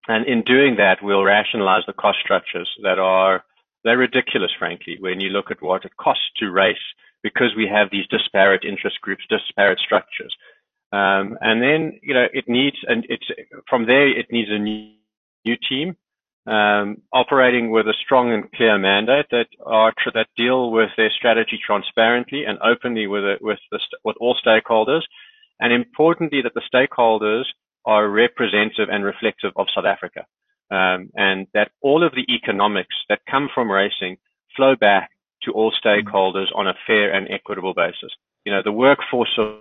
And 0.08 0.26
in 0.26 0.42
doing 0.44 0.78
that, 0.78 1.04
we'll 1.04 1.24
rationalize 1.24 1.84
the 1.86 1.94
cost 1.94 2.20
structures 2.24 2.70
that 2.84 2.98
are 2.98 3.44
they're 3.84 3.98
ridiculous, 3.98 4.52
frankly, 4.58 4.98
when 5.00 5.20
you 5.20 5.30
look 5.30 5.50
at 5.50 5.62
what 5.62 5.86
it 5.86 5.98
costs 5.98 6.30
to 6.38 6.52
race 6.52 6.78
because 7.24 7.54
we 7.56 7.68
have 7.68 7.90
these 7.92 8.08
disparate 8.08 8.64
interest 8.64 9.02
groups, 9.02 9.24
disparate 9.30 9.80
structures. 9.80 10.36
Um, 10.92 11.38
and 11.40 11.62
then, 11.62 12.00
you 12.04 12.14
know, 12.14 12.26
it 12.34 12.46
needs, 12.48 12.78
and 12.88 13.06
it's 13.08 13.26
from 13.70 13.86
there, 13.86 14.08
it 14.08 14.28
needs 14.32 14.50
a 14.52 14.60
new, 14.60 14.92
new 15.46 15.56
team, 15.70 15.96
um, 16.48 16.98
operating 17.14 17.72
with 17.72 17.88
a 17.88 17.94
strong 18.04 18.34
and 18.34 18.52
clear 18.52 18.78
mandate 18.78 19.28
that 19.32 19.48
are, 19.66 19.94
that 20.14 20.28
deal 20.36 20.72
with 20.72 20.90
their 20.98 21.12
strategy 21.12 21.60
transparently 21.66 22.44
and 22.46 22.58
openly 22.62 23.08
with 23.08 23.24
it, 23.24 23.40
with 23.42 23.60
the, 23.72 23.80
with 24.04 24.18
all 24.20 24.36
stakeholders. 24.46 25.02
And 25.60 25.72
importantly, 25.72 26.42
that 26.42 26.54
the 26.56 26.68
stakeholders 26.74 27.46
are 27.86 28.10
representative 28.10 28.90
and 28.92 29.04
reflective 29.06 29.52
of 29.56 29.68
South 29.74 29.86
Africa. 29.86 30.26
Um, 30.72 31.10
and 31.16 31.48
that 31.54 31.72
all 31.82 32.04
of 32.04 32.14
the 32.14 32.26
economics 32.34 32.96
that 33.10 33.20
come 33.30 33.50
from 33.54 33.70
racing 33.70 34.18
flow 34.56 34.76
back 34.76 35.12
to 35.44 35.52
all 35.52 35.72
stakeholders 35.84 36.48
on 36.56 36.68
a 36.68 36.74
fair 36.88 37.14
and 37.14 37.28
equitable 37.30 37.74
basis. 37.74 38.12
You 38.46 38.54
know, 38.54 38.62
the 38.64 38.72
workforce 38.72 39.38
of 39.38 39.60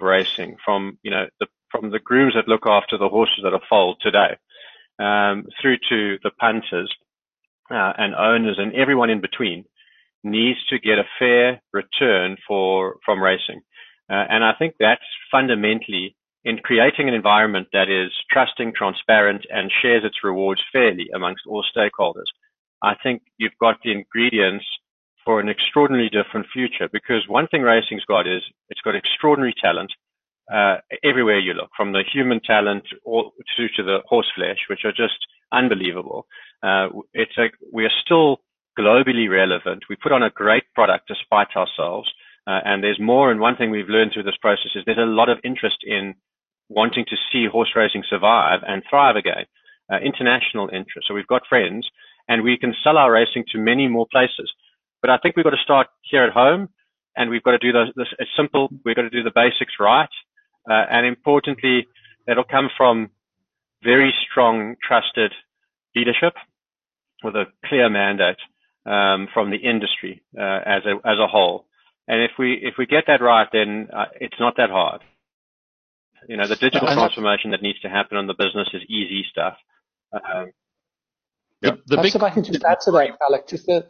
racing 0.00 0.56
from, 0.64 0.98
you 1.02 1.10
know, 1.10 1.26
the, 1.40 1.46
from 1.70 1.90
the 1.90 1.98
grooms 1.98 2.34
that 2.34 2.48
look 2.48 2.66
after 2.66 2.98
the 2.98 3.08
horses 3.08 3.40
that 3.42 3.52
are 3.52 3.60
foaled 3.68 3.98
today, 4.00 4.36
um, 4.98 5.46
through 5.60 5.76
to 5.88 6.18
the 6.22 6.30
punters, 6.38 6.94
uh, 7.70 7.92
and 7.96 8.14
owners 8.14 8.56
and 8.58 8.74
everyone 8.74 9.10
in 9.10 9.20
between 9.20 9.64
needs 10.24 10.58
to 10.68 10.78
get 10.78 10.98
a 10.98 11.04
fair 11.18 11.62
return 11.72 12.36
for, 12.46 12.96
from 13.04 13.22
racing. 13.22 13.60
Uh, 14.10 14.24
and 14.28 14.44
I 14.44 14.52
think 14.58 14.74
that's 14.78 15.00
fundamentally 15.30 16.14
in 16.44 16.58
creating 16.58 17.08
an 17.08 17.14
environment 17.14 17.68
that 17.72 17.88
is 17.88 18.12
trusting, 18.30 18.72
transparent, 18.76 19.46
and 19.48 19.70
shares 19.80 20.04
its 20.04 20.24
rewards 20.24 20.60
fairly 20.72 21.08
amongst 21.14 21.42
all 21.48 21.64
stakeholders. 21.76 22.30
I 22.82 22.94
think 23.02 23.22
you've 23.38 23.58
got 23.60 23.76
the 23.82 23.92
ingredients 23.92 24.64
for 25.24 25.40
an 25.40 25.48
extraordinarily 25.48 26.10
different 26.10 26.46
future 26.52 26.88
because 26.92 27.24
one 27.28 27.46
thing 27.48 27.62
racing's 27.62 28.04
got 28.04 28.26
is 28.26 28.42
it's 28.68 28.80
got 28.80 28.94
extraordinary 28.94 29.54
talent 29.60 29.92
uh, 30.52 30.76
everywhere 31.04 31.38
you 31.38 31.54
look, 31.54 31.70
from 31.76 31.92
the 31.92 32.02
human 32.12 32.40
talent 32.40 32.84
all 33.04 33.32
to, 33.56 33.68
to 33.76 33.82
the 33.82 33.98
horse 34.06 34.30
flesh, 34.34 34.58
which 34.68 34.84
are 34.84 34.92
just 34.92 35.18
unbelievable. 35.52 36.26
Uh, 36.62 36.88
it's 37.14 37.36
a, 37.38 37.50
we 37.72 37.84
are 37.84 37.92
still 38.04 38.40
globally 38.78 39.30
relevant. 39.30 39.84
We 39.88 39.96
put 39.96 40.12
on 40.12 40.22
a 40.22 40.30
great 40.30 40.64
product 40.74 41.08
despite 41.08 41.56
ourselves. 41.56 42.10
Uh, 42.46 42.58
and 42.64 42.82
there's 42.82 42.98
more. 43.00 43.30
And 43.30 43.40
one 43.40 43.56
thing 43.56 43.70
we've 43.70 43.88
learned 43.88 44.12
through 44.12 44.24
this 44.24 44.40
process 44.40 44.72
is 44.74 44.82
there's 44.84 44.98
a 44.98 45.02
lot 45.02 45.28
of 45.28 45.38
interest 45.44 45.78
in 45.86 46.14
wanting 46.68 47.04
to 47.08 47.16
see 47.30 47.46
horse 47.46 47.70
racing 47.76 48.02
survive 48.08 48.60
and 48.66 48.82
thrive 48.88 49.16
again. 49.16 49.44
Uh, 49.92 49.98
international 49.98 50.68
interest. 50.68 51.06
So 51.06 51.14
we've 51.14 51.26
got 51.26 51.42
friends 51.48 51.88
and 52.28 52.42
we 52.42 52.56
can 52.56 52.74
sell 52.82 52.96
our 52.96 53.12
racing 53.12 53.44
to 53.52 53.58
many 53.58 53.88
more 53.88 54.06
places. 54.10 54.52
But 55.02 55.10
I 55.10 55.18
think 55.18 55.36
we've 55.36 55.44
got 55.44 55.50
to 55.50 55.62
start 55.62 55.88
here 56.02 56.24
at 56.24 56.32
home 56.32 56.68
and 57.16 57.28
we've 57.28 57.42
got 57.42 57.52
to 57.52 57.58
do 57.58 57.72
this, 57.72 58.08
it's 58.18 58.30
simple. 58.36 58.70
We've 58.84 58.96
got 58.96 59.02
to 59.02 59.10
do 59.10 59.22
the 59.22 59.32
basics 59.34 59.74
right. 59.78 60.08
Uh, 60.68 60.84
and 60.90 61.04
importantly, 61.04 61.86
that'll 62.26 62.44
come 62.44 62.70
from 62.76 63.10
very 63.82 64.14
strong, 64.30 64.76
trusted 64.82 65.32
leadership 65.94 66.34
with 67.22 67.34
a 67.34 67.44
clear 67.66 67.90
mandate 67.90 68.38
um, 68.86 69.28
from 69.34 69.50
the 69.50 69.56
industry 69.56 70.22
uh, 70.38 70.60
as 70.64 70.82
a 70.86 70.96
as 71.06 71.18
a 71.18 71.26
whole. 71.26 71.66
And 72.08 72.22
if 72.22 72.32
we 72.38 72.58
if 72.62 72.74
we 72.78 72.86
get 72.86 73.04
that 73.08 73.20
right, 73.20 73.48
then 73.52 73.88
uh, 73.92 74.06
it's 74.20 74.38
not 74.38 74.54
that 74.56 74.70
hard. 74.70 75.02
You 76.28 76.36
know, 76.36 76.46
the 76.46 76.56
digital 76.56 76.86
transformation 76.86 77.50
that 77.50 77.62
needs 77.62 77.80
to 77.80 77.88
happen 77.88 78.16
on 78.16 78.28
the 78.28 78.34
business 78.34 78.68
is 78.72 78.82
easy 78.88 79.24
stuff. 79.30 79.54
Um, 80.12 80.52
yeah. 81.60 81.72
The, 81.86 81.96
the 81.96 82.02
big, 82.02 82.14
if 82.14 82.22
I 82.22 82.30
can 82.30 82.44
just 82.44 82.62
add 82.64 82.78
to 82.82 82.92
that, 82.92 83.16
Alec, 83.28 83.48
just 83.48 83.66
the, 83.66 83.86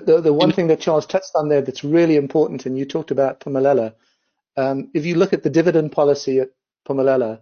the, 0.00 0.20
the 0.20 0.32
one 0.32 0.52
thing 0.52 0.68
that 0.68 0.80
Charles 0.80 1.06
touched 1.06 1.32
on 1.34 1.48
there 1.48 1.62
that's 1.62 1.84
really 1.84 2.16
important, 2.16 2.66
and 2.66 2.78
you 2.78 2.84
talked 2.84 3.10
about 3.10 3.40
Phumelela. 3.40 3.94
Um, 4.56 4.90
if 4.94 5.04
you 5.04 5.16
look 5.16 5.32
at 5.32 5.42
the 5.42 5.50
dividend 5.50 5.92
policy 5.92 6.40
at 6.40 6.50
Phumelela, 6.86 7.40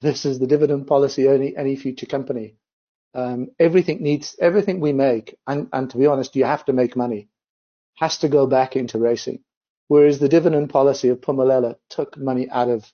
this 0.00 0.24
is 0.24 0.38
the 0.38 0.46
dividend 0.46 0.86
policy 0.86 1.26
of 1.26 1.34
any, 1.34 1.56
any 1.56 1.76
future 1.76 2.06
company. 2.06 2.56
Um, 3.14 3.48
everything 3.58 4.02
needs, 4.02 4.36
everything 4.40 4.80
we 4.80 4.92
make, 4.92 5.36
and, 5.46 5.68
and 5.72 5.90
to 5.90 5.98
be 5.98 6.06
honest, 6.06 6.36
you 6.36 6.44
have 6.44 6.64
to 6.66 6.72
make 6.72 6.96
money, 6.96 7.28
has 7.96 8.18
to 8.18 8.28
go 8.28 8.46
back 8.46 8.76
into 8.76 8.98
racing. 8.98 9.42
Whereas 9.88 10.20
the 10.20 10.28
dividend 10.28 10.70
policy 10.70 11.08
of 11.08 11.20
Phumelela 11.20 11.76
took 11.88 12.16
money 12.16 12.48
out 12.48 12.68
of 12.68 12.92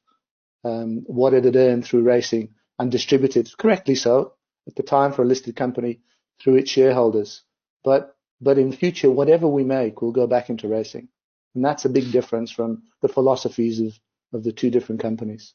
um, 0.64 1.02
what 1.06 1.34
it 1.34 1.44
had 1.44 1.56
earned 1.56 1.84
through 1.84 2.02
racing 2.02 2.54
and 2.78 2.90
distributed 2.90 3.48
correctly 3.58 3.94
so 3.94 4.32
at 4.66 4.74
the 4.74 4.82
time 4.82 5.12
for 5.12 5.22
a 5.22 5.26
listed 5.26 5.54
company 5.56 6.00
through 6.40 6.56
its 6.56 6.70
shareholders. 6.70 7.42
But 7.84 8.15
but 8.40 8.58
in 8.58 8.72
future, 8.72 9.10
whatever 9.10 9.46
we 9.46 9.64
make 9.64 10.00
we'll 10.00 10.12
go 10.12 10.26
back 10.26 10.50
into 10.50 10.68
racing, 10.68 11.08
and 11.54 11.64
that's 11.64 11.84
a 11.84 11.90
big 11.90 12.12
difference 12.12 12.50
from 12.50 12.82
the 13.02 13.08
philosophies 13.08 13.80
of 13.80 13.98
of 14.32 14.44
the 14.44 14.52
two 14.52 14.70
different 14.70 15.00
companies. 15.00 15.54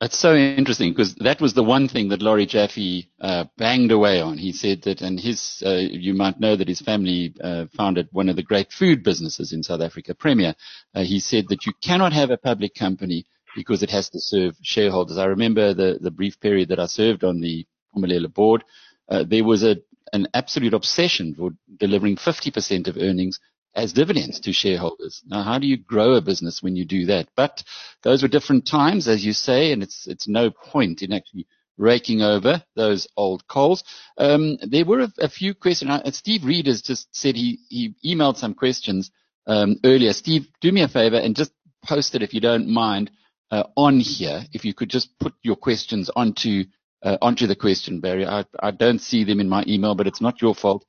That's 0.00 0.18
so 0.18 0.34
interesting 0.34 0.92
because 0.92 1.14
that 1.16 1.42
was 1.42 1.52
the 1.52 1.62
one 1.62 1.86
thing 1.86 2.08
that 2.08 2.22
Laurie 2.22 2.46
Jaffe 2.46 3.10
uh, 3.20 3.44
banged 3.58 3.92
away 3.92 4.22
on. 4.22 4.38
He 4.38 4.52
said 4.52 4.80
that, 4.82 5.02
and 5.02 5.20
his, 5.20 5.62
uh, 5.64 5.74
you 5.74 6.14
might 6.14 6.40
know 6.40 6.56
that 6.56 6.68
his 6.68 6.80
family 6.80 7.34
uh, 7.38 7.66
founded 7.76 8.08
one 8.10 8.30
of 8.30 8.36
the 8.36 8.42
great 8.42 8.72
food 8.72 9.02
businesses 9.02 9.52
in 9.52 9.62
South 9.62 9.82
Africa, 9.82 10.14
Premier. 10.14 10.54
Uh, 10.94 11.02
he 11.02 11.20
said 11.20 11.48
that 11.48 11.66
you 11.66 11.74
cannot 11.82 12.14
have 12.14 12.30
a 12.30 12.38
public 12.38 12.74
company 12.74 13.26
because 13.54 13.82
it 13.82 13.90
has 13.90 14.08
to 14.10 14.20
serve 14.20 14.56
shareholders. 14.62 15.18
I 15.18 15.26
remember 15.26 15.74
the, 15.74 15.98
the 16.00 16.10
brief 16.10 16.40
period 16.40 16.70
that 16.70 16.80
I 16.80 16.86
served 16.86 17.22
on 17.22 17.42
the 17.42 17.66
Phumelela 17.94 18.32
board. 18.32 18.64
Uh, 19.06 19.24
there 19.28 19.44
was 19.44 19.62
a, 19.64 19.76
an 20.12 20.28
absolute 20.34 20.74
obsession 20.74 21.34
for 21.34 21.50
delivering 21.78 22.16
50% 22.16 22.88
of 22.88 22.96
earnings 22.96 23.38
as 23.74 23.92
dividends 23.92 24.40
to 24.40 24.52
shareholders. 24.52 25.22
Now, 25.26 25.42
how 25.42 25.58
do 25.58 25.66
you 25.66 25.76
grow 25.76 26.14
a 26.14 26.20
business 26.20 26.62
when 26.62 26.76
you 26.76 26.84
do 26.84 27.06
that? 27.06 27.28
But 27.36 27.62
those 28.02 28.22
were 28.22 28.28
different 28.28 28.66
times, 28.66 29.06
as 29.06 29.24
you 29.24 29.32
say, 29.32 29.72
and 29.72 29.82
it's, 29.82 30.06
it's 30.06 30.26
no 30.26 30.50
point 30.50 31.02
in 31.02 31.12
actually 31.12 31.46
raking 31.78 32.20
over 32.20 32.62
those 32.76 33.08
old 33.16 33.46
coals. 33.48 33.84
Um, 34.18 34.58
there 34.62 34.84
were 34.84 35.00
a, 35.00 35.12
a 35.20 35.28
few 35.28 35.54
questions. 35.54 35.90
Uh, 35.90 36.10
Steve 36.10 36.44
Reed 36.44 36.66
has 36.66 36.82
just 36.82 37.14
said 37.14 37.36
he, 37.36 37.58
he 37.68 37.94
emailed 38.04 38.36
some 38.36 38.54
questions 38.54 39.10
um, 39.46 39.76
earlier. 39.84 40.12
Steve, 40.12 40.48
do 40.60 40.70
me 40.72 40.82
a 40.82 40.88
favor 40.88 41.16
and 41.16 41.36
just 41.36 41.52
post 41.84 42.14
it 42.14 42.22
if 42.22 42.34
you 42.34 42.40
don't 42.40 42.68
mind 42.68 43.10
uh, 43.50 43.64
on 43.76 43.98
here, 43.98 44.44
if 44.52 44.64
you 44.64 44.74
could 44.74 44.90
just 44.90 45.18
put 45.18 45.32
your 45.42 45.56
questions 45.56 46.10
onto 46.14 46.64
uh, 47.02 47.16
onto 47.22 47.46
the 47.46 47.56
question 47.56 48.00
Barry. 48.00 48.26
I, 48.26 48.44
I 48.60 48.70
don't 48.70 49.00
see 49.00 49.24
them 49.24 49.40
in 49.40 49.48
my 49.48 49.64
email, 49.66 49.94
but 49.94 50.06
it's 50.06 50.20
not 50.20 50.42
your 50.42 50.54
fault. 50.54 50.84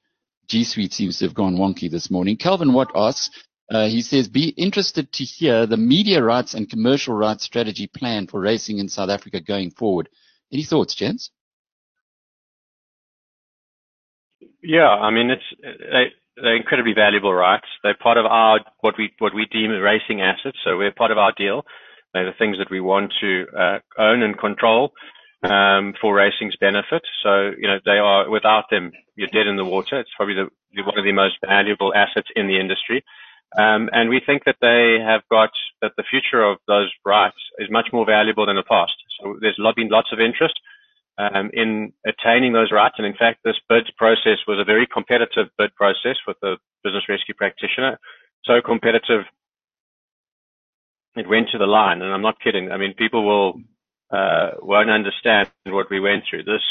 G 0.47 0.63
Suite 0.63 0.93
seems 0.93 1.19
to 1.19 1.25
have 1.25 1.33
gone 1.33 1.55
wonky 1.55 1.89
this 1.89 2.11
morning. 2.11 2.37
Calvin 2.37 2.73
Watt 2.73 2.91
asks, 2.95 3.29
uh, 3.69 3.87
he 3.87 4.01
says, 4.01 4.27
be 4.27 4.49
interested 4.49 5.11
to 5.13 5.23
hear 5.23 5.65
the 5.65 5.77
media 5.77 6.21
rights 6.21 6.53
and 6.53 6.69
commercial 6.69 7.13
rights 7.13 7.45
strategy 7.45 7.87
plan 7.87 8.27
for 8.27 8.41
racing 8.41 8.79
in 8.79 8.89
South 8.89 9.09
Africa 9.09 9.39
going 9.39 9.71
forward. 9.71 10.09
Any 10.51 10.63
thoughts, 10.63 10.93
gents? 10.93 11.31
Yeah, 14.61 14.89
I 14.89 15.09
mean, 15.09 15.29
it's 15.31 15.43
they, 15.61 16.11
they're 16.35 16.57
incredibly 16.57 16.93
valuable 16.93 17.33
rights. 17.33 17.65
They're 17.81 17.95
part 17.95 18.17
of 18.17 18.25
our 18.25 18.59
what 18.81 18.95
we 18.97 19.11
what 19.19 19.33
we 19.33 19.45
deem 19.45 19.71
racing 19.71 20.21
assets. 20.21 20.57
So 20.65 20.77
we're 20.77 20.91
part 20.91 21.11
of 21.11 21.17
our 21.17 21.31
deal. 21.35 21.63
They're 22.13 22.25
the 22.25 22.37
things 22.37 22.57
that 22.57 22.69
we 22.69 22.81
want 22.81 23.13
to 23.21 23.45
uh, 23.57 23.79
own 23.97 24.21
and 24.21 24.37
control 24.37 24.91
um, 25.43 25.93
for 25.99 26.15
racing's 26.15 26.55
benefit. 26.57 27.01
So 27.23 27.51
you 27.57 27.67
know, 27.67 27.79
they 27.85 27.97
are 27.97 28.29
without 28.29 28.65
them, 28.69 28.91
you're 29.15 29.27
dead 29.27 29.47
in 29.47 29.57
the 29.57 29.65
water. 29.65 29.99
It's 29.99 30.11
probably 30.15 30.35
the, 30.35 30.83
one 30.83 30.97
of 30.97 31.05
the 31.05 31.11
most 31.11 31.37
valuable 31.45 31.93
assets 31.93 32.29
in 32.35 32.47
the 32.47 32.59
industry. 32.59 33.03
Um, 33.57 33.89
and 33.91 34.09
we 34.09 34.21
think 34.25 34.45
that 34.45 34.55
they 34.61 35.03
have 35.03 35.21
got 35.29 35.49
that 35.81 35.91
the 35.97 36.05
future 36.09 36.41
of 36.41 36.57
those 36.67 36.89
rights 37.05 37.37
is 37.59 37.69
much 37.69 37.89
more 37.91 38.05
valuable 38.05 38.45
than 38.45 38.55
the 38.55 38.63
past. 38.63 38.93
So 39.19 39.37
there's 39.41 39.59
been 39.75 39.89
lots 39.89 40.09
of 40.13 40.19
interest 40.19 40.57
um, 41.17 41.49
in 41.53 41.91
attaining 42.05 42.53
those 42.53 42.71
rights. 42.71 42.95
And 42.97 43.05
in 43.05 43.15
fact, 43.15 43.39
this 43.43 43.59
bid 43.67 43.91
process 43.97 44.39
was 44.47 44.59
a 44.59 44.63
very 44.63 44.87
competitive 44.87 45.47
bid 45.57 45.75
process 45.75 46.17
with 46.25 46.37
the 46.41 46.57
business 46.83 47.03
rescue 47.09 47.35
practitioner. 47.35 47.99
So 48.45 48.61
competitive, 48.63 49.25
it 51.17 51.27
went 51.27 51.49
to 51.51 51.57
the 51.57 51.67
line. 51.67 52.01
And 52.01 52.13
I'm 52.13 52.21
not 52.21 52.39
kidding. 52.39 52.71
I 52.71 52.77
mean, 52.77 52.93
people 52.93 53.25
will 53.25 53.59
uh, 54.11 54.51
won't 54.61 54.89
understand 54.89 55.49
what 55.65 55.89
we 55.89 55.99
went 55.99 56.23
through. 56.29 56.43
This 56.43 56.63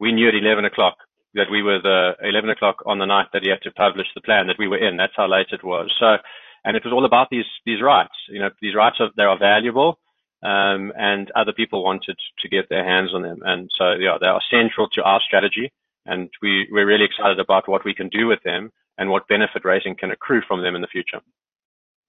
we 0.00 0.12
knew 0.12 0.28
at 0.28 0.34
11 0.34 0.64
o'clock 0.64 0.96
that 1.34 1.50
we 1.50 1.62
were 1.62 1.80
the 1.80 2.12
11 2.22 2.50
o'clock 2.50 2.82
on 2.86 2.98
the 2.98 3.06
night 3.06 3.26
that 3.32 3.42
he 3.42 3.50
had 3.50 3.62
to 3.62 3.70
publish 3.72 4.06
the 4.14 4.20
plan 4.20 4.46
that 4.46 4.58
we 4.58 4.68
were 4.68 4.78
in. 4.78 4.96
That's 4.96 5.16
how 5.16 5.28
late 5.28 5.48
it 5.52 5.64
was. 5.64 5.92
So, 5.98 6.16
and 6.64 6.76
it 6.76 6.84
was 6.84 6.92
all 6.92 7.04
about 7.04 7.28
these 7.30 7.50
these 7.66 7.82
rights. 7.82 8.14
You 8.28 8.40
know, 8.40 8.50
these 8.60 8.74
rights 8.74 8.96
are 9.00 9.10
they 9.16 9.24
are 9.24 9.38
valuable 9.38 9.98
um, 10.42 10.92
and 10.96 11.30
other 11.32 11.52
people 11.52 11.82
wanted 11.82 12.16
to 12.40 12.48
get 12.48 12.68
their 12.68 12.84
hands 12.84 13.10
on 13.12 13.22
them. 13.22 13.40
And 13.44 13.70
so, 13.76 13.92
yeah, 13.92 14.18
they 14.20 14.26
are 14.26 14.40
central 14.50 14.88
to 14.90 15.02
our 15.02 15.20
strategy, 15.20 15.72
and 16.06 16.30
we, 16.42 16.68
we're 16.70 16.86
really 16.86 17.04
excited 17.04 17.40
about 17.40 17.68
what 17.68 17.84
we 17.84 17.94
can 17.94 18.08
do 18.08 18.26
with 18.26 18.42
them 18.44 18.70
and 18.98 19.10
what 19.10 19.28
benefit 19.28 19.64
racing 19.64 19.96
can 19.96 20.10
accrue 20.10 20.42
from 20.46 20.62
them 20.62 20.74
in 20.74 20.80
the 20.80 20.88
future. 20.88 21.20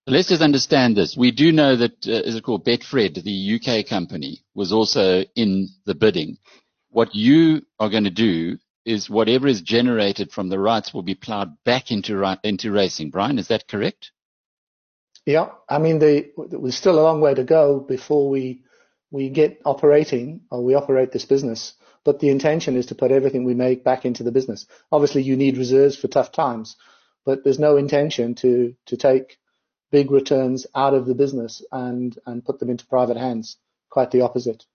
Let's 0.10 0.30
just 0.30 0.42
understand 0.42 0.98
this. 0.98 1.16
We 1.16 1.30
do 1.32 1.52
know 1.52 1.76
that, 1.76 2.08
uh, 2.08 2.12
is 2.12 2.36
it 2.36 2.44
called 2.44 2.66
Betfred, 2.66 3.24
the 3.24 3.60
UK 3.60 3.86
company, 3.88 4.44
was 4.56 4.74
also 4.74 5.24
in 5.36 5.70
the 5.86 5.94
bidding. 5.94 6.38
What 6.90 7.14
you 7.14 7.62
are 7.80 7.92
going 7.92 8.06
to 8.06 8.10
do 8.10 8.58
is 8.86 9.08
whatever 9.08 9.48
is 9.48 9.62
generated 9.62 10.32
from 10.32 10.50
the 10.50 10.58
rights 10.58 10.94
will 10.94 11.04
be 11.04 11.14
plowed 11.14 11.54
back 11.64 11.92
into, 11.92 12.38
into 12.44 12.72
racing. 12.72 13.12
Brian, 13.12 13.38
is 13.38 13.50
that 13.50 13.68
correct? 13.68 14.12
Yeah, 15.28 15.50
I 15.70 15.78
mean, 15.78 16.00
the, 16.00 16.32
there's 16.50 16.76
still 16.76 17.00
a 17.00 17.04
long 17.04 17.22
way 17.22 17.36
to 17.36 17.44
go 17.44 17.80
before 17.80 18.30
we 18.30 18.64
we 19.12 19.30
get 19.30 19.60
operating 19.66 20.42
or 20.52 20.64
we 20.64 20.76
operate 20.76 21.12
this 21.12 21.26
business. 21.26 21.74
But 22.04 22.20
the 22.20 22.30
intention 22.30 22.76
is 22.76 22.88
to 22.88 22.96
put 22.96 23.12
everything 23.12 23.44
we 23.44 23.54
make 23.56 23.84
back 23.84 24.06
into 24.06 24.24
the 24.24 24.32
business. 24.32 24.66
Obviously, 24.92 25.24
you 25.24 25.36
need 25.36 25.58
reserves 25.58 25.96
for 25.96 26.08
tough 26.08 26.32
times, 26.32 26.78
but 27.26 27.44
there's 27.44 27.60
no 27.60 27.78
intention 27.78 28.36
to 28.36 28.76
to 28.86 28.98
take 28.98 29.39
big 29.92 30.12
returns 30.12 30.68
out 30.76 30.94
of 30.94 31.06
the 31.06 31.16
business 31.16 31.64
and 31.72 32.18
and 32.26 32.44
put 32.44 32.60
them 32.60 32.70
into 32.70 32.86
private 32.86 33.18
hands. 33.18 33.58
Quite 33.90 34.12
the 34.12 34.22
opposite. 34.22 34.66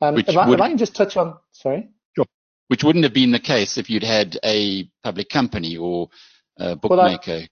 Um, 0.00 0.16
if, 0.16 0.28
I, 0.28 0.52
if 0.52 0.60
I 0.60 0.68
can 0.68 0.78
just 0.78 0.94
touch 0.94 1.16
on, 1.16 1.36
sorry. 1.52 1.88
Sure. 2.16 2.24
Which 2.68 2.84
wouldn't 2.84 3.04
have 3.04 3.12
been 3.12 3.32
the 3.32 3.40
case 3.40 3.76
if 3.76 3.90
you'd 3.90 4.04
had 4.04 4.38
a 4.44 4.88
public 5.02 5.28
company 5.28 5.76
or 5.76 6.08
a 6.56 6.76
bookmaker. 6.76 7.30
Well, 7.30 7.40
I, 7.40 7.48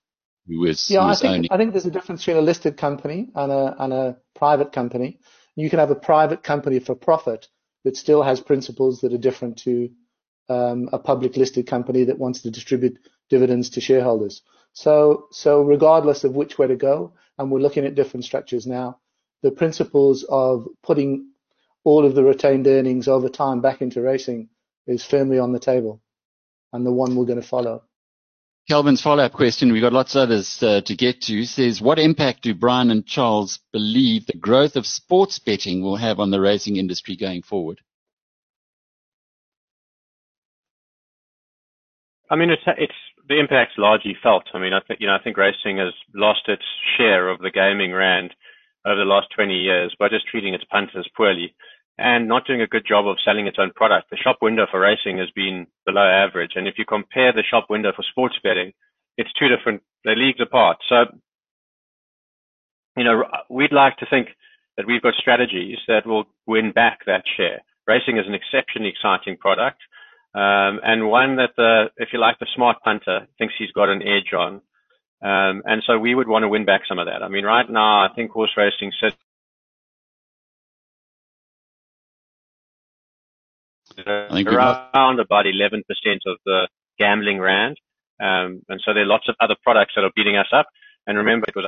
who 0.46 0.64
is 0.64 0.90
yeah, 0.90 1.04
I 1.04 1.14
think 1.16 1.34
owning. 1.34 1.48
I 1.50 1.56
think 1.56 1.72
there's 1.72 1.86
a 1.86 1.90
difference 1.90 2.22
between 2.22 2.36
a 2.36 2.46
listed 2.46 2.76
company 2.76 3.28
and 3.34 3.52
a 3.52 3.76
and 3.78 3.92
a 3.92 4.16
private 4.34 4.72
company. 4.72 5.18
You 5.56 5.70
can 5.70 5.78
have 5.78 5.90
a 5.90 5.96
private 5.96 6.42
company 6.42 6.78
for 6.78 6.94
profit 6.94 7.48
that 7.84 7.96
still 7.96 8.22
has 8.22 8.40
principles 8.40 9.00
that 9.00 9.12
are 9.12 9.18
different 9.18 9.58
to 9.58 9.90
um, 10.48 10.88
a 10.92 10.98
public 10.98 11.36
listed 11.36 11.66
company 11.66 12.04
that 12.04 12.18
wants 12.18 12.42
to 12.42 12.50
distribute 12.50 12.98
dividends 13.28 13.70
to 13.70 13.80
shareholders. 13.80 14.42
So 14.76 15.28
so 15.32 15.62
regardless 15.62 16.22
of 16.24 16.36
which 16.36 16.58
way 16.58 16.66
to 16.66 16.76
go, 16.76 17.14
and 17.38 17.50
we're 17.50 17.60
looking 17.60 17.86
at 17.86 17.94
different 17.94 18.24
structures 18.24 18.66
now, 18.66 18.98
the 19.42 19.50
principles 19.50 20.22
of 20.28 20.68
putting 20.82 21.30
all 21.82 22.04
of 22.04 22.14
the 22.14 22.22
retained 22.22 22.66
earnings 22.66 23.08
over 23.08 23.30
time 23.30 23.62
back 23.62 23.80
into 23.80 24.02
racing 24.02 24.50
is 24.86 25.02
firmly 25.02 25.38
on 25.38 25.52
the 25.52 25.58
table, 25.58 26.02
and 26.74 26.84
the 26.84 26.92
one 26.92 27.16
we're 27.16 27.24
going 27.24 27.40
to 27.40 27.46
follow. 27.46 27.84
Kelvin's 28.68 29.00
follow-up 29.00 29.32
question, 29.32 29.72
we've 29.72 29.80
got 29.80 29.94
lots 29.94 30.14
of 30.14 30.22
others 30.22 30.62
uh, 30.62 30.82
to 30.82 30.94
get 30.94 31.22
to, 31.22 31.44
says, 31.44 31.80
what 31.80 31.98
impact 31.98 32.42
do 32.42 32.52
Brian 32.52 32.90
and 32.90 33.06
Charles 33.06 33.60
believe 33.72 34.26
the 34.26 34.36
growth 34.36 34.76
of 34.76 34.84
sports 34.84 35.38
betting 35.38 35.82
will 35.82 35.96
have 35.96 36.20
on 36.20 36.30
the 36.30 36.40
racing 36.40 36.76
industry 36.76 37.16
going 37.16 37.42
forward? 37.42 37.80
I 42.28 42.34
mean, 42.34 42.50
it's, 42.50 42.62
it's 42.76 42.92
the 43.28 43.40
impact's 43.40 43.74
largely 43.78 44.16
felt. 44.22 44.44
I 44.54 44.58
mean, 44.58 44.72
I 44.72 44.80
think 44.86 45.00
you 45.00 45.06
know, 45.06 45.14
I 45.14 45.22
think 45.22 45.36
racing 45.36 45.78
has 45.78 45.92
lost 46.14 46.48
its 46.48 46.64
share 46.96 47.28
of 47.28 47.40
the 47.40 47.50
gaming 47.50 47.92
rand 47.92 48.34
over 48.86 48.96
the 48.96 49.04
last 49.04 49.28
20 49.34 49.54
years 49.54 49.94
by 49.98 50.08
just 50.08 50.26
treating 50.28 50.54
its 50.54 50.64
punters 50.70 51.08
poorly 51.16 51.54
and 51.98 52.28
not 52.28 52.46
doing 52.46 52.60
a 52.60 52.66
good 52.66 52.86
job 52.86 53.08
of 53.08 53.16
selling 53.24 53.46
its 53.46 53.58
own 53.58 53.72
product. 53.74 54.10
The 54.10 54.16
shop 54.16 54.38
window 54.42 54.66
for 54.70 54.80
racing 54.80 55.18
has 55.18 55.30
been 55.34 55.66
below 55.86 56.06
average. 56.06 56.52
And 56.54 56.68
if 56.68 56.74
you 56.78 56.84
compare 56.84 57.32
the 57.32 57.42
shop 57.42 57.66
window 57.70 57.92
for 57.96 58.04
sports 58.10 58.36
betting, 58.42 58.72
it's 59.16 59.32
two 59.32 59.48
different, 59.48 59.82
they're 60.04 60.14
leagues 60.14 60.40
apart. 60.40 60.76
So, 60.88 61.06
you 62.96 63.04
know, 63.04 63.24
we'd 63.48 63.72
like 63.72 63.96
to 63.98 64.06
think 64.08 64.28
that 64.76 64.86
we've 64.86 65.02
got 65.02 65.14
strategies 65.14 65.78
that 65.88 66.06
will 66.06 66.24
win 66.46 66.70
back 66.70 67.00
that 67.06 67.24
share. 67.36 67.62
Racing 67.86 68.18
is 68.18 68.26
an 68.26 68.34
exceptionally 68.34 68.90
exciting 68.90 69.38
product. 69.38 69.80
Um, 70.36 70.80
and 70.84 71.08
one 71.08 71.36
that 71.36 71.52
the, 71.56 71.86
if 71.96 72.10
you 72.12 72.20
like, 72.20 72.38
the 72.38 72.46
smart 72.54 72.76
punter 72.84 73.26
thinks 73.38 73.54
he's 73.58 73.72
got 73.72 73.88
an 73.88 74.02
edge 74.02 74.34
on. 74.36 74.60
Um, 75.22 75.62
and 75.64 75.82
so 75.86 75.98
we 75.98 76.14
would 76.14 76.28
want 76.28 76.42
to 76.42 76.48
win 76.48 76.66
back 76.66 76.82
some 76.86 76.98
of 76.98 77.06
that. 77.06 77.22
I 77.22 77.28
mean, 77.28 77.44
right 77.44 77.68
now, 77.70 78.04
I 78.04 78.08
think 78.14 78.32
horse 78.32 78.50
racing 78.54 78.92
sits 79.00 79.16
around 84.06 85.20
about 85.20 85.46
11% 85.46 85.80
of 86.26 86.36
the 86.44 86.68
gambling 86.98 87.40
rand. 87.40 87.78
Um, 88.20 88.60
and 88.68 88.78
so 88.84 88.92
there 88.92 89.04
are 89.04 89.06
lots 89.06 89.30
of 89.30 89.36
other 89.40 89.56
products 89.62 89.92
that 89.96 90.04
are 90.04 90.12
beating 90.14 90.36
us 90.36 90.48
up. 90.52 90.66
And 91.06 91.16
remember, 91.16 91.46
it 91.48 91.56
was 91.56 91.66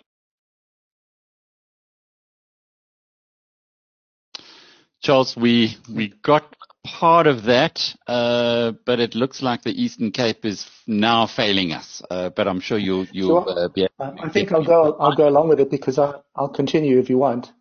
Charles, 5.00 5.36
we 5.36 5.76
we 5.88 6.08
got 6.22 6.54
part 6.84 7.26
of 7.26 7.44
that, 7.44 7.94
uh, 8.06 8.72
but 8.84 9.00
it 9.00 9.14
looks 9.14 9.42
like 9.42 9.62
the 9.62 9.82
Eastern 9.82 10.10
Cape 10.10 10.44
is 10.44 10.66
now 10.86 11.26
failing 11.26 11.72
us. 11.72 12.02
Uh, 12.10 12.30
but 12.30 12.48
I'm 12.48 12.60
sure 12.60 12.78
you'll 12.78 13.06
you'll 13.12 13.44
so, 13.44 13.50
uh, 13.50 13.68
be. 13.68 13.88
I 13.98 14.28
think 14.28 14.52
I'll 14.52 14.64
go 14.64 14.96
I'll 14.98 15.16
go 15.16 15.28
along 15.28 15.48
with 15.48 15.60
it 15.60 15.70
because 15.70 15.98
I 15.98 16.14
I'll 16.34 16.48
continue 16.48 16.98
if 16.98 17.10
you 17.10 17.18
want. 17.18 17.52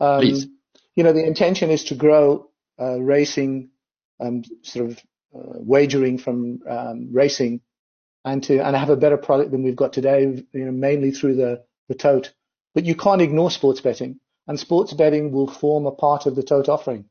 Um, 0.00 0.20
Please. 0.20 0.46
You 0.94 1.04
know 1.04 1.12
the 1.12 1.24
intention 1.24 1.70
is 1.70 1.84
to 1.84 1.94
grow 1.94 2.50
uh, 2.80 3.00
racing 3.00 3.70
um, 4.20 4.44
sort 4.62 4.90
of 4.90 4.98
uh, 5.34 5.58
wagering 5.58 6.18
from 6.18 6.60
um, 6.68 7.08
racing 7.12 7.60
and 8.24 8.42
to 8.44 8.58
and 8.58 8.76
have 8.76 8.90
a 8.90 8.96
better 8.96 9.16
product 9.16 9.50
than 9.50 9.62
we've 9.62 9.76
got 9.76 9.92
today, 9.92 10.22
you 10.52 10.64
know, 10.64 10.72
mainly 10.72 11.10
through 11.10 11.36
the, 11.36 11.64
the 11.88 11.94
tote. 11.94 12.32
But 12.74 12.84
you 12.84 12.94
can't 12.94 13.20
ignore 13.20 13.50
sports 13.50 13.80
betting, 13.80 14.20
and 14.46 14.58
sports 14.58 14.92
betting 14.92 15.32
will 15.32 15.48
form 15.48 15.86
a 15.86 15.92
part 15.92 16.26
of 16.26 16.36
the 16.36 16.42
tote 16.42 16.68
offering, 16.68 17.06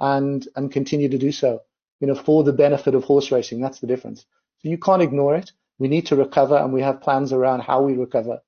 and 0.00 0.46
and 0.56 0.72
continue 0.72 1.08
to 1.08 1.18
do 1.18 1.32
so, 1.32 1.62
you 2.00 2.06
know, 2.06 2.14
for 2.14 2.42
the 2.44 2.52
benefit 2.52 2.94
of 2.94 3.04
horse 3.04 3.30
racing. 3.30 3.60
That's 3.60 3.80
the 3.80 3.86
difference. 3.86 4.24
So 4.58 4.68
you 4.68 4.78
can't 4.78 5.02
ignore 5.02 5.36
it. 5.36 5.52
We 5.78 5.88
need 5.88 6.06
to 6.06 6.16
recover, 6.16 6.56
and 6.56 6.72
we 6.72 6.82
have 6.82 7.00
plans 7.00 7.32
around 7.32 7.60
how 7.60 7.82
we 7.82 7.94
recover 7.94 8.40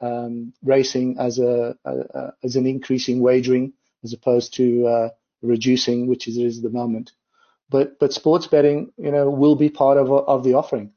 um, 0.00 0.52
racing 0.62 1.16
as 1.18 1.38
a, 1.38 1.76
a, 1.84 1.92
a, 1.92 2.32
as 2.42 2.56
an 2.56 2.66
increasing 2.66 3.20
wagering 3.20 3.72
as 4.04 4.12
opposed 4.12 4.54
to 4.54 4.86
uh, 4.86 5.08
reducing, 5.42 6.08
which 6.08 6.26
is, 6.28 6.36
is 6.36 6.60
the 6.60 6.70
moment. 6.70 7.12
But 7.70 7.98
but 7.98 8.12
sports 8.12 8.46
betting, 8.46 8.92
you 8.98 9.10
know, 9.10 9.30
will 9.30 9.56
be 9.56 9.70
part 9.70 9.96
of 9.96 10.10
of 10.10 10.44
the 10.44 10.54
offering 10.54 10.92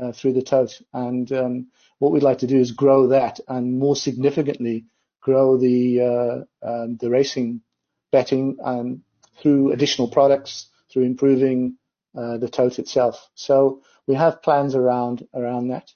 uh, 0.00 0.12
through 0.12 0.34
the 0.34 0.42
tote. 0.42 0.80
And 0.92 1.30
um, 1.32 1.66
what 1.98 2.12
we'd 2.12 2.22
like 2.22 2.38
to 2.38 2.46
do 2.46 2.58
is 2.58 2.72
grow 2.72 3.08
that, 3.08 3.40
and 3.48 3.78
more 3.78 3.96
significantly, 3.96 4.84
grow 5.20 5.56
the 5.56 6.00
uh, 6.00 6.68
um, 6.68 6.96
the 6.98 7.08
racing 7.08 7.62
betting 8.10 8.56
um, 8.62 9.02
through 9.40 9.72
additional 9.72 10.08
products, 10.08 10.68
through 10.92 11.04
improving 11.04 11.76
uh, 12.16 12.38
the 12.38 12.48
tote 12.48 12.78
itself. 12.78 13.28
So 13.34 13.82
we 14.06 14.14
have 14.14 14.42
plans 14.42 14.74
around 14.74 15.26
around 15.34 15.68
that. 15.68 15.90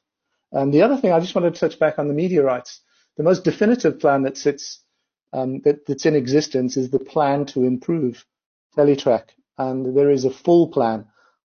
And 0.53 0.73
the 0.73 0.83
other 0.83 0.97
thing 0.97 1.13
I 1.13 1.21
just 1.21 1.35
wanted 1.35 1.55
to 1.55 1.61
touch 1.61 1.79
back 1.79 1.99
on 1.99 2.09
the 2.09 2.39
rights. 2.41 2.81
The 3.17 3.23
most 3.23 3.45
definitive 3.45 4.01
plan 4.01 4.23
that 4.23 4.37
sits 4.37 4.81
um, 5.33 5.61
that, 5.65 5.87
that's 5.87 6.07
in 6.07 6.15
existence 6.15 6.77
is 6.77 6.91
the 6.91 6.99
plan 6.99 7.47
to 7.47 7.65
improve 7.65 8.25
Tellytrack 8.77 9.25
and 9.59 9.97
there 9.97 10.11
is 10.11 10.25
a 10.25 10.31
full 10.31 10.69
plan 10.69 11.07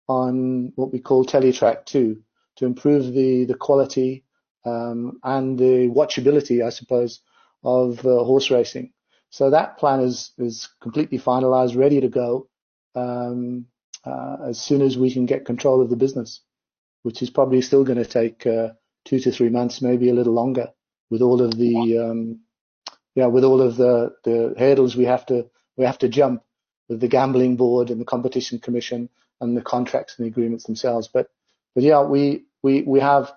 on 0.07 0.71
what 0.75 0.91
we 0.91 0.99
call 0.99 1.25
Tellytrack 1.25 1.85
2 1.85 2.17
to 2.57 2.65
improve 2.65 3.13
the 3.13 3.45
the 3.45 3.55
quality 3.55 4.25
um, 4.65 5.19
and 5.23 5.57
the 5.57 5.87
watchability, 5.89 6.63
I 6.65 6.69
suppose, 6.69 7.21
of 7.63 7.99
uh, 8.05 8.23
horse 8.23 8.51
racing. 8.51 8.91
So 9.31 9.49
that 9.49 9.77
plan 9.77 10.01
is 10.01 10.31
is 10.37 10.69
completely 10.81 11.17
finalized, 11.17 11.77
ready 11.77 12.01
to 12.01 12.09
go 12.09 12.49
um, 12.95 13.65
uh, 14.05 14.37
as 14.49 14.61
soon 14.61 14.81
as 14.81 14.97
we 14.97 15.11
can 15.11 15.25
get 15.25 15.45
control 15.45 15.81
of 15.81 15.89
the 15.89 15.95
business, 15.95 16.41
which 17.03 17.21
is 17.21 17.29
probably 17.29 17.61
still 17.61 17.85
going 17.85 17.97
to 17.97 18.05
take 18.05 18.45
uh, 18.45 18.69
two 19.05 19.19
to 19.19 19.31
three 19.31 19.49
months, 19.49 19.81
maybe 19.81 20.09
a 20.09 20.13
little 20.13 20.33
longer, 20.33 20.67
with 21.09 21.21
all 21.21 21.41
of 21.41 21.57
the 21.57 21.97
um, 21.97 22.41
yeah, 23.15 23.27
with 23.27 23.45
all 23.45 23.61
of 23.61 23.77
the 23.77 24.13
the 24.25 24.53
hurdles 24.57 24.97
we 24.97 25.05
have 25.05 25.25
to 25.27 25.49
we 25.77 25.85
have 25.85 25.99
to 25.99 26.09
jump 26.09 26.43
with 26.89 26.99
the 26.99 27.07
gambling 27.07 27.55
board 27.55 27.89
and 27.89 28.01
the 28.01 28.05
competition 28.05 28.59
commission 28.59 29.09
and 29.39 29.55
the 29.55 29.61
contracts 29.61 30.15
and 30.17 30.25
the 30.25 30.29
agreements 30.29 30.65
themselves. 30.65 31.07
But 31.07 31.29
but 31.73 31.83
yeah, 31.83 32.01
we 32.03 32.43
we 32.63 32.81
we 32.81 32.99
have 32.99 33.31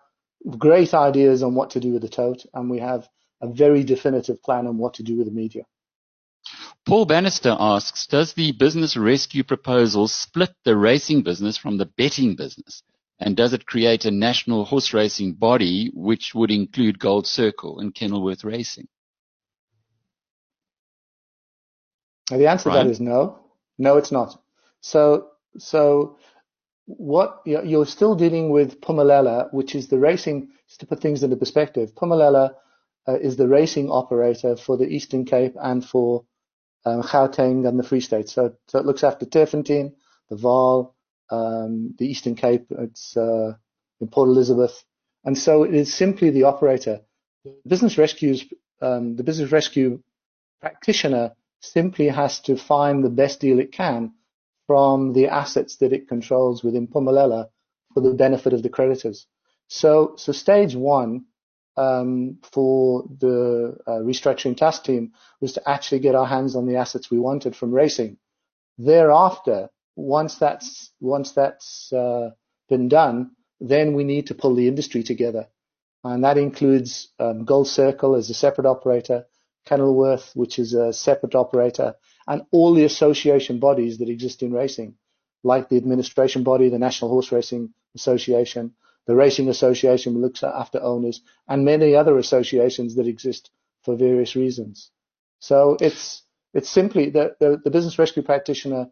great 0.59 0.93
ideas 0.93 1.45
on 1.45 1.55
what 1.55 1.71
to 1.71 1.81
do 1.81 1.93
with 1.93 2.03
the 2.03 2.09
tote, 2.09 2.47
and 2.53 2.69
we 2.69 2.81
have 2.81 3.09
a 3.41 3.47
very 3.47 3.85
definitive 3.85 4.43
plan 4.43 4.67
on 4.67 4.79
what 4.79 4.95
to 4.95 5.05
do 5.05 5.17
with 5.19 5.27
the 5.27 5.33
media. 5.33 5.65
Paul 6.87 7.07
Bannister 7.07 7.57
asks, 7.59 8.07
does 8.07 8.35
the 8.35 8.53
business 8.53 8.97
rescue 8.97 9.43
proposal 9.43 10.07
split 10.07 10.51
the 10.65 10.77
racing 10.77 11.23
business 11.23 11.57
from 11.57 11.79
the 11.79 11.87
betting 11.87 12.37
business? 12.37 12.83
And 13.19 13.37
does 13.37 13.55
it 13.55 13.65
create 13.65 14.05
a 14.05 14.11
national 14.11 14.67
horse 14.67 14.93
racing 14.93 15.35
body 15.35 15.91
which 15.95 16.35
would 16.35 16.51
include 16.51 16.99
Gold 16.99 17.27
Circle 17.27 17.79
and 17.79 17.95
Kenilworth 17.95 18.45
Racing? 18.45 18.89
Now 22.31 22.37
The 22.37 22.49
answer 22.49 22.71
to 22.71 22.77
that 22.77 22.87
is 22.87 23.01
no. 23.01 23.39
No, 23.79 23.97
it's 23.97 24.13
not. 24.13 24.39
So, 24.81 25.29
so 25.57 26.19
what 26.87 27.41
you're 27.47 27.87
still 27.87 28.15
dealing 28.15 28.51
with 28.51 28.81
Phumelela, 28.83 29.53
which 29.55 29.75
is 29.75 29.89
the 29.89 29.99
racing. 29.99 30.51
Just 30.69 30.81
to 30.81 30.87
put 30.87 31.01
things 31.01 31.23
into 31.23 31.37
perspective, 31.37 31.95
Phumelela 31.95 32.55
uh, 33.09 33.19
is 33.19 33.37
the 33.37 33.49
racing 33.49 33.91
operator 33.91 34.57
for 34.57 34.77
the 34.77 34.87
Eastern 34.87 35.25
Cape 35.25 35.55
and 35.61 35.85
for 35.85 36.25
um, 36.85 37.03
Gauteng 37.03 37.67
and 37.67 37.79
the 37.79 37.83
Free 37.83 38.01
State. 38.01 38.29
So, 38.29 38.55
so 38.69 38.79
it 38.79 38.87
looks 38.87 39.05
after 39.05 39.27
Turffontein, 39.27 39.95
the 40.29 40.37
Vaal, 40.37 40.93
um, 41.31 41.95
the 41.99 42.07
Eastern 42.07 42.35
Cape. 42.35 42.67
It's 42.71 43.17
uh, 43.17 43.55
in 44.01 44.09
Port 44.09 44.29
Elizabeth, 44.29 44.85
and 45.25 45.37
so 45.37 45.63
it 45.65 45.75
is 45.75 45.95
simply 45.95 46.31
the 46.31 46.45
operator. 46.45 47.01
The 47.45 47.55
business 47.67 47.99
rescues, 47.99 48.45
um, 48.81 49.17
the 49.17 49.25
business 49.25 49.53
rescue 49.53 50.03
practitioner 50.61 51.33
simply 51.61 52.09
has 52.09 52.41
to 52.41 52.57
find 52.57 53.03
the 53.03 53.11
best 53.11 53.41
deal 53.41 53.59
it 53.59 53.73
can 53.73 54.13
from 54.67 55.13
the 55.13 55.29
assets 55.29 55.77
that 55.77 55.93
it 55.93 56.09
controls 56.09 56.63
within 56.63 56.89
Phumelela 56.89 57.49
for 57.93 58.01
the 58.01 58.15
benefit 58.15 58.53
of 58.53 58.63
the 58.63 58.69
creditors. 58.69 59.27
So, 59.69 60.15
so 60.17 60.33
stage 60.33 60.75
one 60.75 61.27
um, 61.77 62.39
for 62.53 63.05
the 63.19 63.77
uh, 63.87 63.91
restructuring 63.93 64.57
task 64.57 64.85
team 64.85 65.13
was 65.41 65.53
to 65.55 65.69
actually 65.69 65.99
get 66.01 66.15
our 66.15 66.27
hands 66.27 66.55
on 66.57 66.67
the 66.67 66.77
assets 66.77 67.11
we 67.11 67.19
wanted 67.19 67.57
from 67.57 67.73
racing. 67.73 68.17
Thereafter, 68.79 69.69
once 69.97 70.37
that's 70.37 70.91
once 71.01 71.33
that's 71.33 71.93
uh, 71.93 72.31
been 72.69 72.89
done, 72.89 73.33
then 73.61 73.95
we 73.95 74.05
need 74.05 74.27
to 74.29 74.35
pull 74.35 74.55
the 74.55 74.69
industry 74.69 75.03
together, 75.03 75.49
and 76.03 76.25
that 76.25 76.39
includes 76.39 77.09
um, 77.19 77.45
Gold 77.45 77.69
Circle 77.69 78.17
as 78.17 78.31
a 78.31 78.35
separate 78.35 78.67
operator, 78.67 79.27
Kenilworth, 79.67 80.33
which 80.35 80.59
is 80.59 80.75
a 80.75 80.93
separate 80.93 81.35
operator, 81.35 81.95
and 82.27 82.43
all 82.51 82.75
the 82.75 82.85
association 82.85 83.59
bodies 83.59 83.99
that 83.99 84.09
exist 84.09 84.43
in 84.43 84.53
racing, 84.53 84.95
like 85.43 85.69
the 85.69 85.77
administration 85.77 86.43
body, 86.43 86.69
the 86.69 86.79
National 86.79 87.11
Horse 87.11 87.31
Racing 87.31 87.73
Association, 87.95 88.75
the 89.07 89.15
Racing 89.15 89.49
Association 89.49 90.21
looks 90.21 90.43
after 90.43 90.83
owners, 90.83 91.21
and 91.49 91.65
many 91.65 91.95
other 91.95 92.19
associations 92.19 92.95
that 92.95 93.07
exist 93.07 93.51
for 93.83 93.97
various 93.97 94.35
reasons. 94.37 94.91
So 95.41 95.77
it's 95.81 96.23
it's 96.55 96.71
simply 96.71 97.11
that 97.11 97.39
the, 97.41 97.61
the, 97.63 97.71
business 97.71 97.99
rescue 97.99 98.23
practitioner 98.23 98.89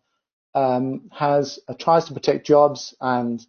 um, 0.55 1.09
has 1.13 1.61
uh, 1.69 1.75
tries 1.75 2.05
to 2.07 2.15
protect 2.15 2.47
jobs 2.47 2.95
and 3.01 3.45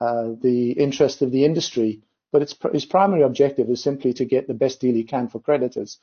uh, 0.00 0.30
the 0.40 0.72
interest 0.72 1.22
of 1.22 1.30
the 1.30 1.44
industry, 1.44 2.00
but 2.32 2.42
its 2.42 2.56
his 2.72 2.84
primary 2.84 3.22
objective 3.22 3.68
is 3.70 3.82
simply 3.82 4.12
to 4.14 4.24
get 4.24 4.48
the 4.48 4.54
best 4.54 4.80
deal 4.80 4.94
he 4.94 5.04
can 5.04 5.28
for 5.28 5.38
creditors 5.38 5.98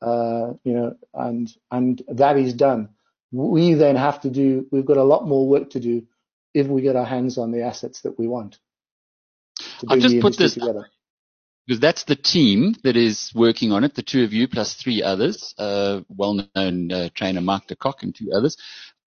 uh, 0.00 0.52
you 0.64 0.72
know, 0.72 0.96
and 1.14 1.54
and 1.70 2.02
that 2.08 2.36
is 2.36 2.54
done. 2.54 2.90
We 3.32 3.74
then 3.74 3.96
have 3.96 4.20
to 4.22 4.30
do. 4.30 4.66
We've 4.70 4.86
got 4.86 4.96
a 4.96 5.04
lot 5.04 5.26
more 5.26 5.46
work 5.46 5.70
to 5.70 5.80
do 5.80 6.06
if 6.54 6.66
we 6.66 6.82
get 6.82 6.96
our 6.96 7.04
hands 7.04 7.36
on 7.38 7.50
the 7.50 7.62
assets 7.62 8.02
that 8.02 8.18
we 8.18 8.26
want. 8.26 8.58
I'll 9.88 9.98
just 9.98 10.20
put 10.20 10.36
this 10.36 10.54
together. 10.54 10.88
Because 11.66 11.80
that's 11.80 12.04
the 12.04 12.16
team 12.16 12.74
that 12.82 12.96
is 12.96 13.30
working 13.34 13.72
on 13.72 13.84
it, 13.84 13.94
the 13.94 14.02
two 14.02 14.24
of 14.24 14.32
you 14.32 14.48
plus 14.48 14.72
three 14.74 15.02
others, 15.02 15.54
uh, 15.58 16.00
well-known 16.08 16.90
uh, 16.90 17.08
trainer 17.14 17.42
Mark 17.42 17.66
de 17.66 17.76
Kock 17.76 18.02
and 18.02 18.14
two 18.14 18.32
others. 18.34 18.56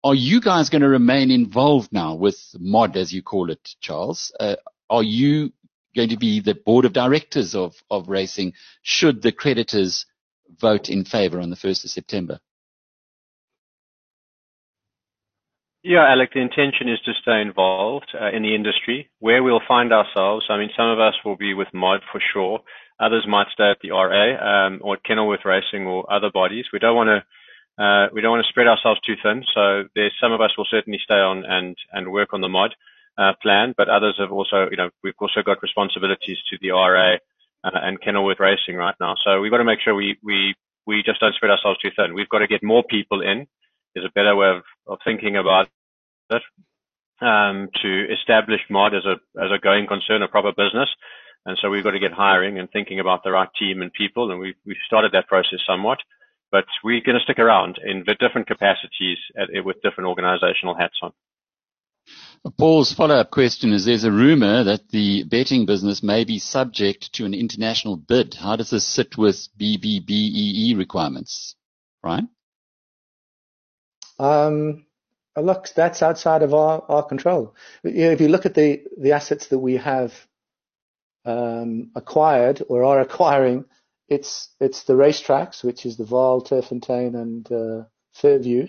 Are 0.04 0.14
you 0.14 0.42
guys 0.42 0.68
going 0.68 0.82
to 0.82 0.88
remain 0.88 1.30
involved 1.30 1.90
now 1.90 2.14
with 2.14 2.38
MOD, 2.58 2.98
as 2.98 3.12
you 3.12 3.22
call 3.22 3.50
it, 3.50 3.66
Charles? 3.80 4.30
Uh, 4.38 4.56
are 4.90 5.02
you 5.02 5.52
going 5.96 6.10
to 6.10 6.18
be 6.18 6.40
the 6.40 6.54
board 6.54 6.84
of 6.84 6.92
directors 6.92 7.54
of, 7.54 7.74
of 7.90 8.08
racing 8.08 8.52
should 8.82 9.22
the 9.22 9.32
creditors 9.32 10.06
vote 10.60 10.88
in 10.88 11.04
favour 11.04 11.40
on 11.40 11.50
the 11.50 11.56
1st 11.56 11.84
of 11.84 11.90
September? 11.90 12.40
Yeah, 15.82 16.04
Alec, 16.06 16.34
the 16.34 16.40
intention 16.40 16.90
is 16.90 17.00
to 17.06 17.12
stay 17.22 17.40
involved 17.40 18.12
uh, 18.20 18.28
in 18.36 18.42
the 18.42 18.54
industry 18.54 19.08
where 19.18 19.42
we'll 19.42 19.62
find 19.66 19.94
ourselves. 19.94 20.44
I 20.50 20.58
mean, 20.58 20.68
some 20.76 20.90
of 20.90 21.00
us 21.00 21.14
will 21.24 21.36
be 21.36 21.54
with 21.54 21.68
MOD 21.72 22.02
for 22.12 22.20
sure. 22.34 22.60
Others 23.00 23.24
might 23.26 23.46
stay 23.54 23.70
at 23.70 23.78
the 23.82 23.90
RA 23.90 24.66
um, 24.66 24.80
or 24.82 24.98
Kenilworth 24.98 25.46
Racing 25.46 25.86
or 25.86 26.04
other 26.12 26.30
bodies. 26.30 26.66
We 26.70 26.80
don't 26.80 26.96
want 26.96 27.08
to 27.08 27.24
uh, 27.82 28.08
we 28.12 28.20
don't 28.20 28.32
want 28.32 28.44
to 28.44 28.50
spread 28.50 28.66
ourselves 28.66 29.00
too 29.00 29.14
thin. 29.22 29.42
So 29.54 29.84
there's 29.94 30.12
some 30.20 30.32
of 30.32 30.42
us 30.42 30.50
will 30.58 30.66
certainly 30.70 31.00
stay 31.02 31.14
on 31.16 31.46
and 31.46 31.74
and 31.92 32.12
work 32.12 32.34
on 32.34 32.42
the 32.42 32.48
MOD 32.48 32.74
uh, 33.16 33.32
plan, 33.40 33.72
but 33.74 33.88
others 33.88 34.16
have 34.18 34.32
also, 34.32 34.68
you 34.70 34.76
know, 34.76 34.90
we've 35.02 35.14
also 35.18 35.42
got 35.42 35.62
responsibilities 35.62 36.36
to 36.50 36.58
the 36.60 36.72
RA 36.72 37.14
uh, 37.64 37.70
and 37.72 37.98
Kenilworth 38.02 38.38
Racing 38.38 38.76
right 38.76 38.94
now. 39.00 39.14
So 39.24 39.40
we've 39.40 39.50
got 39.50 39.58
to 39.58 39.64
make 39.64 39.80
sure 39.82 39.94
we, 39.94 40.18
we, 40.22 40.54
we 40.86 41.02
just 41.02 41.20
don't 41.20 41.34
spread 41.34 41.50
ourselves 41.50 41.78
too 41.80 41.90
thin. 41.96 42.14
We've 42.14 42.28
got 42.28 42.38
to 42.38 42.46
get 42.46 42.62
more 42.62 42.84
people 42.84 43.22
in 43.22 43.46
is 43.94 44.04
a 44.04 44.12
better 44.14 44.36
way 44.36 44.48
of, 44.48 44.62
of 44.90 44.98
thinking 45.04 45.36
about 45.36 45.68
it. 46.30 46.42
Um, 47.22 47.68
to 47.82 48.06
establish 48.10 48.60
mod 48.70 48.94
as 48.94 49.04
a, 49.04 49.16
as 49.38 49.50
a 49.54 49.58
going 49.58 49.86
concern, 49.86 50.22
a 50.22 50.28
proper 50.28 50.52
business. 50.52 50.88
And 51.44 51.58
so 51.60 51.68
we've 51.68 51.84
got 51.84 51.90
to 51.90 51.98
get 51.98 52.12
hiring 52.12 52.58
and 52.58 52.70
thinking 52.70 52.98
about 52.98 53.24
the 53.24 53.30
right 53.30 53.48
team 53.58 53.82
and 53.82 53.92
people. 53.92 54.30
And 54.30 54.40
we've, 54.40 54.54
we've 54.64 54.76
started 54.86 55.12
that 55.12 55.26
process 55.26 55.60
somewhat, 55.68 55.98
but 56.50 56.64
we're 56.82 57.02
going 57.02 57.18
to 57.18 57.24
stick 57.24 57.38
around 57.38 57.78
in 57.84 58.04
the 58.06 58.14
different 58.14 58.46
capacities 58.46 59.18
at, 59.36 59.48
with 59.64 59.82
different 59.82 60.08
organizational 60.08 60.74
hats 60.74 60.98
on. 61.02 61.12
Paul's 62.56 62.94
follow-up 62.94 63.30
question 63.30 63.72
is 63.72 63.84
there's 63.84 64.04
a 64.04 64.10
rumor 64.10 64.64
that 64.64 64.88
the 64.88 65.24
betting 65.24 65.66
business 65.66 66.02
may 66.02 66.24
be 66.24 66.38
subject 66.38 67.12
to 67.12 67.26
an 67.26 67.34
international 67.34 67.96
bid. 67.96 68.34
How 68.34 68.56
does 68.56 68.70
this 68.70 68.86
sit 68.86 69.18
with 69.18 69.46
BBBEE 69.58 70.76
requirements? 70.78 71.54
Right? 72.02 72.24
Um, 74.20 74.84
look, 75.36 75.68
that's 75.74 76.02
outside 76.02 76.42
of 76.42 76.52
our, 76.52 76.84
our 76.88 77.02
control. 77.02 77.54
If 77.82 78.20
you 78.20 78.28
look 78.28 78.44
at 78.44 78.54
the, 78.54 78.82
the 78.98 79.12
assets 79.12 79.48
that 79.48 79.58
we 79.58 79.76
have 79.76 80.12
um, 81.24 81.90
acquired 81.94 82.62
or 82.68 82.84
are 82.84 83.00
acquiring, 83.00 83.64
it's 84.08 84.48
it's 84.60 84.84
the 84.84 84.94
racetracks, 84.94 85.62
which 85.64 85.86
is 85.86 85.96
the 85.96 86.04
Vaal, 86.04 86.44
Turffontein, 86.46 87.14
and 87.14 87.50
uh, 87.52 87.84
Fairview. 88.12 88.66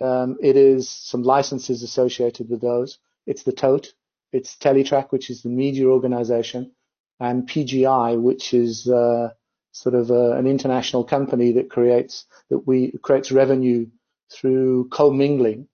Um, 0.00 0.36
it 0.42 0.56
is 0.56 0.88
some 0.88 1.22
licenses 1.22 1.82
associated 1.82 2.48
with 2.50 2.60
those. 2.60 2.98
It's 3.26 3.42
the 3.42 3.52
tote. 3.52 3.94
It's 4.32 4.56
Tellytrack, 4.56 5.10
which 5.10 5.30
is 5.30 5.42
the 5.42 5.48
media 5.48 5.86
organization, 5.86 6.72
and 7.18 7.48
PGI, 7.48 8.20
which 8.20 8.52
is 8.52 8.86
uh, 8.88 9.30
sort 9.72 9.94
of 9.94 10.10
a, 10.10 10.32
an 10.32 10.46
international 10.46 11.04
company 11.04 11.52
that 11.52 11.70
creates 11.70 12.26
that 12.50 12.66
we 12.66 12.92
creates 13.02 13.32
revenue 13.32 13.86
through 14.32 14.88
commingling. 14.90 15.68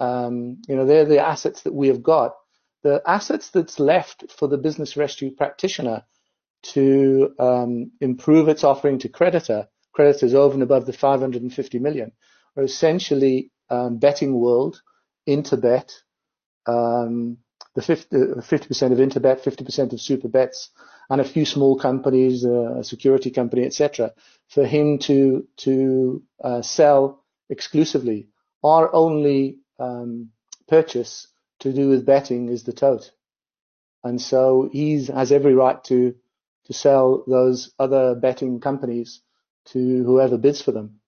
Um, 0.00 0.62
you 0.68 0.76
know, 0.76 0.84
they're 0.84 1.04
the 1.04 1.24
assets 1.24 1.62
that 1.62 1.74
we 1.74 1.88
have 1.88 2.02
got. 2.02 2.34
The 2.82 3.02
assets 3.06 3.50
that's 3.50 3.78
left 3.78 4.24
for 4.32 4.48
the 4.48 4.58
business 4.58 4.96
rescue 4.96 5.30
practitioner 5.30 6.04
to 6.62 7.34
um, 7.38 7.92
improve 8.00 8.48
its 8.48 8.64
offering 8.64 8.98
to 9.00 9.08
creditor, 9.08 9.68
creditors 9.92 10.34
over 10.34 10.54
and 10.54 10.62
above 10.62 10.86
the 10.86 10.92
550 10.92 11.78
million, 11.78 12.12
are 12.56 12.62
essentially 12.62 13.50
um, 13.70 13.98
betting 13.98 14.38
world, 14.38 14.80
Interbet, 15.28 15.92
um, 16.66 17.38
the 17.74 17.82
50, 17.82 18.68
percent 18.68 18.92
of 18.92 18.98
Interbet, 18.98 19.42
50% 19.42 19.92
of 19.92 19.98
Supabets, 19.98 20.68
and 21.08 21.20
a 21.20 21.24
few 21.24 21.44
small 21.44 21.78
companies, 21.78 22.44
uh, 22.44 22.78
a 22.78 22.84
security 22.84 23.30
company, 23.30 23.64
etc., 23.64 24.12
for 24.48 24.64
him 24.64 24.98
to 24.98 25.46
to 25.58 26.22
uh, 26.42 26.62
sell 26.62 27.21
exclusively. 27.52 28.28
Our 28.64 28.86
only 29.04 29.58
um, 29.78 30.30
purchase 30.68 31.28
to 31.60 31.72
do 31.72 31.84
with 31.90 32.06
betting 32.06 32.48
is 32.48 32.62
the 32.64 32.72
tote. 32.72 33.06
and 34.04 34.20
so 34.20 34.68
he 34.72 35.04
has 35.06 35.30
every 35.32 35.54
right 35.54 35.82
to 35.84 36.14
to 36.66 36.72
sell 36.72 37.24
those 37.26 37.72
other 37.78 38.14
betting 38.14 38.60
companies 38.60 39.20
to 39.72 39.78
whoever 40.04 40.38
bids 40.38 40.62
for 40.62 40.72
them. 40.72 41.00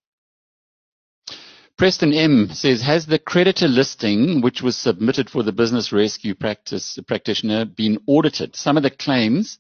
Preston 1.77 2.13
M 2.13 2.49
says, 2.53 2.83
has 2.83 3.07
the 3.07 3.19
creditor 3.19 3.69
listing, 3.69 4.41
which 4.43 4.63
was 4.63 4.77
submitted 4.77 5.31
for 5.31 5.43
the 5.43 5.53
business 5.53 5.93
rescue 5.93 6.35
practice 6.35 6.99
practitioner, 7.07 7.65
been 7.65 7.99
audited? 8.07 8.55
Some 8.57 8.77
of 8.77 8.83
the 8.83 8.91
claims 8.91 9.59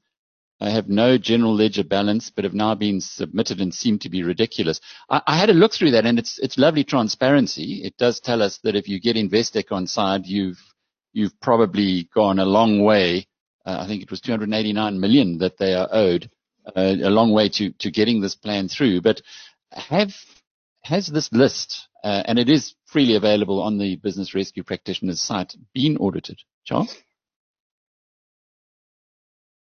uh, 0.61 0.71
have 0.71 0.89
no 0.89 1.19
general 1.19 1.55
ledger 1.55 1.85
balance, 1.85 2.31
but 2.31 2.45
have 2.45 2.55
now 2.55 2.75
been 2.75 3.01
submitted 3.01 3.61
and 3.61 3.75
seem 3.75 3.99
to 3.99 4.09
be 4.09 4.23
ridiculous. 4.23 4.81
I, 5.11 5.23
I, 5.27 5.37
had 5.39 5.51
a 5.51 5.55
look 5.55 5.73
through 5.73 5.93
that, 5.93 6.07
and 6.07 6.19
it's 6.19 6.39
it's 6.39 6.59
lovely 6.59 6.85
transparency. 6.85 7.83
It 7.85 7.97
does 7.97 8.21
tell 8.21 8.43
us 8.43 8.59
that 8.63 8.77
if 8.77 8.89
you 8.89 9.01
get 9.01 9.17
Investec 9.17 9.73
on 9.73 9.87
side, 9.87 10.27
you've 10.27 10.61
you've 11.13 11.39
probably 11.41 12.09
gone 12.15 12.39
a 12.39 12.45
long 12.45 12.83
way. 12.83 13.27
Uh, 13.67 13.79
I 13.81 13.87
think 13.87 14.03
it 14.03 14.11
was 14.11 14.21
289 14.21 15.01
million 15.01 15.39
that 15.39 15.59
they 15.59 15.75
are 15.75 15.89
owed, 15.91 16.31
uh, 16.67 16.95
a 17.03 17.11
long 17.11 17.33
way 17.33 17.49
to 17.51 17.71
to 17.71 17.91
getting 17.91 18.21
this 18.21 18.37
plan 18.37 18.69
through. 18.69 19.01
But 19.01 19.23
have 19.73 20.15
has 20.83 21.07
this 21.07 21.33
list, 21.33 21.89
uh, 22.05 22.23
and 22.27 22.39
it 22.39 22.49
is 22.49 22.75
freely 22.87 23.17
available 23.17 23.61
on 23.61 23.79
the 23.79 23.97
Business 23.97 24.35
Rescue 24.35 24.63
Practitioners 24.63 25.21
site, 25.21 25.57
been 25.75 25.97
audited? 25.97 26.39
Charles? 26.65 26.95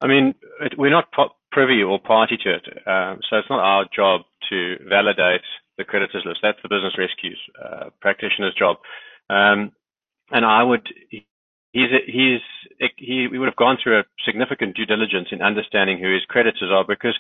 I 0.04 0.08
mean, 0.08 0.36
it, 0.62 0.74
we're 0.78 0.92
not 0.92 1.08
privy 1.52 1.82
or 1.82 2.00
party 2.00 2.38
to 2.44 2.56
it, 2.56 2.66
um, 2.88 3.20
so 3.30 3.38
it's 3.38 3.50
not 3.50 3.60
our 3.64 3.86
job 3.96 4.22
to 4.50 4.76
validate 4.90 5.42
the 5.78 5.86
creditors 5.86 6.24
list. 6.26 6.42
That's 6.44 6.60
the 6.62 6.70
Business 6.70 6.98
Rescue's 6.98 7.40
uh, 7.64 7.90
practitioner's 8.02 8.54
job. 8.60 8.78
Um, 9.30 9.72
and 10.32 10.46
I 10.46 10.62
would, 10.64 10.86
he's, 11.10 11.90
he's, 12.06 12.42
he, 12.98 13.28
we 13.32 13.40
would 13.40 13.48
have 13.48 13.56
gone 13.56 13.78
through 13.82 14.00
a 14.00 14.04
significant 14.26 14.76
due 14.76 14.86
diligence 14.86 15.30
in 15.32 15.42
understanding 15.42 16.00
who 16.00 16.14
his 16.14 16.26
creditors 16.28 16.70
are 16.72 16.86
because 16.88 17.18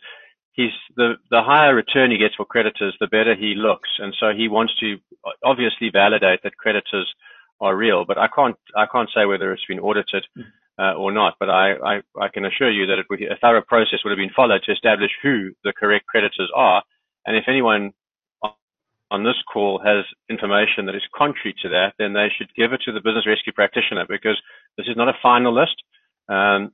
he's 0.54 0.76
the 0.96 1.16
the 1.32 1.42
higher 1.42 1.76
return 1.76 2.12
he 2.12 2.18
gets 2.18 2.36
for 2.36 2.46
creditors, 2.46 2.96
the 3.00 3.08
better 3.08 3.36
he 3.36 3.56
looks, 3.56 3.90
and 4.00 4.14
so 4.20 4.32
he 4.36 4.48
wants 4.48 4.74
to 4.80 4.98
obviously 5.44 5.90
validate 5.92 6.42
that 6.44 6.58
creditors 6.58 7.12
are 7.62 7.76
real. 7.76 8.06
But 8.06 8.18
I 8.18 8.28
can't 8.36 8.58
I 8.76 8.86
can't 8.92 9.10
say 9.16 9.26
whether 9.26 9.54
it's 9.54 9.66
been 9.68 9.80
audited 9.80 10.26
uh, 10.80 10.94
or 10.94 11.12
not. 11.12 11.36
But 11.40 11.50
I, 11.50 11.74
I 11.74 12.02
I 12.20 12.28
can 12.30 12.46
assure 12.46 12.72
you 12.72 12.86
that 12.88 13.04
would, 13.10 13.22
a 13.22 13.38
thorough 13.38 13.62
process 13.62 14.00
would 14.04 14.12
have 14.12 14.18
been 14.18 14.36
followed 14.36 14.64
to 14.66 14.72
establish 14.72 15.12
who 15.22 15.52
the 15.64 15.74
correct 15.74 16.08
creditors 16.08 16.52
are, 16.56 16.84
and 17.26 17.36
if 17.36 17.46
anyone 17.48 17.94
on 19.12 19.24
this 19.24 19.38
call 19.52 19.80
has 19.86 20.06
information 20.28 20.88
that 20.88 20.96
is 20.96 21.04
contrary 21.16 21.54
to 21.62 21.70
that, 21.70 21.94
then 22.00 22.14
they 22.14 22.30
should 22.36 22.54
give 22.56 22.74
it 22.74 22.82
to 22.84 22.92
the 22.92 23.00
business 23.00 23.28
rescue 23.28 23.54
practitioner 23.54 24.06
because 24.10 24.42
this 24.76 24.88
is 24.88 24.98
not 24.98 25.08
a 25.08 25.14
final 25.22 25.54
list. 25.54 25.76
Um, 26.28 26.72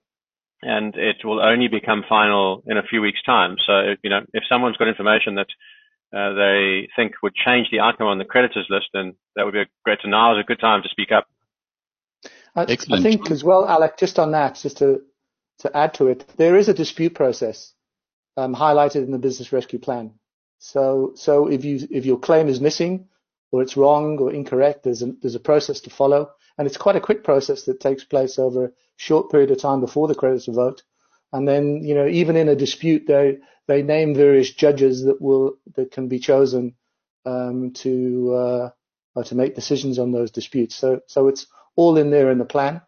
and 0.61 0.95
it 0.95 1.17
will 1.23 1.41
only 1.41 1.67
become 1.67 2.03
final 2.07 2.63
in 2.67 2.77
a 2.77 2.83
few 2.83 3.01
weeks' 3.01 3.21
time. 3.23 3.55
So, 3.65 3.95
you 4.03 4.09
know, 4.09 4.21
if 4.33 4.43
someone's 4.49 4.77
got 4.77 4.87
information 4.87 5.35
that 5.35 5.47
uh, 6.13 6.33
they 6.33 6.87
think 6.95 7.13
would 7.23 7.35
change 7.35 7.67
the 7.71 7.79
outcome 7.79 8.07
on 8.07 8.17
the 8.17 8.25
creditors 8.25 8.67
list, 8.69 8.87
then 8.93 9.13
that 9.35 9.45
would 9.45 9.53
be 9.53 9.61
a 9.61 9.67
great. 9.85 9.99
So 10.01 10.09
now 10.09 10.35
is 10.35 10.43
a 10.43 10.47
good 10.47 10.59
time 10.59 10.81
to 10.83 10.89
speak 10.89 11.11
up. 11.11 11.27
I, 12.55 12.63
I 12.91 13.01
think 13.01 13.31
as 13.31 13.43
well, 13.43 13.67
Alec, 13.67 13.97
just 13.97 14.19
on 14.19 14.31
that, 14.31 14.55
just 14.55 14.77
to 14.77 15.01
to 15.59 15.75
add 15.75 15.93
to 15.95 16.07
it, 16.07 16.25
there 16.37 16.55
is 16.55 16.69
a 16.69 16.73
dispute 16.73 17.13
process 17.13 17.73
um, 18.37 18.55
highlighted 18.55 19.03
in 19.03 19.11
the 19.11 19.17
business 19.17 19.51
rescue 19.51 19.79
plan. 19.79 20.13
So, 20.59 21.13
so 21.15 21.47
if 21.47 21.63
you 21.65 21.87
if 21.91 22.05
your 22.05 22.19
claim 22.19 22.47
is 22.47 22.61
missing, 22.61 23.07
or 23.51 23.61
it's 23.61 23.77
wrong 23.77 24.17
or 24.19 24.33
incorrect, 24.33 24.83
there's 24.83 25.01
a 25.01 25.11
there's 25.21 25.35
a 25.35 25.39
process 25.39 25.81
to 25.81 25.89
follow. 25.89 26.31
And 26.57 26.67
it's 26.67 26.77
quite 26.77 26.97
a 26.97 27.01
quick 27.01 27.23
process 27.23 27.63
that 27.63 27.79
takes 27.79 28.03
place 28.03 28.37
over 28.37 28.65
a 28.65 28.71
short 28.97 29.31
period 29.31 29.51
of 29.51 29.59
time 29.59 29.79
before 29.79 30.09
the 30.09 30.15
creditor 30.15 30.51
vote. 30.51 30.83
And 31.31 31.47
then, 31.47 31.83
you 31.83 31.95
know, 31.95 32.05
even 32.07 32.35
in 32.35 32.49
a 32.49 32.55
dispute, 32.55 33.03
they 33.07 33.37
they 33.67 33.81
name 33.81 34.15
various 34.15 34.51
judges 34.51 35.03
that 35.05 35.21
will 35.21 35.57
that 35.75 35.91
can 35.91 36.07
be 36.07 36.19
chosen 36.19 36.75
um, 37.25 37.71
to 37.75 38.33
uh, 39.15 39.23
to 39.23 39.35
make 39.35 39.55
decisions 39.55 39.99
on 39.99 40.11
those 40.11 40.31
disputes. 40.31 40.75
So 40.75 41.01
so 41.07 41.27
it's 41.27 41.47
all 41.79 41.97
in 41.97 42.11
there 42.11 42.29
in 42.29 42.39
the 42.39 42.51
plan. 42.55 42.81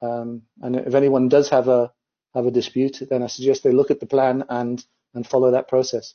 Um, 0.00 0.42
and 0.62 0.74
if 0.76 0.94
anyone 0.94 1.28
does 1.28 1.50
have 1.50 1.68
a 1.68 1.92
have 2.34 2.46
a 2.46 2.50
dispute, 2.50 3.02
then 3.10 3.22
I 3.22 3.26
suggest 3.26 3.62
they 3.62 3.72
look 3.72 3.90
at 3.90 4.00
the 4.00 4.06
plan 4.14 4.44
and 4.48 4.82
and 5.14 5.26
follow 5.26 5.50
that 5.50 5.68
process. 5.68 6.14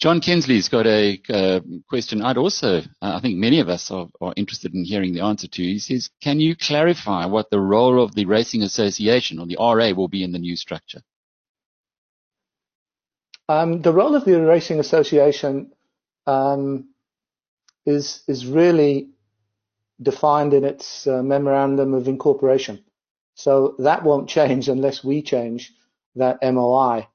John 0.00 0.20
Kinsley's 0.20 0.68
got 0.68 0.86
a 0.86 1.20
uh, 1.30 1.60
question 1.88 2.20
I'd 2.22 2.36
also, 2.36 2.78
uh, 2.78 2.82
I 3.00 3.20
think 3.20 3.38
many 3.38 3.60
of 3.60 3.68
us 3.68 3.90
are, 3.90 4.08
are, 4.20 4.34
interested 4.36 4.74
in 4.74 4.84
hearing 4.84 5.14
the 5.14 5.22
answer 5.22 5.48
to. 5.48 5.62
He 5.62 5.78
says, 5.78 6.10
can 6.20 6.38
you 6.38 6.54
clarify 6.54 7.24
what 7.24 7.48
the 7.48 7.60
role 7.60 8.02
of 8.02 8.14
the 8.14 8.26
Racing 8.26 8.62
Association 8.62 9.38
or 9.38 9.46
the 9.46 9.56
RA 9.58 9.92
will 9.96 10.08
be 10.08 10.22
in 10.22 10.32
the 10.32 10.38
new 10.38 10.54
structure? 10.54 11.00
Um, 13.48 13.80
the 13.80 13.92
role 13.92 14.14
of 14.14 14.26
the 14.26 14.38
Racing 14.38 14.80
Association 14.80 15.72
um, 16.26 16.90
is 17.86 18.22
is 18.26 18.44
really 18.44 19.15
defined 20.00 20.54
in 20.54 20.64
its 20.64 21.06
uh, 21.06 21.22
memorandum 21.22 21.94
of 21.94 22.08
incorporation. 22.08 22.84
So 23.34 23.74
that 23.78 24.02
won't 24.02 24.28
change 24.28 24.68
unless 24.68 25.04
we 25.04 25.22
change 25.22 25.72
that 26.14 26.38
MOI. 26.42 27.06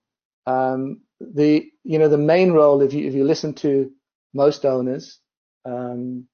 Um, 0.45 1.01
the 1.19 1.69
you 1.84 1.99
know 1.99 2.09
the 2.09 2.17
main 2.17 2.51
role 2.51 2.82
if 2.82 2.93
you 2.93 3.07
if 3.07 3.13
you 3.13 3.23
listen 3.23 3.53
to 3.53 3.91
most 4.34 4.65
owners 4.65 5.19
um, 5.65 6.25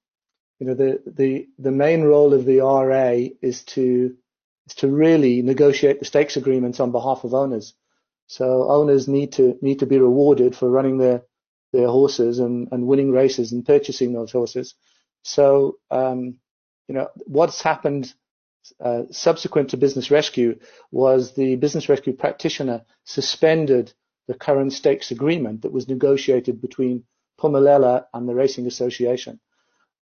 you 0.58 0.66
know 0.66 0.74
the 0.74 1.02
the 1.06 1.46
the 1.58 1.70
main 1.70 2.02
role 2.02 2.32
of 2.32 2.44
the 2.44 2.60
RA 2.60 3.28
is 3.42 3.62
to 3.64 4.16
is 4.66 4.74
to 4.76 4.88
really 4.88 5.42
negotiate 5.42 5.98
the 5.98 6.06
stakes 6.06 6.36
agreements 6.36 6.80
on 6.80 6.92
behalf 6.92 7.24
of 7.24 7.34
owners 7.34 7.74
so 8.26 8.70
owners 8.70 9.08
need 9.08 9.32
to 9.32 9.58
need 9.60 9.80
to 9.80 9.86
be 9.86 9.98
rewarded 9.98 10.56
for 10.56 10.70
running 10.70 10.98
their 10.98 11.22
their 11.72 11.88
horses 11.88 12.38
and, 12.38 12.68
and 12.72 12.86
winning 12.86 13.12
races 13.12 13.52
and 13.52 13.66
purchasing 13.66 14.12
those 14.12 14.32
horses 14.32 14.74
so 15.28 15.76
um, 15.90 16.36
you 16.88 16.94
know 16.94 17.08
what's 17.26 17.60
happened 17.62 18.12
uh, 18.80 19.02
subsequent 19.10 19.70
to 19.70 19.76
business 19.76 20.10
rescue 20.10 20.58
was 20.90 21.34
the 21.34 21.56
business 21.56 21.88
rescue 21.88 22.12
practitioner 22.12 22.82
suspended 23.04 23.92
the 24.26 24.34
current 24.34 24.72
stakes 24.72 25.10
agreement 25.10 25.62
that 25.62 25.72
was 25.72 25.88
negotiated 25.88 26.60
between 26.60 27.04
Phumelela 27.40 28.06
and 28.12 28.28
the 28.28 28.34
Racing 28.34 28.66
Association, 28.66 29.38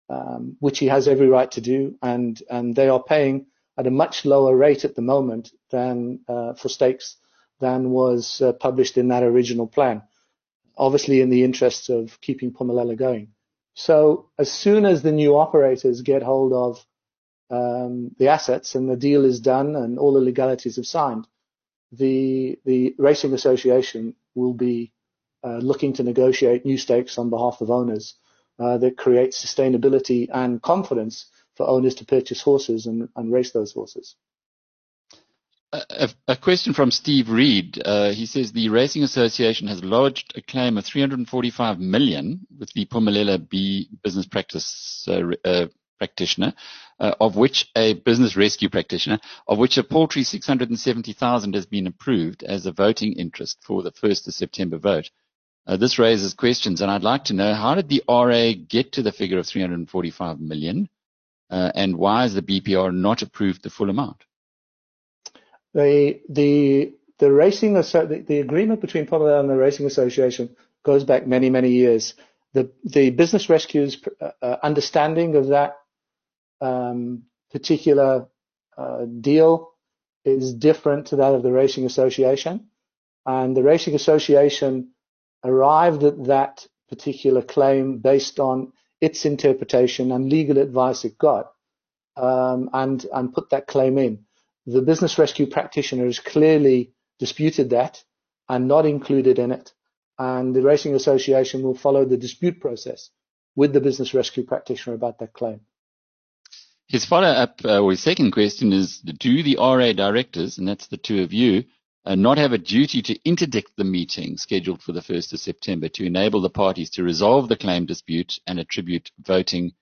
um, 0.08 0.56
which 0.60 0.78
he 0.78 0.86
has 0.86 1.06
every 1.06 1.28
right 1.28 1.50
to 1.52 1.60
do, 1.60 1.96
and 2.02 2.40
and 2.48 2.74
they 2.74 2.88
are 2.88 3.02
paying 3.02 3.46
at 3.78 3.86
a 3.86 3.90
much 3.90 4.24
lower 4.24 4.56
rate 4.56 4.84
at 4.84 4.94
the 4.94 5.02
moment 5.02 5.50
than 5.70 6.20
uh, 6.28 6.54
for 6.54 6.68
stakes 6.68 7.16
than 7.60 7.90
was 7.90 8.40
uh, 8.40 8.52
published 8.52 8.96
in 8.96 9.08
that 9.08 9.22
original 9.22 9.66
plan. 9.66 10.02
Obviously, 10.76 11.20
in 11.20 11.30
the 11.30 11.44
interests 11.44 11.88
of 11.88 12.20
keeping 12.20 12.52
Phumelela 12.52 12.96
going. 12.96 13.28
So 13.76 14.30
as 14.38 14.50
soon 14.50 14.86
as 14.86 15.02
the 15.02 15.12
new 15.12 15.36
operators 15.36 16.00
get 16.00 16.22
hold 16.22 16.52
of 16.54 16.86
um, 17.50 18.10
the 18.18 18.28
assets 18.28 18.74
and 18.74 18.88
the 18.88 18.96
deal 18.96 19.24
is 19.24 19.38
done 19.38 19.76
and 19.76 19.98
all 19.98 20.14
the 20.14 20.20
legalities 20.20 20.76
have 20.76 20.86
signed, 20.86 21.28
the 21.92 22.58
the 22.64 22.94
racing 22.98 23.34
association 23.34 24.16
will 24.34 24.54
be 24.54 24.92
uh, 25.44 25.58
looking 25.58 25.92
to 25.92 26.02
negotiate 26.02 26.64
new 26.64 26.78
stakes 26.78 27.18
on 27.18 27.28
behalf 27.28 27.60
of 27.60 27.70
owners 27.70 28.14
uh, 28.58 28.78
that 28.78 28.96
create 28.96 29.32
sustainability 29.32 30.28
and 30.32 30.62
confidence 30.62 31.26
for 31.54 31.68
owners 31.68 31.94
to 31.96 32.06
purchase 32.06 32.40
horses 32.40 32.86
and, 32.86 33.10
and 33.14 33.30
race 33.30 33.52
those 33.52 33.72
horses. 33.74 34.16
A, 35.90 36.08
a, 36.28 36.36
question 36.36 36.72
from 36.72 36.90
Steve 36.90 37.28
Reed. 37.28 37.80
Uh, 37.84 38.10
he 38.10 38.24
says 38.24 38.52
the 38.52 38.68
Racing 38.70 39.02
Association 39.02 39.66
has 39.66 39.84
lodged 39.84 40.32
a 40.36 40.40
claim 40.40 40.78
of 40.78 40.84
345 40.86 41.78
million 41.78 42.46
with 42.58 42.72
the 42.72 42.86
Phumelela 42.86 43.38
B 43.38 43.88
business 44.02 44.26
practice 44.26 45.06
uh, 45.08 45.20
uh, 45.44 45.66
practitioner, 45.98 46.54
uh, 46.98 47.14
of 47.20 47.36
which 47.36 47.68
a 47.76 47.94
business 47.94 48.36
rescue 48.36 48.70
practitioner, 48.70 49.18
of 49.46 49.58
which 49.58 49.76
a 49.76 49.84
paltry 49.84 50.22
670,000 50.24 51.54
has 51.54 51.66
been 51.66 51.86
approved 51.86 52.42
as 52.42 52.64
a 52.64 52.72
voting 52.72 53.12
interest 53.12 53.58
for 53.62 53.82
the 53.82 53.92
1st 53.92 54.28
of 54.28 54.34
September 54.34 54.78
vote. 54.78 55.10
Uh, 55.66 55.76
this 55.76 55.98
raises 55.98 56.32
questions, 56.32 56.80
and 56.80 56.90
I'd 56.90 57.02
like 57.02 57.24
to 57.24 57.34
know 57.34 57.54
how 57.54 57.74
did 57.74 57.88
the 57.88 58.02
RA 58.08 58.52
get 58.68 58.92
to 58.92 59.02
the 59.02 59.12
figure 59.12 59.38
of 59.38 59.46
345 59.46 60.40
million, 60.40 60.88
uh, 61.50 61.72
and 61.74 61.96
why 61.96 62.22
has 62.22 62.34
the 62.34 62.42
BPR 62.42 62.94
not 62.94 63.22
approved 63.22 63.62
the 63.62 63.70
full 63.70 63.90
amount? 63.90 64.22
The 65.76 66.22
the 66.30 66.94
the 67.18 67.30
racing 67.30 67.74
the, 67.74 68.24
the 68.26 68.40
agreement 68.40 68.80
between 68.80 69.06
Phumelela 69.06 69.40
and 69.40 69.50
the 69.50 69.58
Racing 69.58 69.84
Association 69.84 70.56
goes 70.82 71.04
back 71.04 71.26
many 71.26 71.50
many 71.50 71.68
years. 71.68 72.14
The 72.54 72.70
the 72.82 73.10
business 73.10 73.50
rescue's 73.50 73.98
uh, 74.18 74.30
uh 74.40 74.56
understanding 74.62 75.36
of 75.36 75.48
that 75.48 75.76
um, 76.62 77.24
particular 77.52 78.26
uh, 78.78 79.04
deal 79.20 79.72
is 80.24 80.54
different 80.54 81.08
to 81.08 81.16
that 81.16 81.34
of 81.34 81.42
the 81.42 81.52
Racing 81.52 81.84
Association. 81.84 82.68
And 83.26 83.54
the 83.54 83.62
Racing 83.62 83.94
Association 83.94 84.92
arrived 85.44 86.04
at 86.04 86.24
that 86.24 86.66
particular 86.88 87.42
claim 87.42 87.98
based 87.98 88.40
on 88.40 88.72
its 89.02 89.26
interpretation 89.26 90.10
and 90.10 90.30
legal 90.30 90.56
advice 90.56 91.04
it 91.04 91.18
got 91.18 91.52
um, 92.16 92.70
and, 92.72 93.04
and 93.12 93.34
put 93.34 93.50
that 93.50 93.66
claim 93.66 93.98
in. 93.98 94.25
The 94.66 94.82
business 94.82 95.18
rescue 95.18 95.46
practitioner 95.46 96.06
has 96.06 96.18
clearly 96.18 96.92
disputed 97.18 97.70
that 97.70 98.02
and 98.48 98.66
not 98.66 98.86
included 98.86 99.38
in 99.38 99.52
it. 99.52 99.72
And 100.18 100.54
the 100.54 100.62
Racing 100.62 100.94
Association 100.94 101.62
will 101.62 101.76
follow 101.76 102.04
the 102.04 102.16
dispute 102.16 102.60
process 102.60 103.10
with 103.54 103.72
the 103.72 103.80
business 103.80 104.14
rescue 104.14 104.44
practitioner 104.44 104.94
about 104.94 105.18
that 105.18 105.32
claim. 105.32 105.60
His 106.88 107.04
follow-up 107.04 107.60
uh, 107.64 107.80
or 107.80 107.90
his 107.90 108.02
second 108.02 108.30
question 108.30 108.72
is, 108.72 108.98
do 109.00 109.42
the 109.42 109.56
RA 109.58 109.92
directors, 109.92 110.58
and 110.58 110.68
that's 110.68 110.86
the 110.86 110.96
two 110.96 111.22
of 111.22 111.32
you, 111.32 111.64
uh, 112.04 112.14
not 112.14 112.38
have 112.38 112.52
a 112.52 112.58
duty 112.58 113.02
to 113.02 113.18
interdict 113.24 113.72
the 113.76 113.84
meeting 113.84 114.36
scheduled 114.36 114.80
for 114.80 114.92
the 114.92 115.00
1st 115.00 115.32
of 115.32 115.40
September 115.40 115.88
to 115.88 116.06
enable 116.06 116.40
the 116.40 116.50
parties 116.50 116.90
to 116.90 117.02
resolve 117.02 117.48
the 117.48 117.56
claim 117.56 117.86
dispute 117.86 118.38
and 118.46 118.60
attribute 118.60 119.10
voting 119.18 119.72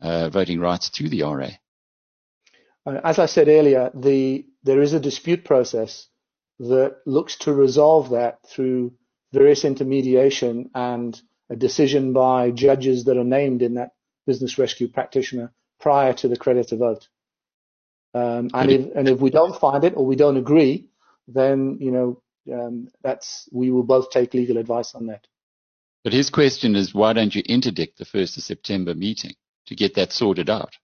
uh, 0.00 0.28
voting 0.28 0.60
rights 0.60 0.90
to 0.90 1.08
the 1.08 1.22
RA? 1.22 1.50
Uh, 2.86 3.00
as 3.04 3.18
I 3.18 3.26
said 3.26 3.48
earlier, 3.48 3.90
the, 3.94 4.46
there 4.62 4.82
is 4.82 4.92
a 4.92 5.00
dispute 5.00 5.44
process 5.44 6.06
that 6.60 6.96
looks 7.06 7.36
to 7.36 7.52
resolve 7.52 8.10
that 8.10 8.40
through 8.48 8.92
various 9.32 9.64
intermediation 9.64 10.70
and 10.74 11.20
a 11.50 11.56
decision 11.56 12.12
by 12.12 12.50
judges 12.50 13.04
that 13.04 13.16
are 13.16 13.24
named 13.24 13.62
in 13.62 13.74
that 13.74 13.92
business 14.26 14.58
rescue 14.58 14.88
practitioner 14.88 15.52
prior 15.80 16.12
to 16.12 16.28
the 16.28 16.36
creditor 16.36 16.76
vote. 16.76 17.08
Um, 18.14 18.50
and, 18.54 18.70
if, 18.70 18.96
and 18.96 19.08
if 19.08 19.20
we 19.20 19.30
don't 19.30 19.58
find 19.58 19.84
it 19.84 19.94
or 19.96 20.04
we 20.04 20.16
don't 20.16 20.36
agree, 20.36 20.88
then 21.26 21.78
you 21.80 21.90
know 21.90 22.22
um, 22.52 22.88
that's 23.02 23.48
we 23.52 23.70
will 23.70 23.82
both 23.82 24.10
take 24.10 24.34
legal 24.34 24.56
advice 24.56 24.94
on 24.94 25.06
that. 25.06 25.26
But 26.04 26.12
his 26.12 26.30
question 26.30 26.74
is, 26.74 26.94
why 26.94 27.12
don't 27.12 27.34
you 27.34 27.42
interdict 27.46 27.98
the 27.98 28.04
first 28.04 28.36
of 28.36 28.42
September 28.42 28.94
meeting 28.94 29.34
to 29.66 29.74
get 29.74 29.94
that 29.96 30.12
sorted 30.12 30.48
out? 30.48 30.74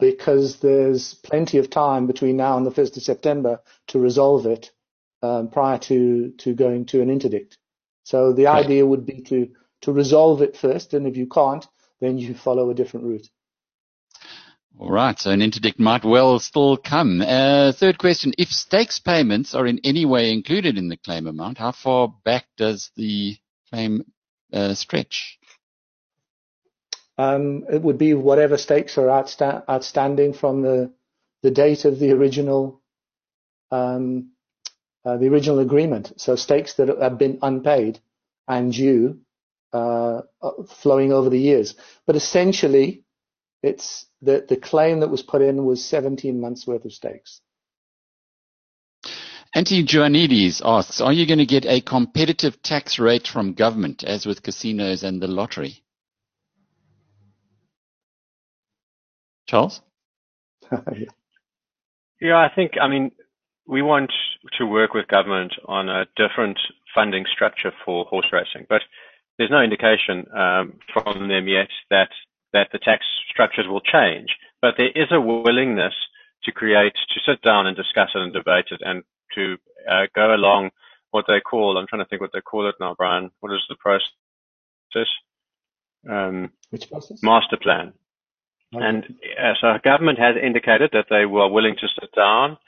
Because 0.00 0.58
there's 0.58 1.14
plenty 1.14 1.58
of 1.58 1.70
time 1.70 2.06
between 2.06 2.36
now 2.36 2.56
and 2.56 2.66
the 2.66 2.72
first 2.72 2.96
of 2.96 3.02
September 3.02 3.60
to 3.88 3.98
resolve 3.98 4.44
it 4.46 4.72
um, 5.22 5.48
prior 5.48 5.78
to 5.78 6.32
to 6.38 6.54
going 6.54 6.86
to 6.86 7.00
an 7.00 7.10
interdict. 7.10 7.58
So 8.02 8.32
the 8.32 8.44
right. 8.44 8.64
idea 8.64 8.86
would 8.86 9.06
be 9.06 9.22
to 9.22 9.50
to 9.82 9.92
resolve 9.92 10.42
it 10.42 10.56
first, 10.56 10.94
and 10.94 11.06
if 11.06 11.16
you 11.16 11.26
can't, 11.26 11.66
then 12.00 12.18
you 12.18 12.34
follow 12.34 12.70
a 12.70 12.74
different 12.74 13.06
route. 13.06 13.28
All 14.76 14.90
right, 14.90 15.16
so 15.18 15.30
an 15.30 15.40
interdict 15.40 15.78
might 15.78 16.04
well 16.04 16.40
still 16.40 16.76
come. 16.76 17.20
Uh, 17.20 17.70
third 17.72 17.96
question, 17.96 18.32
if 18.38 18.48
stakes 18.48 18.98
payments 18.98 19.54
are 19.54 19.68
in 19.68 19.78
any 19.84 20.04
way 20.04 20.32
included 20.32 20.76
in 20.76 20.88
the 20.88 20.96
claim 20.96 21.28
amount, 21.28 21.58
how 21.58 21.70
far 21.70 22.12
back 22.24 22.46
does 22.56 22.90
the 22.96 23.36
claim 23.70 24.04
uh, 24.52 24.74
stretch? 24.74 25.38
Um, 27.16 27.64
it 27.72 27.82
would 27.82 27.98
be 27.98 28.14
whatever 28.14 28.56
stakes 28.56 28.98
are 28.98 29.06
outsta- 29.06 29.68
outstanding 29.68 30.32
from 30.32 30.62
the 30.62 30.92
the 31.42 31.50
date 31.50 31.84
of 31.84 31.98
the 31.98 32.10
original 32.12 32.80
um, 33.70 34.30
uh, 35.04 35.16
the 35.16 35.28
original 35.28 35.58
agreement. 35.58 36.12
So 36.16 36.36
stakes 36.36 36.74
that 36.74 36.88
have 36.88 37.18
been 37.18 37.38
unpaid 37.42 38.00
and 38.48 38.72
due 38.72 39.20
uh, 39.72 40.22
flowing 40.82 41.12
over 41.12 41.28
the 41.28 41.38
years. 41.38 41.74
But 42.06 42.16
essentially, 42.16 43.04
it's 43.62 44.06
the, 44.22 44.44
the 44.48 44.56
claim 44.56 45.00
that 45.00 45.08
was 45.08 45.22
put 45.22 45.42
in 45.42 45.64
was 45.64 45.84
17 45.84 46.40
months 46.40 46.66
worth 46.66 46.84
of 46.84 46.92
stakes. 46.92 47.40
Joannides 49.54 50.60
asks, 50.64 51.00
are 51.00 51.12
you 51.12 51.26
going 51.26 51.38
to 51.38 51.46
get 51.46 51.64
a 51.64 51.80
competitive 51.80 52.60
tax 52.62 52.98
rate 52.98 53.28
from 53.28 53.54
government 53.54 54.02
as 54.02 54.26
with 54.26 54.42
casinos 54.42 55.04
and 55.04 55.22
the 55.22 55.28
lottery? 55.28 55.83
Charles? 59.54 59.80
yeah, 62.20 62.38
I 62.38 62.50
think, 62.52 62.72
I 62.80 62.88
mean, 62.88 63.12
we 63.68 63.82
want 63.82 64.10
to 64.58 64.66
work 64.66 64.94
with 64.94 65.06
government 65.06 65.52
on 65.66 65.88
a 65.88 66.06
different 66.16 66.58
funding 66.92 67.24
structure 67.32 67.70
for 67.84 68.04
horse 68.06 68.26
racing, 68.32 68.66
but 68.68 68.82
there's 69.38 69.52
no 69.52 69.62
indication 69.62 70.26
um, 70.36 70.74
from 70.92 71.28
them 71.28 71.46
yet 71.46 71.68
that 71.90 72.08
that 72.52 72.68
the 72.72 72.78
tax 72.78 73.04
structures 73.30 73.66
will 73.68 73.80
change. 73.80 74.28
But 74.62 74.74
there 74.76 74.90
is 74.94 75.08
a 75.10 75.20
willingness 75.20 75.94
to 76.44 76.52
create, 76.52 76.92
to 76.94 77.20
sit 77.26 77.42
down 77.42 77.66
and 77.66 77.76
discuss 77.76 78.10
it 78.14 78.22
and 78.22 78.32
debate 78.32 78.66
it, 78.70 78.80
and 78.84 79.02
to 79.34 79.56
uh, 79.90 80.06
go 80.14 80.34
along 80.34 80.70
what 81.10 81.24
they 81.26 81.40
call. 81.40 81.76
I'm 81.76 81.86
trying 81.88 82.04
to 82.04 82.08
think 82.08 82.20
what 82.20 82.30
they 82.32 82.40
call 82.40 82.68
it 82.68 82.76
now, 82.80 82.94
Brian. 82.96 83.30
What 83.40 83.52
is 83.52 83.62
the 83.68 83.76
process? 83.76 85.08
Um, 86.08 86.50
Which 86.70 86.88
process? 86.88 87.22
Master 87.22 87.56
plan. 87.56 87.92
Okay. 88.74 88.84
And 88.84 89.04
uh, 89.38 89.54
so 89.60 89.78
government 89.84 90.18
has 90.18 90.36
indicated 90.42 90.90
that 90.92 91.06
they 91.10 91.26
were 91.26 91.48
willing 91.48 91.76
to 91.76 91.88
sit 92.00 92.10
down 92.14 92.58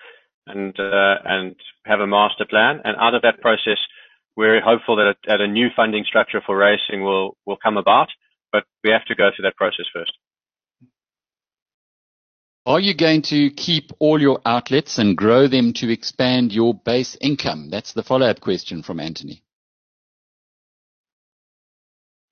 and 0.47 0.79
uh, 0.79 1.17
and 1.25 1.57
have 1.85 2.01
a 2.01 2.07
master 2.07 2.45
plan, 2.49 2.81
and 2.85 2.97
out 2.99 3.15
of 3.15 3.23
that 3.23 3.41
process 3.41 3.79
we're 4.37 4.61
hopeful 4.61 4.97
that 4.97 5.07
a, 5.07 5.15
that 5.27 5.41
a 5.41 5.47
new 5.47 5.69
funding 5.75 6.05
structure 6.05 6.43
for 6.45 6.57
racing 6.57 7.03
will, 7.03 7.37
will 7.47 7.57
come 7.57 7.77
about, 7.77 8.09
but 8.53 8.65
we 8.85 8.91
have 8.91 9.05
to 9.07 9.15
go 9.15 9.31
through 9.35 9.45
that 9.45 9.57
process 9.57 9.87
first. 9.93 10.13
Are 12.67 12.81
you 12.81 12.95
going 12.95 13.23
to 13.23 13.51
keep 13.51 13.93
all 13.99 14.21
your 14.21 14.41
outlets 14.45 14.99
and 14.99 15.17
grow 15.17 15.47
them 15.47 15.73
to 15.75 15.91
expand 15.91 16.53
your 16.53 16.75
base 16.75 17.17
income? 17.21 17.71
That's 17.71 17.93
the 17.93 18.03
follow-up 18.03 18.41
question 18.41 18.83
from 18.83 19.01
Anthony. 19.01 19.43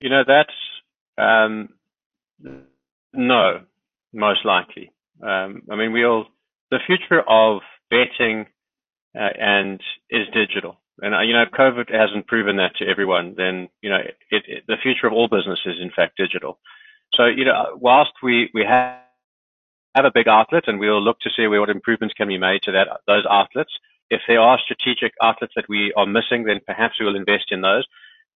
You 0.01 0.09
know, 0.09 0.23
that's, 0.27 0.49
um, 1.17 1.69
no, 3.15 3.61
most 4.13 4.45
likely. 4.45 4.91
Um, 5.21 5.63
I 5.71 5.75
mean, 5.75 5.91
we'll, 5.91 6.25
the 6.71 6.79
future 6.85 7.21
of 7.27 7.61
betting 7.89 8.47
uh, 9.15 9.29
and 9.39 9.81
is 10.09 10.27
digital. 10.33 10.77
And 11.01 11.13
uh, 11.13 11.21
you 11.21 11.33
know, 11.33 11.45
COVID 11.45 11.93
hasn't 11.93 12.27
proven 12.27 12.57
that 12.57 12.75
to 12.77 12.87
everyone. 12.87 13.35
Then 13.37 13.69
you 13.81 13.89
know, 13.89 13.97
it, 13.97 14.43
it, 14.47 14.63
the 14.67 14.77
future 14.81 15.07
of 15.07 15.13
all 15.13 15.27
business 15.27 15.59
is 15.65 15.75
in 15.81 15.91
fact 15.93 16.17
digital. 16.17 16.59
So 17.13 17.25
you 17.25 17.45
know, 17.45 17.77
whilst 17.79 18.13
we 18.23 18.49
we 18.53 18.63
have 18.65 18.99
have 19.95 20.05
a 20.05 20.11
big 20.11 20.27
outlet, 20.27 20.67
and 20.67 20.79
we'll 20.79 21.01
look 21.01 21.19
to 21.21 21.29
see 21.35 21.47
where 21.47 21.59
what 21.59 21.69
improvements 21.69 22.13
can 22.13 22.27
be 22.27 22.37
made 22.37 22.61
to 22.63 22.71
that 22.71 22.87
those 23.07 23.25
outlets. 23.29 23.71
If 24.09 24.21
there 24.27 24.39
are 24.39 24.59
strategic 24.59 25.13
outlets 25.21 25.53
that 25.55 25.67
we 25.67 25.91
are 25.97 26.05
missing, 26.05 26.43
then 26.43 26.59
perhaps 26.65 26.99
we 26.99 27.05
will 27.05 27.15
invest 27.15 27.51
in 27.51 27.61
those. 27.61 27.85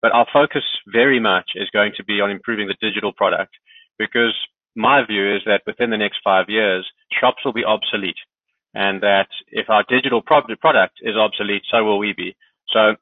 But 0.02 0.14
our 0.14 0.26
focus 0.32 0.64
very 0.88 1.20
much 1.20 1.52
is 1.56 1.70
going 1.72 1.94
to 1.98 2.04
be 2.04 2.22
on 2.22 2.32
improving 2.32 2.68
the 2.68 2.78
digital 2.82 3.14
product 3.14 3.54
because 3.98 4.34
my 4.76 5.06
view 5.06 5.36
is 5.36 5.42
that 5.46 5.62
within 5.66 5.90
the 5.90 5.98
next 5.98 6.20
five 6.24 6.50
years, 6.50 6.86
shops 7.20 7.44
will 7.44 7.54
be 7.54 7.66
obsolete 7.66 8.18
and 8.74 9.02
that 9.02 9.28
if 9.48 9.70
our 9.70 9.84
digital 9.90 10.22
product 10.22 11.00
is 11.02 11.16
obsolete, 11.16 11.64
so 11.72 11.84
will 11.84 11.98
we 11.98 12.14
be. 12.14 12.36
So 12.70 12.96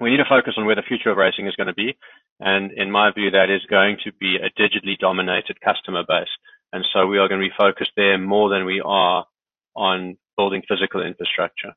we 0.00 0.10
need 0.10 0.16
to 0.18 0.28
focus 0.28 0.54
on 0.56 0.64
where 0.64 0.74
the 0.74 0.82
future 0.82 1.10
of 1.10 1.18
racing 1.18 1.46
is 1.46 1.56
going 1.56 1.66
to 1.66 1.74
be. 1.74 1.96
And 2.40 2.72
in 2.72 2.90
my 2.90 3.12
view, 3.12 3.30
that 3.30 3.50
is 3.50 3.60
going 3.68 3.98
to 4.04 4.12
be 4.12 4.36
a 4.36 4.50
digitally 4.60 4.98
dominated 4.98 5.60
customer 5.60 6.02
base. 6.06 6.32
And 6.72 6.84
so 6.92 7.06
we 7.06 7.18
are 7.18 7.28
going 7.28 7.40
to 7.40 7.46
be 7.46 7.54
focused 7.56 7.92
there 7.96 8.18
more 8.18 8.48
than 8.48 8.64
we 8.64 8.80
are 8.84 9.26
on 9.76 10.16
building 10.36 10.62
physical 10.66 11.04
infrastructure. 11.04 11.74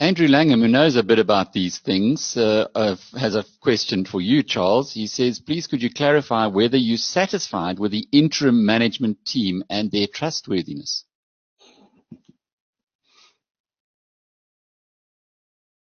Andrew 0.00 0.28
Langham, 0.28 0.62
who 0.62 0.68
knows 0.68 0.96
a 0.96 1.02
bit 1.02 1.18
about 1.18 1.52
these 1.52 1.78
things, 1.78 2.34
uh, 2.34 2.68
uh, 2.74 2.96
has 3.18 3.34
a 3.34 3.44
question 3.60 4.06
for 4.06 4.22
you, 4.22 4.42
Charles. 4.42 4.94
He 4.94 5.06
says, 5.06 5.40
please 5.40 5.66
could 5.66 5.82
you 5.82 5.90
clarify 5.90 6.46
whether 6.46 6.78
you're 6.78 6.96
satisfied 6.96 7.78
with 7.78 7.92
the 7.92 8.08
interim 8.10 8.64
management 8.64 9.22
team 9.26 9.62
and 9.68 9.90
their 9.90 10.06
trustworthiness? 10.06 11.04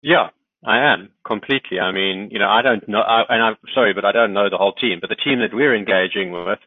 Yeah, 0.02 0.32
I 0.66 0.80
am 0.94 1.12
completely. 1.26 1.80
I 1.80 1.94
mean, 1.94 2.28
you 2.30 2.40
know, 2.40 2.50
I 2.50 2.62
don't 2.62 2.90
know, 2.90 3.00
I, 3.00 3.24
and 3.30 3.42
I'm 3.42 3.56
sorry, 3.74 3.94
but 3.94 4.04
I 4.04 4.12
don't 4.12 4.34
know 4.34 4.50
the 4.50 4.58
whole 4.58 4.74
team. 4.74 4.98
But 5.00 5.10
the 5.10 5.16
team 5.16 5.40
that 5.40 5.54
we're 5.56 5.76
engaging 5.76 6.34
with, 6.34 6.60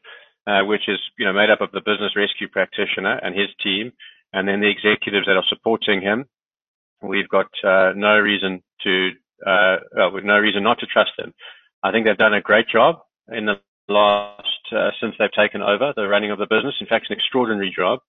uh, 0.47 0.65
which 0.65 0.89
is 0.89 0.99
you 1.19 1.27
know 1.27 1.35
made 1.35 1.51
up 1.51 1.61
of 1.61 1.71
the 1.73 1.81
business 1.81 2.17
rescue 2.17 2.49
practitioner 2.49 3.21
and 3.23 3.35
his 3.35 3.49
team, 3.63 3.93
and 4.33 4.49
then 4.49 4.61
the 4.61 4.71
executives 4.71 5.27
that 5.27 5.37
are 5.37 5.45
supporting 5.49 6.01
him, 6.01 6.27
we've 7.03 7.29
got 7.29 7.47
uh, 7.65 7.93
no 7.97 8.19
reason 8.19 8.63
to, 8.85 9.11
uh, 9.47 9.77
well, 9.97 10.21
no 10.23 10.39
reason 10.39 10.63
not 10.63 10.79
to 10.81 10.87
trust 10.87 11.13
them. 11.19 11.33
I 11.83 11.91
think 11.91 12.07
they've 12.07 12.17
done 12.17 12.35
a 12.35 12.41
great 12.41 12.69
job 12.69 12.97
in 13.29 13.47
the 13.47 13.55
last 13.89 14.43
uh, 14.75 14.91
since 15.01 15.15
they've 15.19 15.33
taken 15.33 15.63
over 15.63 15.93
the 15.95 16.09
running 16.09 16.31
of 16.31 16.39
the 16.39 16.47
business. 16.47 16.75
In 16.81 16.87
fact, 16.87 17.07
an 17.11 17.17
extraordinary 17.17 17.73
job. 17.75 18.01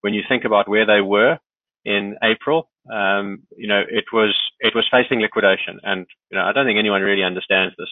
When 0.00 0.14
you 0.14 0.22
think 0.28 0.44
about 0.44 0.68
where 0.68 0.86
they 0.86 1.00
were 1.00 1.38
in 1.84 2.16
April 2.24 2.68
um, 2.90 3.42
you 3.56 3.68
know, 3.68 3.82
it 3.88 4.04
was 4.12 4.36
it 4.60 4.74
was 4.74 4.88
facing 4.90 5.20
liquidation, 5.20 5.78
and 5.82 6.06
you 6.30 6.38
know, 6.38 6.44
I 6.44 6.52
don't 6.52 6.66
think 6.66 6.78
anyone 6.78 7.02
really 7.02 7.22
understands 7.22 7.74
this. 7.78 7.88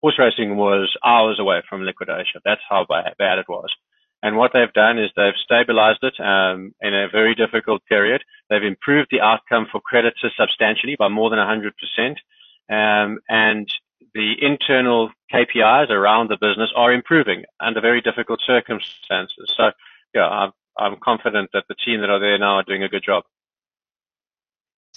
Horse 0.00 0.18
racing 0.18 0.56
was 0.56 0.92
hours 1.04 1.38
away 1.38 1.62
from 1.68 1.82
liquidation. 1.82 2.40
That's 2.44 2.60
how 2.68 2.86
bad 2.88 3.38
it 3.38 3.48
was. 3.48 3.70
And 4.22 4.36
what 4.36 4.52
they've 4.52 4.72
done 4.72 4.98
is 4.98 5.10
they've 5.16 5.32
stabilized 5.42 6.02
it 6.02 6.14
um, 6.20 6.74
in 6.80 6.94
a 6.94 7.08
very 7.08 7.34
difficult 7.34 7.84
period. 7.86 8.22
They've 8.48 8.62
improved 8.62 9.08
the 9.10 9.20
outcome 9.20 9.66
for 9.70 9.80
creditors 9.80 10.32
substantially 10.38 10.96
by 10.96 11.08
more 11.08 11.28
than 11.28 11.40
100%. 11.40 11.72
Um, 12.70 13.18
and 13.28 13.68
the 14.14 14.34
internal 14.40 15.10
KPIs 15.32 15.90
around 15.90 16.30
the 16.30 16.36
business 16.40 16.70
are 16.76 16.92
improving 16.92 17.44
under 17.60 17.80
very 17.80 18.00
difficult 18.00 18.40
circumstances. 18.46 19.52
So, 19.56 19.72
yeah, 20.14 20.28
I'm 20.28 20.52
I'm 20.78 20.96
confident 21.02 21.50
that 21.52 21.64
the 21.68 21.74
team 21.84 22.00
that 22.00 22.08
are 22.08 22.18
there 22.18 22.38
now 22.38 22.56
are 22.56 22.62
doing 22.62 22.82
a 22.82 22.88
good 22.88 23.04
job. 23.04 23.24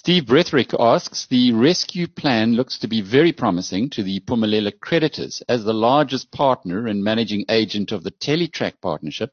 Steve 0.05 0.27
Bretherick 0.27 0.71
asks, 0.79 1.25
the 1.25 1.51
rescue 1.53 2.05
plan 2.05 2.53
looks 2.53 2.77
to 2.77 2.87
be 2.87 3.01
very 3.01 3.31
promising 3.31 3.89
to 3.89 4.03
the 4.03 4.19
Phumelela 4.19 4.71
creditors. 4.79 5.41
As 5.49 5.63
the 5.63 5.73
largest 5.73 6.31
partner 6.31 6.85
and 6.85 7.03
managing 7.03 7.43
agent 7.49 7.91
of 7.91 8.03
the 8.03 8.11
Tellytrack 8.11 8.73
partnership, 8.83 9.31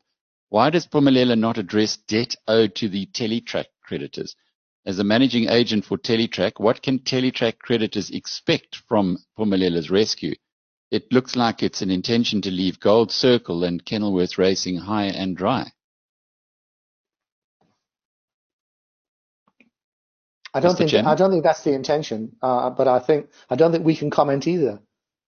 why 0.48 0.70
does 0.70 0.86
Phumelela 0.86 1.36
not 1.38 1.58
address 1.58 1.98
debt 1.98 2.36
owed 2.48 2.74
to 2.76 2.88
the 2.88 3.04
Tellytrack 3.04 3.66
creditors? 3.82 4.34
As 4.86 4.98
a 4.98 5.04
managing 5.04 5.50
agent 5.50 5.84
for 5.84 5.98
Tellytrack, 5.98 6.52
what 6.56 6.80
can 6.80 7.00
Tellytrack 7.00 7.58
creditors 7.58 8.08
expect 8.08 8.76
from 8.88 9.18
Phumelela's 9.38 9.90
rescue? 9.90 10.36
It 10.90 11.12
looks 11.12 11.36
like 11.36 11.62
it's 11.62 11.82
an 11.82 11.90
intention 11.90 12.40
to 12.40 12.50
leave 12.50 12.80
Gold 12.80 13.12
Circle 13.12 13.62
and 13.62 13.84
Kenilworth 13.84 14.38
Racing 14.38 14.78
high 14.78 15.08
and 15.08 15.36
dry. 15.36 15.70
I 20.54 20.60
don't 20.60 20.74
Mr. 20.74 20.78
think 20.78 20.90
Chairman? 20.90 21.12
I 21.12 21.14
don't 21.14 21.30
think 21.30 21.44
that's 21.44 21.64
the 21.64 21.72
intention, 21.72 22.36
uh, 22.42 22.70
but 22.70 22.88
I 22.88 22.98
think 22.98 23.28
I 23.48 23.56
don't 23.56 23.72
think 23.72 23.84
we 23.84 23.96
can 23.96 24.10
comment 24.10 24.46
either. 24.46 24.80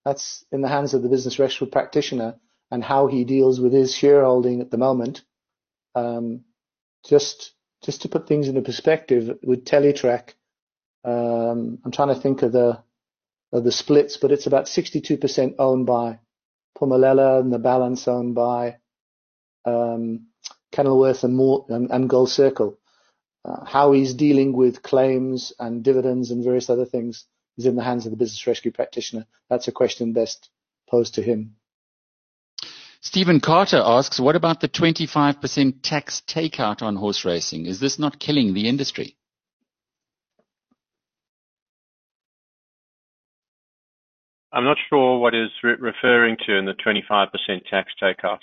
That's 0.04 0.44
in 0.52 0.60
the 0.60 0.68
hands 0.68 0.94
of 0.94 1.02
the 1.02 1.08
business 1.08 1.38
rescue 1.38 1.66
practitioner 1.66 2.36
and 2.70 2.84
how 2.84 3.06
he 3.06 3.24
deals 3.24 3.60
with 3.60 3.72
his 3.72 3.94
shareholding 3.94 4.60
at 4.60 4.70
the 4.70 4.78
moment. 4.78 5.22
Um, 5.94 6.44
just 7.08 7.52
just 7.84 8.02
to 8.02 8.08
put 8.08 8.26
things 8.26 8.48
into 8.48 8.62
perspective, 8.62 9.38
with 9.42 9.64
Tellytrack, 9.64 10.34
um, 11.04 11.78
I'm 11.84 11.92
trying 11.92 12.14
to 12.14 12.20
think 12.20 12.42
of 12.42 12.52
the 12.52 12.82
of 13.52 13.64
the 13.64 13.72
splits, 13.72 14.16
but 14.16 14.32
it's 14.32 14.46
about 14.46 14.64
62% 14.66 15.54
owned 15.58 15.86
by 15.86 16.18
Phumelela 16.76 17.40
and 17.40 17.52
the 17.52 17.58
balance 17.58 18.08
owned 18.08 18.34
by 18.34 18.78
um, 19.64 20.26
Kenilworth 20.72 21.22
and, 21.22 21.36
more, 21.36 21.64
and, 21.68 21.90
and 21.92 22.10
Gold 22.10 22.30
Circle. 22.30 22.78
Uh, 23.44 23.64
how 23.64 23.92
he's 23.92 24.14
dealing 24.14 24.52
with 24.54 24.82
claims 24.82 25.52
and 25.58 25.82
dividends 25.82 26.30
and 26.30 26.42
various 26.42 26.70
other 26.70 26.86
things 26.86 27.26
is 27.58 27.66
in 27.66 27.76
the 27.76 27.82
hands 27.82 28.06
of 28.06 28.10
the 28.10 28.16
business 28.16 28.46
rescue 28.46 28.72
practitioner. 28.72 29.26
That's 29.50 29.68
a 29.68 29.72
question 29.72 30.12
best 30.12 30.48
posed 30.88 31.14
to 31.16 31.22
him. 31.22 31.56
Stephen 33.00 33.40
Carter 33.40 33.82
asks, 33.84 34.18
what 34.18 34.34
about 34.34 34.60
the 34.60 34.68
25% 34.68 35.82
tax 35.82 36.22
takeout 36.26 36.80
on 36.80 36.96
horse 36.96 37.26
racing? 37.26 37.66
Is 37.66 37.78
this 37.78 37.98
not 37.98 38.18
killing 38.18 38.54
the 38.54 38.66
industry? 38.66 39.18
I'm 44.54 44.64
not 44.64 44.78
sure 44.88 45.18
what 45.18 45.34
is 45.34 45.50
re- 45.62 45.76
referring 45.78 46.38
to 46.46 46.56
in 46.56 46.64
the 46.64 46.74
25% 46.74 47.28
tax 47.68 47.92
takeout. 48.00 48.38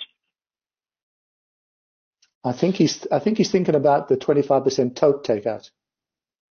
I 2.44 2.52
think 2.52 2.74
he's 2.76 3.06
I 3.12 3.18
think 3.20 3.38
he's 3.38 3.50
thinking 3.50 3.74
about 3.74 4.08
the 4.08 4.16
25% 4.16 4.96
tote 4.96 5.24
takeout. 5.26 5.70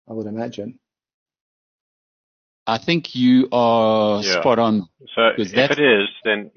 I 0.10 0.14
would 0.14 0.28
imagine. 0.28 0.80
I 2.68 2.78
think 2.78 3.16
you 3.16 3.50
are 3.52 4.22
Yeah. 4.24 4.40
spot 4.40 4.60
on. 4.60 4.88
So 5.16 5.28
if 5.38 5.52
that's- 5.52 5.78
it 5.78 5.84
is, 5.84 6.10
then 6.24 6.52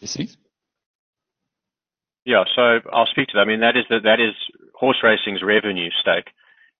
You 0.00 0.06
see? 0.06 0.28
yeah. 2.24 2.44
So 2.56 2.80
I'll 2.92 3.06
speak 3.06 3.28
to 3.28 3.34
that. 3.36 3.40
I 3.42 3.44
mean, 3.44 3.60
that 3.60 3.76
is 3.76 3.84
the, 3.90 4.00
that 4.00 4.18
is 4.20 4.34
horse 4.74 5.02
racing's 5.02 5.42
revenue 5.42 5.90
stake, 6.00 6.28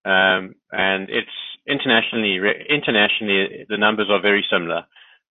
um, 0.06 0.54
and 0.72 1.08
it's 1.10 1.30
internationally 1.68 2.38
re- 2.38 2.66
internationally 2.68 3.66
the 3.68 3.76
numbers 3.76 4.08
are 4.10 4.20
very 4.20 4.44
similar. 4.50 4.86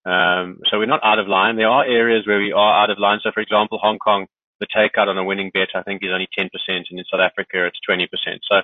Um, 0.05 0.59
so 0.69 0.77
we're 0.77 0.85
not 0.85 1.03
out 1.03 1.19
of 1.19 1.27
line. 1.27 1.55
There 1.57 1.67
are 1.67 1.83
areas 1.83 2.25
where 2.27 2.39
we 2.39 2.51
are 2.51 2.83
out 2.83 2.89
of 2.91 2.99
line. 2.99 3.19
So 3.23 3.31
for 3.31 3.41
example, 3.41 3.79
Hong 3.79 3.97
Kong, 3.99 4.27
the 4.59 4.67
takeout 4.67 5.07
on 5.07 5.17
a 5.17 5.23
winning 5.23 5.51
bet 5.53 5.69
I 5.75 5.83
think 5.83 6.03
is 6.03 6.11
only 6.11 6.27
10%, 6.37 6.49
and 6.67 6.85
in 6.99 7.05
South 7.11 7.21
Africa 7.21 7.65
it's 7.65 7.79
20%. 7.89 8.07
So 8.49 8.61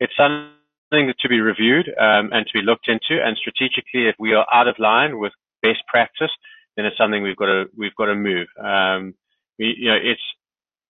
it's 0.00 0.16
something 0.16 1.12
to 1.18 1.28
be 1.28 1.40
reviewed 1.40 1.88
um, 1.98 2.30
and 2.32 2.46
to 2.46 2.52
be 2.52 2.62
looked 2.62 2.88
into. 2.88 3.22
And 3.22 3.36
strategically, 3.36 4.08
if 4.08 4.16
we 4.18 4.34
are 4.34 4.46
out 4.52 4.68
of 4.68 4.78
line 4.78 5.18
with 5.18 5.32
best 5.62 5.82
practice, 5.88 6.30
then 6.76 6.86
it's 6.86 6.98
something 6.98 7.22
we've 7.22 7.36
got 7.36 7.46
to 7.46 7.64
we've 7.76 7.94
got 7.94 8.06
to 8.06 8.14
move. 8.14 8.48
Um, 8.58 9.14
we, 9.58 9.74
you 9.78 9.90
know, 9.90 9.98
it's 10.00 10.22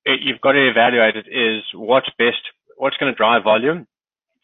it, 0.05 0.21
you've 0.23 0.41
got 0.41 0.53
to 0.53 0.69
evaluate 0.69 1.17
it 1.17 1.27
is 1.29 1.63
what's 1.75 2.09
best, 2.19 2.41
what's 2.77 2.97
going 2.97 3.13
to 3.13 3.17
drive 3.17 3.45
volume. 3.45 3.87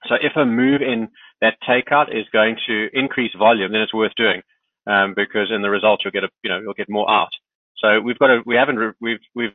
So 0.08 0.14
if 0.14 0.32
a 0.36 0.46
move 0.46 0.80
in 0.80 1.08
that 1.40 1.56
takeout 1.68 2.08
is 2.14 2.26
going 2.32 2.56
to 2.66 2.88
increase 2.92 3.32
volume, 3.38 3.72
then 3.72 3.82
it's 3.82 3.94
worth 3.94 4.14
doing 4.16 4.42
um, 4.86 5.14
because 5.14 5.50
in 5.54 5.62
the 5.62 5.70
result 5.70 6.00
you'll 6.04 6.12
get 6.12 6.24
a 6.24 6.28
you 6.42 6.50
know 6.50 6.60
you'll 6.60 6.74
get 6.74 6.88
more 6.88 7.10
out. 7.10 7.32
So 7.78 8.00
we've 8.00 8.18
got 8.18 8.28
to 8.28 8.40
we 8.46 8.56
haven't 8.56 8.96
we've 9.00 9.20
we've 9.34 9.52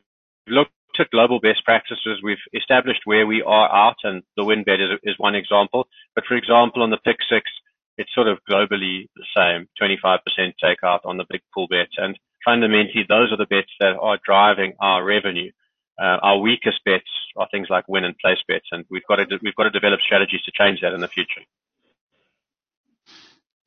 looked 0.48 0.72
at 0.98 1.10
global 1.10 1.40
best 1.40 1.64
practices. 1.64 2.20
We've 2.22 2.38
established 2.54 3.02
where 3.04 3.26
we 3.26 3.42
are 3.42 3.72
out, 3.74 3.96
and 4.04 4.22
the 4.36 4.44
win 4.44 4.64
bet 4.64 4.80
is, 4.80 4.98
is 5.02 5.14
one 5.18 5.34
example. 5.34 5.88
But 6.14 6.24
for 6.26 6.36
example, 6.36 6.82
on 6.82 6.90
the 6.90 6.98
pick 6.98 7.18
six, 7.28 7.50
it's 7.98 8.14
sort 8.14 8.28
of 8.28 8.38
globally 8.48 9.08
the 9.16 9.26
same, 9.36 9.68
25% 9.80 10.18
takeout 10.62 11.00
on 11.04 11.16
the 11.16 11.24
big 11.28 11.40
pool 11.54 11.66
bets, 11.68 11.94
and 11.96 12.18
fundamentally 12.44 13.04
those 13.08 13.32
are 13.32 13.36
the 13.36 13.46
bets 13.46 13.72
that 13.80 13.96
are 14.00 14.18
driving 14.24 14.74
our 14.80 15.04
revenue. 15.04 15.50
Uh, 15.98 16.18
our 16.22 16.38
weakest 16.38 16.80
bets 16.84 17.08
are 17.36 17.48
things 17.50 17.68
like 17.70 17.88
win 17.88 18.04
and 18.04 18.16
place 18.18 18.38
bets, 18.46 18.66
and 18.70 18.84
we've 18.90 19.06
got 19.08 19.16
to 19.16 19.38
we've 19.42 19.54
got 19.56 19.64
to 19.64 19.70
develop 19.70 20.00
strategies 20.00 20.42
to 20.42 20.52
change 20.52 20.80
that 20.82 20.92
in 20.92 21.00
the 21.00 21.08
future. 21.08 21.40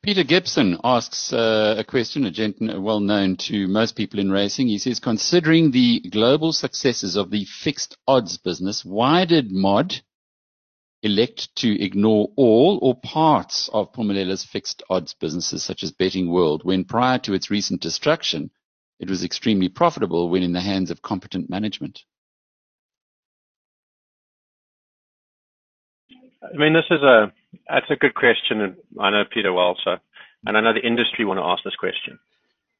Peter 0.02 0.24
Gibson 0.24 0.78
asks 0.82 1.34
uh, 1.34 1.76
a 1.78 1.84
question, 1.84 2.26
a 2.26 2.32
gent 2.32 2.58
well 2.62 3.02
known 3.02 3.36
to 3.36 3.68
most 3.68 3.98
people 3.98 4.20
in 4.20 4.32
racing. 4.32 4.68
He 4.68 4.78
says, 4.78 5.00
considering 5.00 5.72
the 5.72 6.00
global 6.10 6.54
successes 6.54 7.18
of 7.18 7.32
the 7.32 7.44
fixed 7.44 7.98
odds 8.08 8.38
business, 8.38 8.86
why 8.86 9.26
did 9.26 9.52
Mod 9.52 10.02
elect 11.04 11.54
to 11.58 11.82
ignore 11.84 12.30
all 12.38 12.80
or 12.82 12.96
parts 12.96 13.70
of 13.74 13.92
Phumelela's 13.94 14.46
fixed 14.46 14.84
odds 14.90 15.14
businesses, 15.14 15.64
such 15.64 15.84
as 15.84 15.92
Betting 15.92 16.30
World, 16.30 16.64
when 16.64 16.86
prior 16.86 17.20
to 17.20 17.34
its 17.34 17.52
recent 17.52 17.82
destruction, 17.82 18.52
it 19.02 19.10
was 19.10 19.24
extremely 19.24 19.68
profitable 19.68 20.30
when 20.30 20.44
in 20.44 20.54
the 20.54 20.62
hands 20.62 20.92
of 20.92 21.02
competent 21.02 21.50
management? 21.50 22.04
I 26.42 26.58
mean, 26.58 26.74
this 26.74 26.86
is 26.90 27.02
a 27.04 27.34
that's 27.70 27.90
a 27.90 27.96
good 27.96 28.16
question, 28.16 28.62
and 28.62 28.76
I 29.00 29.10
know 29.10 29.24
Peter 29.30 29.54
well, 29.54 29.76
so 29.84 29.98
and 30.46 30.58
I 30.58 30.62
know 30.62 30.74
the 30.74 30.86
industry 30.86 31.26
want 31.26 31.40
to 31.40 31.44
ask 31.44 31.64
this 31.64 31.76
question. 31.76 32.20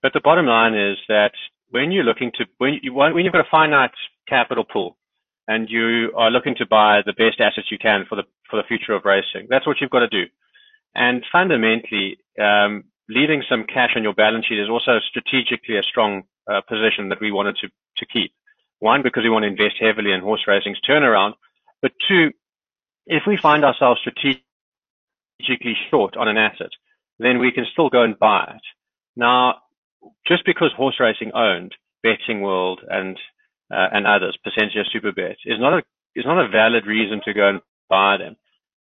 But 0.02 0.14
the 0.14 0.22
bottom 0.22 0.46
line 0.46 0.76
is 0.76 0.98
that 1.08 1.34
when 1.70 1.92
you're 1.92 2.04
looking 2.04 2.32
to 2.38 2.46
when 2.58 2.80
you 2.82 2.94
when 2.94 3.18
you've 3.18 3.34
got 3.34 3.46
a 3.46 3.52
finite 3.52 3.92
capital 4.28 4.64
pool, 4.64 4.98
and 5.48 5.70
you 5.70 6.12
are 6.16 6.32
looking 6.32 6.56
to 6.56 6.66
buy 6.66 7.02
the 7.06 7.14
best 7.14 7.40
assets 7.40 7.72
you 7.72 7.78
can 7.78 8.06
for 8.08 8.16
the 8.16 8.24
for 8.50 8.58
the 8.58 8.68
future 8.68 8.94
of 8.94 9.06
racing, 9.06 9.48
that's 9.50 9.68
what 9.68 9.78
you've 9.82 9.90
got 9.90 10.00
to 10.00 10.08
do. 10.08 10.26
And 10.96 11.24
fundamentally, 11.32 12.18
um, 12.42 12.86
leaving 13.10 13.44
some 13.50 13.66
cash 13.66 13.92
on 13.96 14.04
your 14.04 14.14
balance 14.14 14.46
sheet 14.46 14.60
is 14.60 14.70
also 14.70 15.00
strategically 15.00 15.78
a 15.78 15.84
strong 15.84 16.24
uh, 16.50 16.62
position 16.62 17.10
that 17.10 17.22
we 17.22 17.32
wanted 17.32 17.58
to 17.58 17.70
to 17.98 18.06
keep. 18.06 18.34
One, 18.80 19.04
because 19.04 19.24
we 19.24 19.30
want 19.30 19.44
to 19.44 19.50
invest 19.50 19.76
heavily 19.80 20.14
in 20.14 20.22
horse 20.22 20.48
racing's 20.48 20.80
turnaround, 20.88 21.34
but 21.82 21.92
two, 22.08 22.32
if 23.06 23.24
we 23.28 23.36
find 23.36 23.66
ourselves 23.66 24.00
strategically 24.00 24.44
short 25.90 26.18
on 26.18 26.28
an 26.28 26.38
asset, 26.38 26.72
then 27.20 27.40
we 27.40 27.52
can 27.52 27.66
still 27.72 27.90
go 27.90 28.04
and 28.04 28.18
buy 28.18 28.54
it. 28.56 28.62
Now, 29.16 29.56
just 30.28 30.46
because 30.46 30.72
horse 30.76 31.00
racing 31.00 31.32
owned 31.34 31.76
Betting 32.04 32.42
World 32.42 32.82
and 32.88 33.18
uh, 33.72 33.88
and 33.92 34.08
others, 34.08 34.38
Percentage 34.44 34.88
Super 34.92 35.12
Bet, 35.12 35.38
is 35.46 35.60
not 35.60 35.74
a 35.74 35.82
is 36.16 36.26
not 36.26 36.44
a 36.44 36.50
valid 36.50 36.86
reason 36.86 37.22
to 37.26 37.34
go 37.34 37.50
and 37.50 37.62
buy 37.90 38.18
them. 38.18 38.36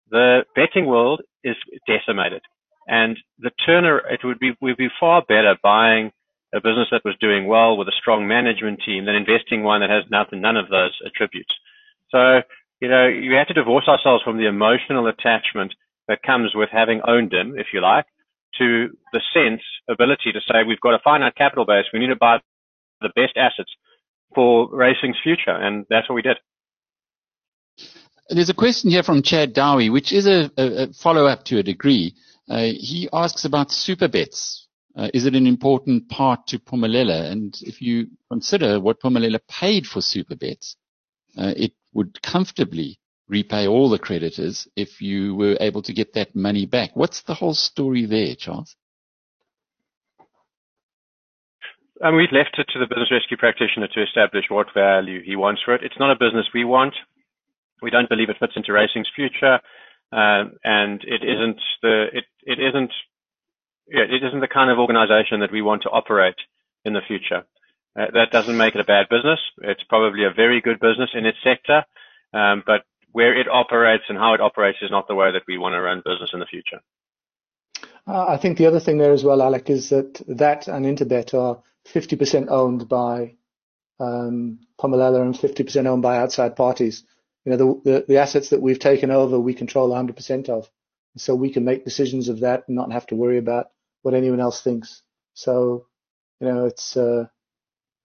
The 0.09 0.45
betting 0.55 0.87
world 0.87 1.21
is 1.43 1.55
decimated, 1.85 2.41
and 2.87 3.17
the 3.37 3.51
turner 3.65 3.99
it 4.09 4.21
would 4.23 4.39
be 4.39 4.53
would 4.61 4.77
be 4.77 4.89
far 4.99 5.21
better 5.21 5.55
buying 5.61 6.11
a 6.53 6.59
business 6.59 6.87
that 6.91 7.05
was 7.05 7.15
doing 7.19 7.45
well 7.45 7.77
with 7.77 7.87
a 7.87 7.99
strong 7.99 8.27
management 8.27 8.81
team 8.83 9.05
than 9.05 9.15
investing 9.15 9.63
one 9.63 9.81
that 9.81 9.91
has 9.91 10.03
nothing, 10.09 10.41
none 10.41 10.57
of 10.57 10.69
those 10.69 10.97
attributes. 11.05 11.53
So 12.09 12.41
you 12.81 12.87
know, 12.87 13.07
you 13.07 13.35
have 13.35 13.47
to 13.47 13.53
divorce 13.53 13.87
ourselves 13.87 14.23
from 14.23 14.37
the 14.37 14.47
emotional 14.47 15.07
attachment 15.07 15.73
that 16.09 16.23
comes 16.23 16.51
with 16.53 16.69
having 16.71 16.99
owned 17.07 17.31
them, 17.31 17.53
if 17.55 17.67
you 17.71 17.81
like, 17.81 18.05
to 18.57 18.89
the 19.13 19.21
sense, 19.33 19.61
ability 19.87 20.31
to 20.33 20.41
say 20.41 20.63
we've 20.67 20.81
got 20.81 20.95
a 20.95 20.99
finite 21.03 21.35
capital 21.35 21.65
base, 21.65 21.85
we 21.93 21.99
need 21.99 22.07
to 22.07 22.15
buy 22.15 22.39
the 22.99 23.11
best 23.15 23.37
assets 23.37 23.71
for 24.35 24.67
racing's 24.75 25.15
future, 25.23 25.55
and 25.55 25.85
that's 25.89 26.09
what 26.09 26.15
we 26.15 26.21
did. 26.21 26.37
There's 28.27 28.49
a 28.49 28.55
question 28.55 28.89
here 28.89 29.03
from 29.03 29.21
Chad 29.21 29.53
Dowie, 29.53 29.89
which 29.89 30.11
is 30.11 30.27
a, 30.27 30.51
a, 30.57 30.83
a 30.83 30.93
follow-up 30.93 31.45
to 31.45 31.59
a 31.59 31.63
degree. 31.63 32.15
Uh, 32.49 32.71
he 32.75 33.07
asks 33.13 33.45
about 33.45 33.69
Supabets. 33.69 34.65
Uh, 34.95 35.09
is 35.13 35.25
it 35.25 35.35
an 35.35 35.47
important 35.47 36.09
part 36.09 36.47
to 36.47 36.59
Phumelela? 36.59 37.31
And 37.31 37.55
if 37.61 37.81
you 37.81 38.07
consider 38.31 38.79
what 38.79 38.99
Phumelela 38.99 39.39
paid 39.47 39.85
for 39.85 39.99
Supabets, 39.99 40.75
uh, 41.37 41.53
it 41.55 41.73
would 41.93 42.21
comfortably 42.21 42.99
repay 43.29 43.67
all 43.67 43.89
the 43.89 43.99
creditors 43.99 44.67
if 44.75 45.01
you 45.01 45.35
were 45.35 45.57
able 45.59 45.81
to 45.83 45.93
get 45.93 46.13
that 46.13 46.35
money 46.35 46.65
back. 46.65 46.91
What's 46.95 47.21
the 47.21 47.35
whole 47.35 47.53
story 47.53 48.05
there, 48.05 48.35
Charles? 48.35 48.75
and 52.01 52.15
we've 52.15 52.31
left 52.31 52.55
it 52.57 52.67
to 52.71 52.79
the 52.79 52.87
business 52.87 53.11
rescue 53.11 53.37
practitioner 53.37 53.87
to 53.87 54.03
establish 54.03 54.45
what 54.49 54.73
value 54.73 55.21
he 55.23 55.35
wants 55.35 55.61
for 55.63 55.75
it. 55.75 55.83
It's 55.83 55.99
not 55.99 56.11
a 56.11 56.15
business 56.15 56.47
we 56.53 56.63
want. 56.63 56.93
We 57.81 57.89
don't 57.89 58.09
believe 58.09 58.29
it 58.29 58.37
fits 58.39 58.53
into 58.55 58.73
racing's 58.73 59.09
future, 59.15 59.59
um, 60.11 60.55
and 60.63 61.01
it 61.03 61.23
isn't 61.23 61.59
the 61.81 62.05
it 62.13 62.25
it 62.43 62.59
isn't 62.59 62.91
yeah, 63.87 64.03
it 64.03 64.23
isn't 64.23 64.39
the 64.39 64.47
kind 64.47 64.71
of 64.71 64.79
organization 64.79 65.39
that 65.41 65.51
we 65.51 65.61
want 65.61 65.83
to 65.83 65.89
operate 65.89 66.35
in 66.85 66.93
the 66.93 67.01
future. 67.07 67.43
Uh, 67.99 68.05
that 68.13 68.31
doesn't 68.31 68.57
make 68.57 68.75
it 68.75 68.81
a 68.81 68.85
bad 68.85 69.07
business. 69.09 69.39
It's 69.63 69.83
probably 69.89 70.23
a 70.23 70.33
very 70.33 70.61
good 70.61 70.79
business 70.79 71.09
in 71.13 71.25
its 71.25 71.37
sector, 71.43 71.83
um, 72.33 72.63
but 72.65 72.83
where 73.11 73.37
it 73.39 73.47
operates 73.47 74.03
and 74.09 74.17
how 74.17 74.33
it 74.33 74.41
operates 74.41 74.79
is 74.81 74.91
not 74.91 75.07
the 75.07 75.15
way 75.15 75.31
that 75.31 75.43
we 75.47 75.57
want 75.57 75.73
to 75.73 75.81
run 75.81 76.01
business 76.05 76.31
in 76.33 76.39
the 76.39 76.45
future. 76.45 76.79
Uh, 78.07 78.25
I 78.27 78.37
think 78.37 78.57
the 78.57 78.65
other 78.65 78.79
thing 78.79 78.97
there 78.97 79.13
as 79.13 79.23
well, 79.23 79.41
Alec, 79.41 79.69
is 79.69 79.89
that 79.89 80.21
that 80.27 80.67
and 80.67 80.85
Interbet 80.85 81.33
are 81.33 81.61
50% 81.93 82.47
owned 82.49 82.87
by 82.87 83.35
um, 83.99 84.59
and 84.81 85.35
50% 85.35 85.85
owned 85.85 86.01
by 86.01 86.17
outside 86.17 86.55
parties. 86.55 87.03
You 87.45 87.51
know, 87.51 87.57
the, 87.57 87.91
the, 87.91 88.05
the 88.07 88.17
assets 88.17 88.49
that 88.49 88.61
we've 88.61 88.79
taken 88.79 89.11
over, 89.11 89.39
we 89.39 89.53
control 89.53 89.89
100% 89.89 90.49
of. 90.49 90.69
So 91.17 91.35
we 91.35 91.51
can 91.51 91.65
make 91.65 91.83
decisions 91.83 92.29
of 92.29 92.41
that 92.41 92.63
and 92.67 92.75
not 92.75 92.91
have 92.91 93.07
to 93.07 93.15
worry 93.15 93.37
about 93.37 93.67
what 94.03 94.13
anyone 94.13 94.39
else 94.39 94.61
thinks. 94.61 95.01
So, 95.33 95.87
you 96.39 96.47
know, 96.47 96.65
it's, 96.65 96.95
uh, 96.95 97.25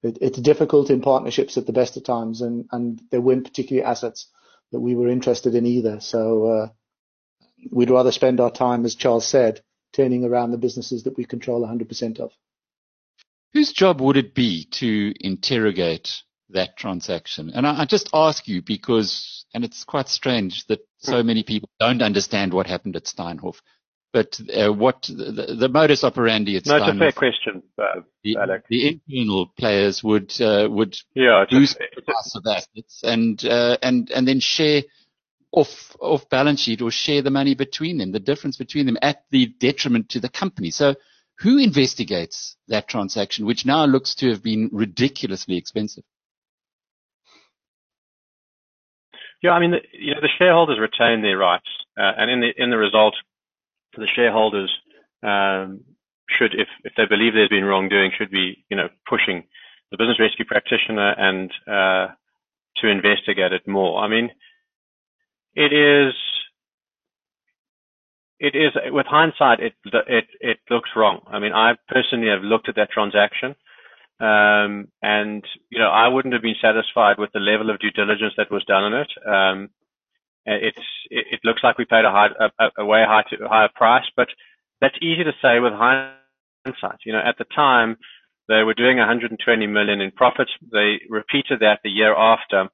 it, 0.02 0.18
it's 0.20 0.38
difficult 0.38 0.90
in 0.90 1.00
partnerships 1.00 1.56
at 1.56 1.66
the 1.66 1.72
best 1.72 1.96
of 1.96 2.04
times 2.04 2.40
and, 2.40 2.66
and 2.72 3.00
there 3.10 3.20
weren't 3.20 3.44
particularly 3.44 3.86
assets 3.86 4.28
that 4.74 4.80
we 4.80 4.94
were 4.94 5.08
interested 5.08 5.54
in 5.54 5.64
either. 5.66 6.00
So, 6.00 6.46
uh, 6.46 6.68
we'd 7.70 7.90
rather 7.90 8.12
spend 8.12 8.40
our 8.40 8.50
time, 8.50 8.84
as 8.84 8.94
Charles 8.94 9.26
said, 9.26 9.62
turning 9.92 10.24
around 10.24 10.50
the 10.50 10.58
businesses 10.58 11.04
that 11.04 11.16
we 11.16 11.24
control 11.24 11.66
100% 11.66 12.18
of. 12.18 12.32
Whose 13.52 13.72
job 13.72 14.00
would 14.00 14.16
it 14.16 14.34
be 14.34 14.66
to 14.72 15.14
interrogate 15.20 16.22
that 16.50 16.76
transaction? 16.76 17.50
And 17.54 17.66
I, 17.66 17.82
I, 17.82 17.84
just 17.84 18.10
ask 18.12 18.48
you 18.48 18.62
because, 18.62 19.46
and 19.54 19.64
it's 19.64 19.84
quite 19.84 20.08
strange 20.08 20.66
that 20.66 20.80
so 20.98 21.22
many 21.22 21.44
people 21.44 21.68
don't 21.78 22.02
understand 22.02 22.52
what 22.52 22.66
happened 22.66 22.96
at 22.96 23.04
Steinhoff. 23.04 23.60
But 24.14 24.40
uh, 24.56 24.72
what 24.72 25.02
the, 25.02 25.56
the, 25.58 25.68
modus 25.68 26.04
operandi 26.04 26.56
at 26.56 26.66
no, 26.66 26.76
it's 26.76 26.88
a 26.88 26.96
fair 26.96 27.10
question, 27.10 27.64
uh, 27.76 28.02
the, 28.22 28.36
the 28.68 29.00
internal 29.08 29.48
players 29.58 30.04
would 30.04 30.32
uh, 30.40 30.68
would 30.70 30.96
yeah, 31.14 31.44
sacrifice 31.48 32.36
of 32.36 32.46
assets 32.46 33.00
and 33.02 33.44
uh, 33.44 33.76
and 33.82 34.08
and 34.12 34.28
then 34.28 34.38
share 34.38 34.82
off 35.50 35.96
off 35.98 36.30
balance 36.30 36.60
sheet 36.60 36.80
or 36.80 36.92
share 36.92 37.22
the 37.22 37.30
money 37.30 37.56
between 37.56 37.98
them, 37.98 38.12
the 38.12 38.20
difference 38.20 38.56
between 38.56 38.86
them 38.86 38.98
at 39.02 39.24
the 39.32 39.46
detriment 39.58 40.10
to 40.10 40.20
the 40.20 40.28
company. 40.28 40.70
So 40.70 40.94
who 41.40 41.58
investigates 41.58 42.54
that 42.68 42.86
transaction, 42.86 43.46
which 43.46 43.66
now 43.66 43.84
looks 43.84 44.14
to 44.14 44.30
have 44.30 44.44
been 44.44 44.70
ridiculously 44.70 45.56
expensive? 45.56 46.04
Yeah, 49.42 49.50
I 49.50 49.58
mean, 49.58 49.72
the, 49.72 49.80
you 49.92 50.14
know, 50.14 50.20
the 50.20 50.30
shareholders 50.38 50.78
retain 50.78 51.22
their 51.22 51.36
rights, 51.36 51.66
uh, 51.98 52.12
and 52.16 52.30
in 52.30 52.40
the 52.40 52.62
in 52.62 52.70
the 52.70 52.78
result, 52.78 53.14
the 54.00 54.08
shareholders 54.14 54.72
um, 55.22 55.80
should, 56.28 56.54
if 56.54 56.68
if 56.84 56.92
they 56.96 57.06
believe 57.06 57.34
there's 57.34 57.48
been 57.48 57.64
wrongdoing, 57.64 58.12
should 58.16 58.30
be 58.30 58.64
you 58.68 58.76
know 58.76 58.88
pushing 59.08 59.44
the 59.90 59.98
business 59.98 60.20
rescue 60.20 60.44
practitioner 60.44 61.12
and 61.12 61.50
uh, 61.66 62.08
to 62.76 62.88
investigate 62.88 63.52
it 63.52 63.66
more. 63.68 64.02
I 64.02 64.08
mean, 64.08 64.30
it 65.54 65.72
is 65.72 66.14
it 68.40 68.54
is 68.54 68.72
with 68.90 69.06
hindsight, 69.06 69.60
it 69.60 69.74
it 69.84 70.26
it 70.40 70.58
looks 70.70 70.90
wrong. 70.96 71.20
I 71.26 71.38
mean, 71.38 71.52
I 71.52 71.74
personally 71.88 72.28
have 72.28 72.42
looked 72.42 72.68
at 72.68 72.76
that 72.76 72.90
transaction, 72.90 73.54
um, 74.20 74.88
and 75.02 75.44
you 75.70 75.78
know, 75.78 75.88
I 75.88 76.08
wouldn't 76.08 76.34
have 76.34 76.42
been 76.42 76.56
satisfied 76.60 77.18
with 77.18 77.30
the 77.32 77.40
level 77.40 77.70
of 77.70 77.78
due 77.78 77.90
diligence 77.90 78.34
that 78.36 78.50
was 78.50 78.64
done 78.64 78.84
on 78.84 78.94
it. 78.94 79.10
Um, 79.26 79.70
it, 80.46 80.74
it, 81.10 81.40
looks 81.44 81.62
like 81.62 81.78
we 81.78 81.84
paid 81.84 82.04
a 82.04 82.10
high 82.10 82.28
a, 82.58 82.70
a 82.78 82.84
way 82.84 83.04
higher 83.06 83.68
price, 83.74 84.04
but 84.16 84.28
that's 84.80 84.96
easy 85.00 85.24
to 85.24 85.32
say 85.40 85.58
with 85.60 85.72
hindsight. 85.72 87.00
You 87.04 87.12
know, 87.12 87.22
at 87.24 87.38
the 87.38 87.46
time 87.54 87.96
they 88.48 88.62
were 88.62 88.74
doing 88.74 88.98
120 88.98 89.66
million 89.66 90.00
in 90.00 90.10
profits. 90.10 90.50
They 90.70 91.00
repeated 91.08 91.60
that 91.60 91.80
the 91.82 91.90
year 91.90 92.14
after, 92.14 92.68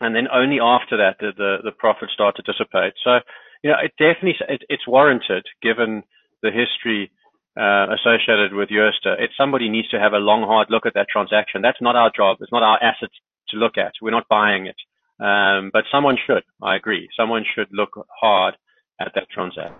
and 0.00 0.14
then 0.14 0.28
only 0.32 0.60
after 0.60 0.96
that 0.98 1.18
did 1.18 1.36
the 1.36 1.58
the 1.64 1.72
profit 1.72 2.10
start 2.12 2.36
to 2.36 2.42
dissipate. 2.42 2.94
So 3.02 3.20
you 3.62 3.70
know, 3.70 3.76
it 3.82 3.92
definitely 3.98 4.36
it, 4.48 4.62
it's 4.68 4.86
warranted 4.86 5.46
given 5.62 6.02
the 6.42 6.50
history 6.50 7.10
uh, 7.58 7.86
associated 7.94 8.52
with. 8.54 8.68
It 8.70 9.30
somebody 9.36 9.68
needs 9.68 9.88
to 9.88 9.98
have 9.98 10.12
a 10.12 10.18
long, 10.18 10.42
hard 10.42 10.68
look 10.70 10.86
at 10.86 10.94
that 10.94 11.08
transaction. 11.10 11.62
That's 11.62 11.80
not 11.80 11.96
our 11.96 12.10
job. 12.14 12.38
It's 12.40 12.52
not 12.52 12.62
our 12.62 12.82
asset 12.82 13.10
to 13.48 13.56
look 13.56 13.78
at. 13.78 13.92
We're 14.00 14.10
not 14.10 14.28
buying 14.28 14.66
it. 14.66 14.76
Um, 15.20 15.70
but 15.72 15.84
someone 15.90 16.16
should. 16.26 16.44
I 16.62 16.76
agree. 16.76 17.08
Someone 17.18 17.44
should 17.54 17.68
look 17.72 17.90
hard 18.20 18.56
at 19.00 19.12
that 19.14 19.28
transaction. 19.30 19.74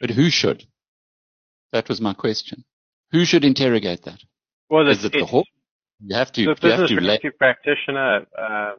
But 0.00 0.10
who 0.10 0.30
should? 0.30 0.64
That 1.72 1.88
was 1.88 2.00
my 2.00 2.14
question. 2.14 2.64
Who 3.12 3.24
should 3.24 3.44
interrogate 3.44 4.02
that? 4.04 4.20
Well, 4.68 4.88
is 4.88 5.04
it 5.04 5.12
the 5.12 5.24
whole? 5.24 5.44
You 6.02 6.16
have 6.16 6.32
to. 6.32 6.42
The 6.42 6.48
you 6.48 6.54
business 6.54 6.90
have 6.90 7.20
to 7.20 7.30
practitioner. 7.32 8.26
Uh, 8.36 8.72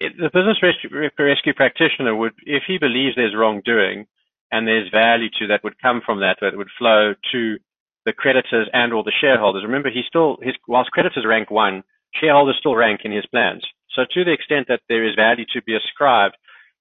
it, 0.00 0.12
the 0.18 0.30
business 0.32 0.58
rescue, 0.62 0.90
rescue 1.18 1.54
practitioner 1.54 2.16
would, 2.16 2.32
if 2.44 2.64
he 2.66 2.78
believes 2.78 3.16
there's 3.16 3.34
wrongdoing 3.36 4.06
and 4.50 4.66
there's 4.66 4.90
value 4.90 5.28
to 5.38 5.46
that 5.48 5.62
would 5.62 5.80
come 5.80 6.00
from 6.04 6.20
that, 6.20 6.38
that 6.40 6.56
would 6.56 6.70
flow 6.78 7.14
to 7.32 7.58
the 8.06 8.12
creditors 8.12 8.68
and 8.72 8.92
or 8.92 9.02
the 9.02 9.12
shareholders. 9.20 9.64
Remember, 9.64 9.90
he 9.90 10.02
still, 10.06 10.38
his, 10.42 10.54
whilst 10.66 10.90
creditors 10.90 11.26
rank 11.26 11.50
one, 11.50 11.82
shareholders 12.18 12.56
still 12.58 12.74
rank 12.74 13.00
in 13.04 13.12
his 13.12 13.26
plans. 13.26 13.64
So 13.94 14.02
to 14.14 14.24
the 14.24 14.32
extent 14.32 14.68
that 14.68 14.80
there 14.88 15.06
is 15.06 15.14
value 15.14 15.44
to 15.52 15.62
be 15.62 15.76
ascribed 15.76 16.36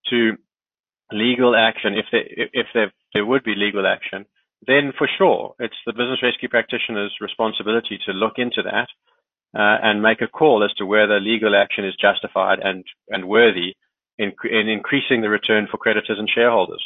to 0.10 0.38
legal 1.12 1.56
action, 1.56 1.96
if 1.96 2.06
there, 2.12 2.26
if 2.28 2.68
there, 2.74 2.92
there 3.14 3.26
would 3.26 3.44
be 3.44 3.56
legal 3.56 3.86
action, 3.86 4.26
then 4.68 4.94
for 4.98 5.10
sure, 5.18 5.56
it's 5.60 5.76
the 5.86 5.94
business 5.94 6.22
rescue 6.22 6.50
practitioner's 6.50 7.16
responsibility 7.22 8.00
to 8.06 8.12
look 8.12 8.34
into 8.38 8.62
that 8.64 8.88
uh, 9.58 9.78
and 9.82 10.04
make 10.04 10.22
a 10.22 10.28
call 10.28 10.64
as 10.64 10.74
to 10.76 10.86
whether 10.86 11.20
legal 11.20 11.56
action 11.56 11.86
is 11.86 11.96
justified 12.00 12.60
and, 12.60 12.84
and 13.10 13.28
worthy 13.28 13.76
in, 14.18 14.34
in 14.50 14.68
increasing 14.68 15.22
the 15.22 15.30
return 15.30 15.68
for 15.70 15.78
creditors 15.78 16.20
and 16.20 16.30
shareholders. 16.34 16.84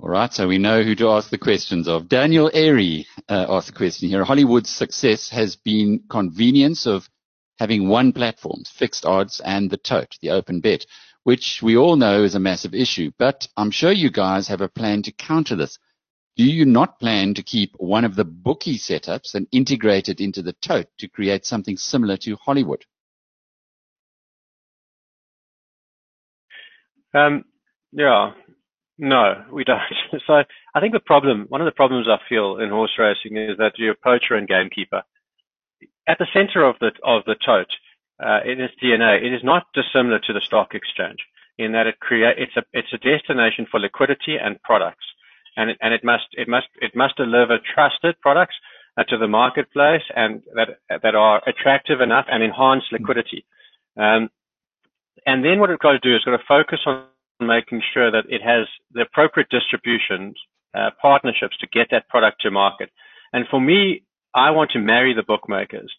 All 0.00 0.10
right, 0.10 0.32
so 0.32 0.46
we 0.46 0.58
know 0.58 0.84
who 0.84 0.94
to 0.94 1.08
ask 1.08 1.28
the 1.28 1.38
questions 1.38 1.88
of. 1.88 2.08
Daniel 2.08 2.48
Airy 2.54 3.08
uh, 3.28 3.46
asked 3.48 3.66
the 3.66 3.72
question 3.72 4.08
here. 4.08 4.22
Hollywood's 4.22 4.70
success 4.70 5.28
has 5.30 5.56
been 5.56 6.04
convenience 6.08 6.86
of 6.86 7.08
having 7.58 7.88
one 7.88 8.12
platform, 8.12 8.62
fixed 8.64 9.04
odds, 9.04 9.40
and 9.44 9.68
the 9.68 9.76
tote, 9.76 10.16
the 10.22 10.30
open 10.30 10.60
bet, 10.60 10.86
which 11.24 11.62
we 11.64 11.76
all 11.76 11.96
know 11.96 12.22
is 12.22 12.36
a 12.36 12.40
massive 12.40 12.74
issue. 12.74 13.10
But 13.18 13.48
I'm 13.56 13.72
sure 13.72 13.90
you 13.90 14.08
guys 14.08 14.46
have 14.46 14.60
a 14.60 14.68
plan 14.68 15.02
to 15.02 15.10
counter 15.10 15.56
this. 15.56 15.80
Do 16.36 16.44
you 16.44 16.64
not 16.64 17.00
plan 17.00 17.34
to 17.34 17.42
keep 17.42 17.74
one 17.76 18.04
of 18.04 18.14
the 18.14 18.24
bookie 18.24 18.78
setups 18.78 19.34
and 19.34 19.48
integrate 19.50 20.08
it 20.08 20.20
into 20.20 20.42
the 20.42 20.54
tote 20.62 20.86
to 20.98 21.08
create 21.08 21.44
something 21.44 21.76
similar 21.76 22.16
to 22.18 22.36
Hollywood? 22.36 22.84
Um, 27.12 27.44
yeah, 27.90 28.34
no, 28.98 29.44
we 29.52 29.64
don't. 29.64 29.80
So 30.26 30.42
I 30.74 30.80
think 30.80 30.92
the 30.92 31.00
problem, 31.00 31.46
one 31.48 31.60
of 31.60 31.66
the 31.66 31.72
problems 31.72 32.06
I 32.08 32.18
feel 32.28 32.58
in 32.58 32.70
horse 32.70 32.92
racing 32.98 33.36
is 33.36 33.56
that 33.58 33.72
you're 33.78 33.94
poacher 33.94 34.34
and 34.34 34.48
gamekeeper. 34.48 35.02
At 36.06 36.18
the 36.18 36.26
center 36.32 36.64
of 36.64 36.76
the 36.80 36.90
of 37.04 37.24
the 37.24 37.34
tote, 37.34 37.72
uh, 38.20 38.40
in 38.44 38.60
its 38.60 38.74
DNA, 38.82 39.22
it 39.22 39.32
is 39.32 39.44
not 39.44 39.66
dissimilar 39.74 40.18
to 40.20 40.32
the 40.32 40.40
stock 40.40 40.74
exchange 40.74 41.18
in 41.58 41.72
that 41.72 41.86
it 41.86 42.00
create 42.00 42.38
it's 42.38 42.56
a 42.56 42.62
it's 42.72 42.92
a 42.92 42.98
destination 42.98 43.66
for 43.70 43.80
liquidity 43.80 44.36
and 44.36 44.62
products 44.62 45.04
and 45.58 45.70
it, 45.70 45.78
and 45.82 45.92
it 45.92 46.04
must 46.04 46.26
it 46.32 46.48
must 46.48 46.68
it 46.80 46.94
must 46.94 47.16
deliver 47.16 47.58
trusted 47.74 48.18
products 48.20 48.54
uh, 48.96 49.04
to 49.04 49.18
the 49.18 49.28
marketplace 49.28 50.02
and 50.14 50.42
that 50.54 50.78
that 51.02 51.14
are 51.14 51.42
attractive 51.46 52.00
enough 52.00 52.26
and 52.30 52.42
enhance 52.42 52.84
liquidity. 52.92 53.44
Um, 53.96 54.30
and 55.26 55.44
then 55.44 55.58
what 55.58 55.70
it's 55.70 55.82
got 55.82 55.92
to 55.92 55.98
do 55.98 56.14
is 56.14 56.24
got 56.24 56.36
to 56.36 56.44
focus 56.46 56.78
on 56.86 57.04
making 57.40 57.82
sure 57.94 58.10
that 58.10 58.24
it 58.28 58.42
has 58.42 58.66
the 58.92 59.02
appropriate 59.02 59.48
distributions, 59.50 60.36
uh, 60.74 60.90
partnerships 61.00 61.56
to 61.58 61.66
get 61.66 61.88
that 61.90 62.08
product 62.08 62.40
to 62.42 62.50
market. 62.50 62.90
And 63.32 63.46
for 63.50 63.60
me, 63.60 64.02
I 64.34 64.50
want 64.50 64.70
to 64.72 64.78
marry 64.78 65.14
the 65.14 65.22
bookmakers 65.22 65.92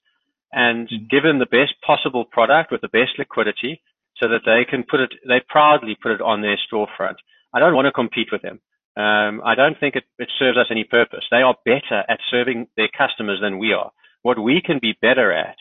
and 0.51 0.87
mm-hmm. 0.87 1.05
give 1.09 1.23
them 1.23 1.39
the 1.39 1.45
best 1.45 1.73
possible 1.85 2.25
product 2.25 2.71
with 2.71 2.81
the 2.81 2.87
best 2.89 3.17
liquidity 3.17 3.81
so 4.17 4.27
that 4.27 4.41
they 4.45 4.65
can 4.69 4.83
put 4.83 4.99
it, 4.99 5.13
they 5.27 5.41
proudly 5.47 5.97
put 6.01 6.11
it 6.11 6.21
on 6.21 6.41
their 6.41 6.57
storefront. 6.71 7.15
I 7.53 7.59
don't 7.59 7.75
want 7.75 7.85
to 7.85 7.91
compete 7.91 8.29
with 8.31 8.41
them 8.41 8.59
um, 8.99 9.41
I 9.45 9.55
don't 9.55 9.79
think 9.79 9.95
it, 9.95 10.03
it 10.17 10.29
serves 10.37 10.57
us 10.57 10.67
any 10.69 10.83
purpose. 10.83 11.23
They 11.31 11.41
are 11.41 11.55
better 11.63 12.03
at 12.09 12.19
serving 12.29 12.67
their 12.75 12.89
customers 12.89 13.39
than 13.41 13.57
we 13.57 13.71
are. 13.71 13.91
What 14.23 14.43
we 14.43 14.61
can 14.61 14.79
be 14.81 14.97
better 15.01 15.31
at 15.31 15.55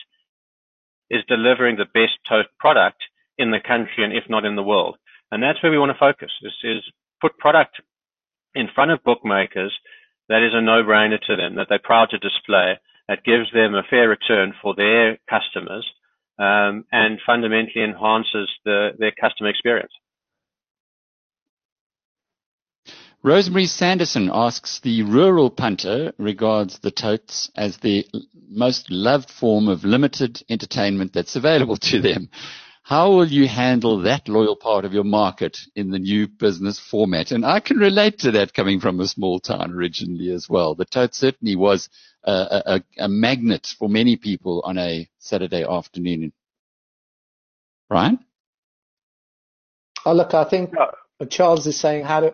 is 1.09 1.23
delivering 1.27 1.77
the 1.77 1.85
best 1.85 2.19
tote 2.27 2.47
product 2.59 3.01
in 3.37 3.51
the 3.51 3.61
country 3.65 4.03
and 4.03 4.11
if 4.11 4.25
not 4.29 4.43
in 4.43 4.57
the 4.57 4.63
world. 4.63 4.97
And 5.31 5.43
that's 5.43 5.61
where 5.61 5.71
we 5.71 5.77
want 5.77 5.91
to 5.91 5.99
focus 5.99 6.31
is, 6.41 6.53
is 6.63 6.83
put 7.21 7.37
product 7.37 7.81
in 8.55 8.67
front 8.73 8.91
of 8.91 9.03
bookmakers 9.03 9.77
that 10.29 10.43
is 10.43 10.51
a 10.53 10.61
no-brainer 10.61 11.19
to 11.27 11.35
them 11.35 11.55
that 11.55 11.67
they're 11.69 11.79
proud 11.83 12.09
to 12.11 12.17
display. 12.17 12.79
That 13.07 13.23
gives 13.23 13.51
them 13.51 13.73
a 13.73 13.83
fair 13.89 14.07
return 14.07 14.53
for 14.61 14.75
their 14.75 15.17
customers 15.27 15.87
um, 16.37 16.85
and 16.91 17.19
fundamentally 17.25 17.83
enhances 17.83 18.49
the, 18.63 18.89
their 18.97 19.11
customer 19.19 19.49
experience. 19.49 19.91
Rosemary 23.21 23.65
Sanderson 23.65 24.29
asks 24.31 24.79
the 24.79 25.03
rural 25.03 25.49
punter 25.49 26.13
regards 26.17 26.79
the 26.79 26.91
totes 26.91 27.51
as 27.55 27.77
the 27.77 28.05
most 28.49 28.89
loved 28.89 29.29
form 29.29 29.67
of 29.67 29.83
limited 29.83 30.41
entertainment 30.49 31.11
that's 31.11 31.35
available 31.35 31.75
to 31.75 31.99
them. 31.99 32.29
How 32.89 33.11
will 33.11 33.27
you 33.27 33.47
handle 33.47 33.99
that 33.99 34.27
loyal 34.27 34.55
part 34.55 34.83
of 34.83 34.93
your 34.93 35.03
market 35.03 35.59
in 35.75 35.91
the 35.91 35.99
new 35.99 36.27
business 36.27 36.79
format? 36.79 37.29
And 37.29 37.45
I 37.45 37.59
can 37.59 37.77
relate 37.77 38.17
to 38.21 38.31
that 38.31 38.55
coming 38.55 38.79
from 38.79 38.99
a 38.99 39.07
small 39.07 39.39
town 39.39 39.73
originally 39.73 40.31
as 40.31 40.49
well. 40.49 40.73
The 40.73 40.85
tote 40.85 41.13
certainly 41.13 41.55
was 41.55 41.87
a, 42.23 42.81
a, 42.97 43.03
a 43.03 43.07
magnet 43.07 43.67
for 43.77 43.87
many 43.87 44.15
people 44.15 44.63
on 44.65 44.79
a 44.79 45.07
Saturday 45.19 45.63
afternoon. 45.63 46.33
Brian? 47.89 48.25
Oh, 50.03 50.13
look, 50.13 50.33
I 50.33 50.45
think 50.45 50.73
Charles 51.29 51.67
is 51.67 51.79
saying 51.79 52.05
how 52.05 52.21
to 52.21 52.27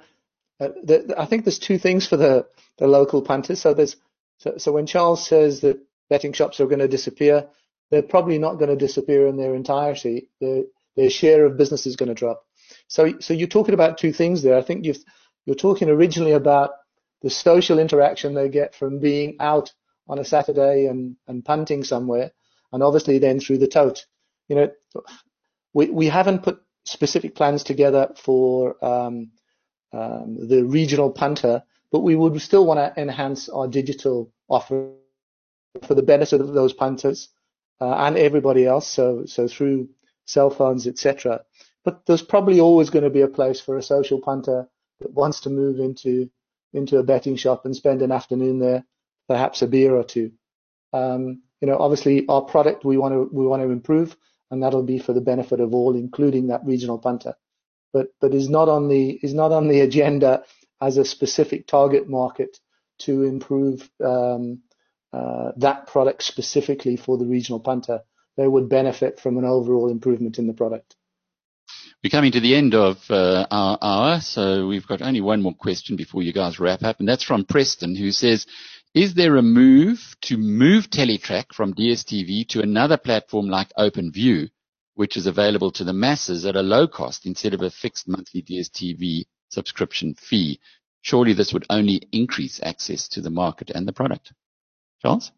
uh, 0.62 0.70
the, 0.82 1.16
I 1.18 1.26
think 1.26 1.44
there's 1.44 1.60
two 1.60 1.78
things 1.78 2.08
for 2.08 2.16
the, 2.16 2.48
the 2.78 2.88
local 2.88 3.22
punters. 3.22 3.60
So 3.60 3.74
there's 3.74 3.98
so, 4.38 4.54
so 4.58 4.72
when 4.72 4.86
Charles 4.86 5.28
says 5.28 5.60
that 5.62 5.82
betting 6.10 6.32
shops 6.32 6.62
are 6.62 6.66
going 6.66 6.80
to 6.80 6.88
disappear, 6.88 7.50
they're 7.92 8.02
probably 8.02 8.38
not 8.38 8.56
going 8.56 8.70
to 8.70 8.76
disappear 8.76 9.28
in 9.28 9.38
their 9.38 9.56
entirety. 9.56 10.30
Their, 10.42 10.64
their 10.96 11.10
share 11.10 11.46
of 11.46 11.58
business 11.58 11.86
is 11.86 11.96
going 11.96 12.10
to 12.10 12.16
drop. 12.16 12.44
So 12.88 13.20
so 13.20 13.34
you're 13.34 13.48
talking 13.48 13.74
about 13.74 13.98
two 13.98 14.14
things 14.14 14.42
there. 14.42 14.58
I 14.58 14.62
think 14.62 14.86
you've 14.86 15.04
you're 15.46 15.56
talking 15.56 15.90
originally 15.90 16.32
about 16.32 16.72
the 17.22 17.30
social 17.30 17.80
interaction 17.80 18.34
they 18.34 18.50
get 18.50 18.76
from 18.76 19.00
being 19.00 19.38
out 19.40 19.72
on 20.08 20.20
a 20.20 20.26
Saturday 20.26 20.86
and, 20.86 21.16
and 21.28 21.44
punting 21.44 21.84
somewhere, 21.84 22.32
and 22.72 22.84
obviously 22.84 23.20
then 23.20 23.40
through 23.40 23.60
the 23.60 23.68
tote. 23.68 24.06
You 24.48 24.56
know, 24.56 24.72
we 25.74 25.90
we 25.90 26.08
haven't 26.08 26.44
put 26.44 26.62
specific 26.86 27.36
plans 27.36 27.64
together 27.64 28.14
for 28.16 28.84
um, 28.86 29.32
um, 29.92 30.48
the 30.48 30.64
regional 30.64 31.12
punter, 31.12 31.64
but 31.92 32.02
we 32.02 32.16
would 32.16 32.40
still 32.42 32.66
want 32.66 32.80
to 32.80 33.02
enhance 33.02 33.50
our 33.50 33.68
digital 33.68 34.32
offer 34.48 34.92
for 35.84 35.96
the 35.96 36.04
benefit 36.04 36.42
of 36.42 36.54
those 36.54 36.74
punters 36.74 37.30
and 37.82 38.18
everybody 38.18 38.66
else. 38.66 38.88
So, 38.88 39.26
so 39.26 39.48
through 39.48 39.90
cell 40.26 40.50
phones, 40.50 40.88
etc. 40.88 41.42
But 41.84 42.06
there's 42.06 42.22
probably 42.22 42.60
always 42.60 42.90
going 42.90 43.04
to 43.04 43.10
be 43.10 43.22
a 43.22 43.28
place 43.28 43.62
for 43.62 43.78
a 43.78 43.84
social 43.84 44.20
punter 44.22 44.68
that 45.00 45.14
wants 45.14 45.42
to 45.42 45.50
move 45.50 45.80
into 45.80 46.30
into 46.74 46.98
a 46.98 47.04
betting 47.04 47.38
shop 47.38 47.66
and 47.66 47.76
spend 47.76 48.02
an 48.02 48.12
afternoon 48.12 48.60
there, 48.60 48.86
perhaps 49.30 49.62
a 49.62 49.68
beer 49.68 49.96
or 49.96 50.04
two. 50.04 50.32
Um, 50.94 51.44
you 51.62 51.68
know, 51.68 51.78
obviously 51.78 52.26
our 52.28 52.42
product 52.42 52.84
we 52.86 52.98
want 52.98 53.14
to 53.14 53.30
we 53.32 53.46
want 53.46 53.62
to 53.62 53.70
improve, 53.70 54.16
and 54.52 54.64
that'll 54.64 54.84
be 54.84 55.00
for 55.00 55.14
the 55.14 55.22
benefit 55.22 55.60
of 55.60 55.74
all, 55.74 55.96
including 55.96 56.48
that 56.48 56.66
regional 56.66 56.98
punter 56.98 57.36
but 57.96 58.10
but 58.20 58.34
is 58.36 58.50
not 58.50 58.68
on 58.68 58.90
the 58.90 59.12
is 59.24 59.34
not 59.34 59.54
on 59.54 59.70
the 59.70 59.80
agenda 59.80 60.44
as 60.82 60.98
a 60.98 61.06
specific 61.06 61.66
target 61.66 62.10
market 62.10 62.60
to 63.00 63.24
improve 63.24 63.90
um, 64.04 64.62
uh, 65.16 65.52
that 65.58 65.88
product 65.88 66.24
specifically 66.24 66.98
for 66.98 67.18
the 67.18 67.26
regional 67.26 67.60
punter. 67.60 68.02
They 68.38 68.48
would 68.48 68.68
benefit 68.70 69.20
from 69.20 69.38
an 69.38 69.46
overall 69.46 69.90
improvement 69.90 70.38
in 70.40 70.48
the 70.48 70.54
product. 70.54 70.96
We're 72.04 72.10
coming 72.10 72.34
to 72.34 72.40
the 72.40 72.56
end 72.56 72.76
of 72.76 72.98
uh, 73.10 73.48
our 73.50 73.78
hour, 73.82 74.20
so 74.20 74.68
we've 74.68 74.88
got 74.88 75.02
only 75.02 75.22
one 75.22 75.42
more 75.42 75.56
question 75.56 75.96
before 75.96 76.22
you 76.22 76.34
guys 76.34 76.60
wrap 76.60 76.84
up, 76.84 77.00
and 77.00 77.08
that's 77.08 77.24
from 77.24 77.46
Preston, 77.46 77.96
who 77.96 78.12
says, 78.12 78.46
is 78.94 79.14
there 79.14 79.38
a 79.38 79.42
move 79.42 80.16
to 80.24 80.38
move 80.38 80.90
Tellytrack 80.90 81.54
from 81.54 81.74
DSTV 81.74 82.48
to 82.50 82.62
another 82.62 82.98
platform 82.98 83.48
like 83.48 83.72
OpenView 83.78 84.50
which 84.96 85.18
is 85.18 85.28
available 85.28 85.72
to 85.72 85.84
the 85.84 85.94
masses 85.94 86.46
at 86.46 86.56
a 86.56 86.62
low 86.62 86.88
cost 86.88 87.26
instead 87.26 87.54
of 87.54 87.62
a 87.62 87.70
fixed 87.70 88.08
monthly 88.08 88.42
DSTV 88.42 89.26
subscription 89.50 90.16
fee. 90.16 90.60
Surely 91.02 91.34
this 91.34 91.54
would 91.54 91.66
only 91.70 92.02
increase 92.12 92.60
access 92.64 93.08
to 93.10 93.22
the 93.22 93.30
market 93.30 93.70
and 93.70 93.88
the 93.88 93.94
product. 93.94 94.34
Charles? 95.06 95.32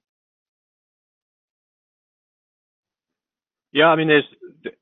Yeah, 3.74 3.88
I 3.88 3.96
mean, 3.98 4.08
there's, 4.08 4.26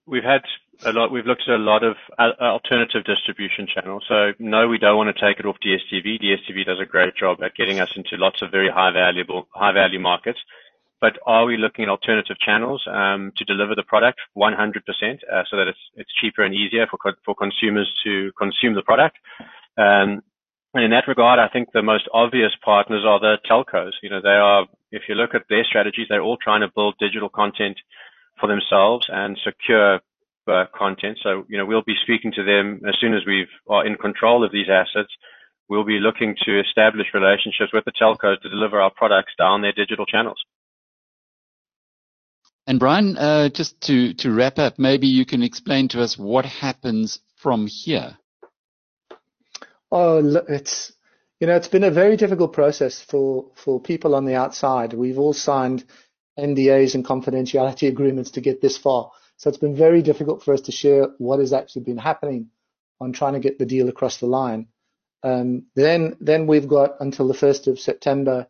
we've 0.05 0.23
had 0.23 0.41
a 0.85 0.93
lot, 0.93 1.11
we've 1.11 1.25
looked 1.25 1.43
at 1.47 1.55
a 1.55 1.57
lot 1.57 1.83
of 1.83 1.95
alternative 2.19 3.03
distribution 3.05 3.67
channels. 3.73 4.05
So 4.07 4.33
no, 4.39 4.67
we 4.67 4.77
don't 4.77 4.97
want 4.97 5.15
to 5.15 5.21
take 5.21 5.39
it 5.39 5.47
off 5.47 5.57
DSTV. 5.65 6.21
DSTV 6.21 6.65
does 6.65 6.79
a 6.81 6.85
great 6.85 7.15
job 7.17 7.43
at 7.43 7.55
getting 7.55 7.79
us 7.81 7.89
into 7.95 8.17
lots 8.17 8.41
of 8.43 8.51
very 8.51 8.69
high 8.69 8.91
valuable, 8.91 9.47
high 9.53 9.73
value 9.73 9.99
markets 9.99 10.39
but 11.01 11.19
are 11.27 11.45
we 11.45 11.57
looking 11.57 11.83
at 11.83 11.89
alternative 11.89 12.37
channels 12.39 12.83
um, 12.91 13.31
to 13.37 13.45
deliver 13.45 13.75
the 13.75 13.83
product 13.83 14.19
100% 14.37 14.53
uh, 14.53 15.43
so 15.51 15.57
that 15.57 15.67
it's 15.67 15.79
it's 15.95 16.11
cheaper 16.21 16.43
and 16.43 16.55
easier 16.55 16.87
for 16.89 16.97
co- 16.97 17.19
for 17.25 17.35
consumers 17.35 17.91
to 18.05 18.31
consume 18.39 18.75
the 18.75 18.83
product? 18.83 19.17
And 20.75 20.83
in 20.83 20.91
that 20.91 21.07
regard, 21.07 21.39
I 21.39 21.47
think 21.47 21.71
the 21.71 21.81
most 21.81 22.09
obvious 22.13 22.51
partners 22.61 23.05
are 23.07 23.17
the 23.17 23.37
telcos. 23.49 23.93
You 24.03 24.09
know, 24.09 24.21
they 24.21 24.27
are. 24.27 24.67
If 24.91 25.03
you 25.07 25.15
look 25.15 25.33
at 25.33 25.43
their 25.49 25.63
strategies, 25.63 26.07
they're 26.09 26.21
all 26.21 26.37
trying 26.37 26.61
to 26.61 26.71
build 26.75 26.95
digital 26.99 27.29
content 27.29 27.77
for 28.39 28.47
themselves 28.47 29.07
and 29.09 29.39
secure 29.41 30.01
uh, 30.47 30.65
content. 30.77 31.19
So, 31.23 31.45
you 31.47 31.57
know, 31.57 31.65
we'll 31.65 31.81
be 31.81 31.95
speaking 32.03 32.33
to 32.33 32.43
them 32.43 32.81
as 32.85 32.95
soon 32.99 33.13
as 33.13 33.21
we 33.25 33.47
are 33.69 33.87
in 33.87 33.95
control 33.95 34.43
of 34.43 34.51
these 34.51 34.67
assets. 34.69 35.09
We'll 35.69 35.85
be 35.85 35.99
looking 35.99 36.35
to 36.45 36.59
establish 36.59 37.07
relationships 37.13 37.71
with 37.73 37.85
the 37.85 37.93
telcos 37.93 38.41
to 38.41 38.49
deliver 38.49 38.81
our 38.81 38.91
products 38.91 39.31
down 39.37 39.61
their 39.61 39.71
digital 39.71 40.05
channels. 40.05 40.43
And 42.67 42.79
Brian, 42.79 43.15
uh, 43.17 43.47
just 43.47 43.79
to, 43.81 44.13
to 44.15 44.29
wrap 44.29 44.59
up, 44.59 44.77
maybe 44.77 45.07
you 45.07 45.25
can 45.25 45.41
explain 45.41 45.87
to 45.89 46.01
us 46.01 46.17
what 46.17 46.45
happens 46.45 47.21
from 47.37 47.65
here. 47.65 48.17
Oh, 49.97 50.17
it's 50.49 50.91
you 51.39 51.47
know 51.47 51.55
it's 51.55 51.69
been 51.69 51.85
a 51.85 51.89
very 51.89 52.17
difficult 52.17 52.51
process 52.51 53.01
for 53.01 53.45
for 53.55 53.79
people 53.79 54.13
on 54.13 54.25
the 54.25 54.35
outside. 54.35 54.91
We've 54.91 55.17
all 55.17 55.31
signed 55.31 55.85
NDAs 56.37 56.95
and 56.95 57.05
confidentiality 57.05 57.87
agreements 57.95 58.31
to 58.31 58.41
get 58.41 58.59
this 58.59 58.75
far, 58.77 59.11
so 59.37 59.47
it's 59.47 59.57
been 59.57 59.77
very 59.77 60.01
difficult 60.01 60.43
for 60.43 60.53
us 60.53 60.59
to 60.63 60.73
share 60.73 61.07
what 61.17 61.39
has 61.39 61.53
actually 61.53 61.83
been 61.83 61.97
happening 61.97 62.49
on 62.99 63.13
trying 63.13 63.35
to 63.35 63.39
get 63.39 63.57
the 63.57 63.65
deal 63.65 63.87
across 63.87 64.17
the 64.17 64.25
line. 64.25 64.67
Um, 65.23 65.67
then 65.75 66.17
then 66.19 66.45
we've 66.45 66.67
got 66.67 66.97
until 66.99 67.29
the 67.29 67.33
first 67.33 67.67
of 67.67 67.79
September 67.79 68.47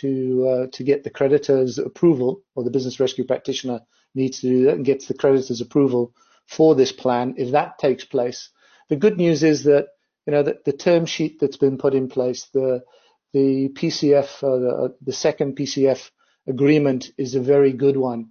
to 0.00 0.48
uh, 0.48 0.66
to 0.72 0.82
get 0.82 1.04
the 1.04 1.10
creditor's 1.10 1.78
approval, 1.78 2.42
or 2.56 2.64
the 2.64 2.72
business 2.72 2.98
rescue 2.98 3.24
practitioner 3.24 3.82
needs 4.16 4.40
to 4.40 4.48
do 4.48 4.64
that 4.64 4.74
and 4.74 4.84
gets 4.84 5.06
the 5.06 5.14
creditor's 5.14 5.60
approval 5.60 6.12
for 6.48 6.74
this 6.74 6.90
plan. 6.90 7.34
If 7.36 7.52
that 7.52 7.78
takes 7.78 8.04
place, 8.04 8.50
the 8.88 8.96
good 8.96 9.16
news 9.16 9.44
is 9.44 9.62
that 9.62 9.90
you 10.28 10.32
know 10.34 10.42
the, 10.42 10.58
the 10.66 10.74
term 10.74 11.06
sheet 11.06 11.40
that's 11.40 11.56
been 11.56 11.78
put 11.78 11.94
in 11.94 12.06
place, 12.06 12.48
the 12.52 12.84
the 13.32 13.70
PCF, 13.70 14.42
uh, 14.44 14.58
the, 14.58 14.68
uh, 14.68 14.88
the 15.00 15.12
second 15.14 15.56
PCF 15.56 16.10
agreement 16.46 17.12
is 17.16 17.34
a 17.34 17.40
very 17.40 17.72
good 17.72 17.96
one. 17.96 18.28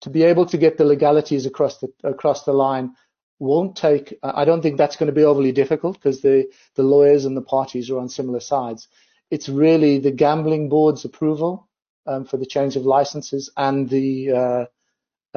To 0.00 0.10
be 0.10 0.24
able 0.24 0.46
to 0.46 0.58
get 0.58 0.76
the 0.76 0.84
legalities 0.84 1.46
across 1.46 1.78
the 1.78 1.88
across 2.02 2.42
the 2.42 2.52
line 2.52 2.94
won't 3.38 3.76
take. 3.76 4.18
I 4.24 4.44
don't 4.44 4.60
think 4.60 4.76
that's 4.76 4.96
going 4.96 5.06
to 5.06 5.12
be 5.14 5.22
overly 5.22 5.52
difficult 5.52 5.94
because 5.94 6.20
the 6.20 6.50
the 6.74 6.82
lawyers 6.82 7.24
and 7.26 7.36
the 7.36 7.42
parties 7.42 7.90
are 7.90 7.98
on 8.00 8.08
similar 8.08 8.40
sides. 8.40 8.88
It's 9.30 9.48
really 9.48 10.00
the 10.00 10.10
gambling 10.10 10.68
board's 10.68 11.04
approval 11.04 11.68
um, 12.08 12.24
for 12.24 12.38
the 12.38 12.46
change 12.46 12.74
of 12.74 12.82
licenses 12.84 13.52
and 13.56 13.88
the 13.88 14.32
uh, 14.32 14.64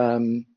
um, 0.01 0.47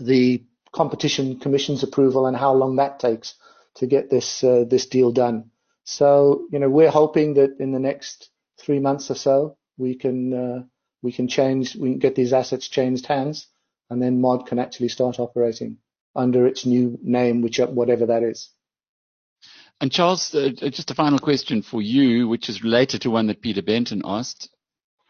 the 0.00 0.42
competition 0.72 1.38
commission's 1.38 1.84
approval 1.84 2.26
and 2.26 2.36
how 2.36 2.52
long 2.52 2.74
that 2.76 2.98
takes 2.98 3.36
to 3.76 3.86
get 3.86 4.10
this 4.10 4.44
uh, 4.44 4.64
this 4.68 4.86
deal 4.86 5.12
done. 5.12 5.50
So 5.84 6.46
you 6.50 6.58
know 6.58 6.70
we're 6.70 6.90
hoping 6.90 7.34
that 7.34 7.58
in 7.60 7.72
the 7.72 7.80
next 7.80 8.30
three 8.58 8.78
months 8.78 9.10
or 9.10 9.14
so 9.16 9.56
we 9.76 9.94
can 9.94 10.32
uh, 10.32 10.62
we 11.02 11.12
can 11.12 11.28
change 11.28 11.76
we 11.76 11.90
can 11.90 11.98
get 11.98 12.14
these 12.14 12.32
assets 12.32 12.68
changed 12.68 13.06
hands 13.06 13.48
and 13.90 14.02
then 14.02 14.20
Mod 14.20 14.46
can 14.46 14.58
actually 14.58 14.88
start 14.88 15.18
operating 15.18 15.78
under 16.16 16.46
its 16.46 16.64
new 16.64 16.98
name, 17.02 17.42
which 17.42 17.58
whatever 17.58 18.06
that 18.06 18.22
is. 18.22 18.50
And 19.80 19.90
Charles, 19.90 20.34
uh, 20.34 20.50
uh, 20.62 20.70
just 20.70 20.90
a 20.90 20.94
final 20.94 21.18
question 21.18 21.62
for 21.62 21.82
you, 21.82 22.28
which 22.28 22.48
is 22.48 22.62
related 22.62 23.02
to 23.02 23.10
one 23.10 23.26
that 23.26 23.42
Peter 23.42 23.62
Benton 23.62 24.02
asked. 24.04 24.48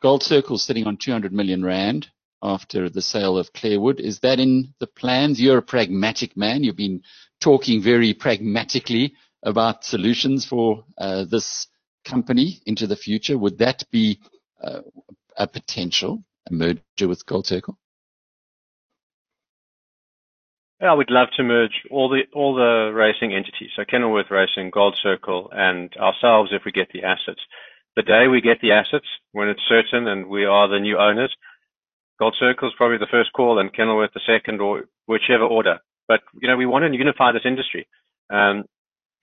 Gold 0.03 0.23
Circle 0.23 0.59
sitting 0.59 0.87
on 0.87 0.97
200 0.97 1.33
million 1.33 1.65
rand 1.65 2.09
after 2.43 2.89
the 2.89 3.03
sale 3.03 3.39
of 3.39 3.53
Clairwood. 3.53 4.01
Is 4.01 4.21
that 4.21 4.41
in 4.41 4.75
the 4.81 4.87
plans? 4.87 5.41
You're 5.41 5.59
a 5.59 5.63
pragmatic 5.63 6.37
man. 6.37 6.65
You've 6.65 6.77
been 6.77 7.03
talking 7.45 7.83
very 7.83 8.15
pragmatically 8.15 9.15
about 9.43 9.85
solutions 9.85 10.47
for 10.47 10.85
uh, 10.97 11.27
this 11.31 11.69
company 12.03 12.63
into 12.65 12.87
the 12.87 12.97
future. 12.97 13.37
Would 13.37 13.59
that 13.59 13.85
be 13.93 14.19
uh, 14.63 14.81
a 15.37 15.47
potential 15.47 16.25
a 16.49 16.53
merger 16.53 17.07
with 17.07 17.27
Gold 17.27 17.47
Circle? 17.47 17.77
Yeah, 20.81 20.93
I 20.93 20.95
would 20.95 21.11
love 21.11 21.29
to 21.37 21.43
merge 21.43 21.83
all 21.91 22.09
the 22.09 22.23
all 22.35 22.55
the 22.55 22.93
racing 22.95 23.33
entities, 23.35 23.71
so 23.77 23.85
Kenilworth 23.85 24.31
Racing, 24.31 24.71
Gold 24.71 24.97
Circle, 25.03 25.51
and 25.53 25.95
ourselves 25.97 26.51
if 26.53 26.63
we 26.65 26.73
get 26.73 26.89
the 26.93 27.05
assets. 27.05 27.41
the 27.97 28.03
day 28.03 28.27
we 28.27 28.41
get 28.41 28.61
the 28.61 28.73
assets, 28.73 29.07
when 29.33 29.49
it's 29.49 29.63
certain 29.69 30.09
and 30.09 30.27
we 30.27 30.45
are 30.45 30.69
the 30.69 30.81
new 30.81 30.99
owners, 30.99 31.33
Gold 32.19 32.37
Circle 32.39 32.69
is 32.69 32.75
probably 32.77 32.99
the 32.99 33.15
first 33.17 33.33
call 33.33 33.59
and 33.59 33.73
Kenilworth 33.73 34.15
the 34.15 34.29
second 34.33 34.61
or 34.61 34.85
whichever 35.07 35.45
order. 35.45 35.79
But, 36.09 36.21
you 36.41 36.49
know, 36.49 36.57
we 36.57 36.67
want 36.67 36.85
to 36.85 36.97
unify 36.97 37.33
this 37.33 37.45
industry. 37.45 37.87
Um, 38.31 38.65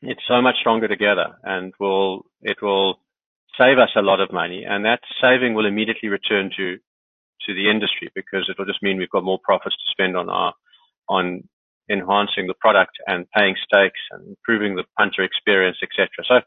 it's 0.01 0.21
so 0.27 0.41
much 0.41 0.55
stronger 0.59 0.88
together 0.88 1.38
and 1.43 1.73
will, 1.79 2.25
it 2.41 2.57
will 2.61 2.99
save 3.59 3.77
us 3.77 3.89
a 3.95 4.01
lot 4.01 4.19
of 4.19 4.34
money 4.34 4.63
and 4.67 4.86
that 4.86 5.01
saving 5.21 5.53
will 5.53 5.65
immediately 5.65 6.09
return 6.09 6.49
to, 6.57 6.77
to 7.45 7.53
the 7.53 7.69
industry 7.69 8.09
because 8.15 8.47
it 8.49 8.55
will 8.57 8.65
just 8.65 8.82
mean 8.82 8.97
we've 8.97 9.09
got 9.09 9.23
more 9.23 9.39
profits 9.43 9.75
to 9.75 9.91
spend 9.91 10.17
on 10.17 10.29
our, 10.29 10.53
on 11.07 11.43
enhancing 11.89 12.47
the 12.47 12.55
product 12.59 12.93
and 13.07 13.29
paying 13.36 13.55
stakes 13.63 13.99
and 14.11 14.27
improving 14.29 14.75
the 14.75 14.84
punter 14.97 15.23
experience, 15.23 15.77
etc. 15.84 16.07
So, 16.27 16.41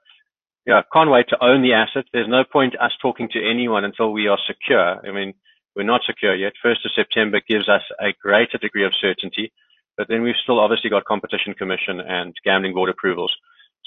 yeah, 0.67 0.81
can't 0.93 1.11
wait 1.11 1.29
to 1.29 1.45
own 1.45 1.63
the 1.63 1.75
asset. 1.75 2.07
There's 2.13 2.29
no 2.29 2.43
point 2.45 2.75
us 2.81 2.93
talking 3.01 3.29
to 3.33 3.51
anyone 3.51 3.85
until 3.85 4.13
we 4.13 4.29
are 4.29 4.39
secure. 4.47 5.07
I 5.07 5.13
mean, 5.13 5.35
we're 5.77 5.83
not 5.83 6.01
secure 6.07 6.35
yet. 6.35 6.55
First 6.63 6.87
of 6.87 6.93
September 6.95 7.41
gives 7.47 7.69
us 7.69 7.83
a 8.01 8.15
greater 8.23 8.59
degree 8.59 8.87
of 8.87 8.93
certainty, 8.99 9.53
but 9.97 10.09
then 10.09 10.23
we've 10.23 10.35
still 10.43 10.61
obviously 10.61 10.91
got 10.91 11.05
competition 11.05 11.55
commission 11.55 12.01
and 12.01 12.35
gambling 12.45 12.75
board 12.75 12.91
approvals. 12.91 13.35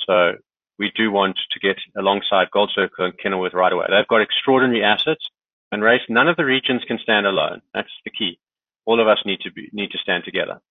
So 0.05 0.33
we 0.79 0.91
do 0.95 1.11
want 1.11 1.37
to 1.51 1.59
get 1.59 1.77
alongside 1.97 2.51
Gold 2.51 2.71
Circle 2.73 3.05
and 3.05 3.17
Kenilworth 3.17 3.53
right 3.53 3.73
away. 3.73 3.87
They've 3.89 4.07
got 4.07 4.21
extraordinary 4.21 4.83
assets 4.83 5.27
and 5.71 5.83
race. 5.83 6.01
None 6.09 6.27
of 6.27 6.37
the 6.37 6.45
regions 6.45 6.83
can 6.87 6.99
stand 6.99 7.25
alone. 7.25 7.61
That's 7.73 7.91
the 8.05 8.11
key. 8.11 8.39
All 8.85 9.01
of 9.01 9.07
us 9.07 9.19
need 9.25 9.41
to 9.41 9.51
be, 9.51 9.69
need 9.73 9.91
to 9.91 9.97
stand 9.97 10.23
together. 10.23 10.61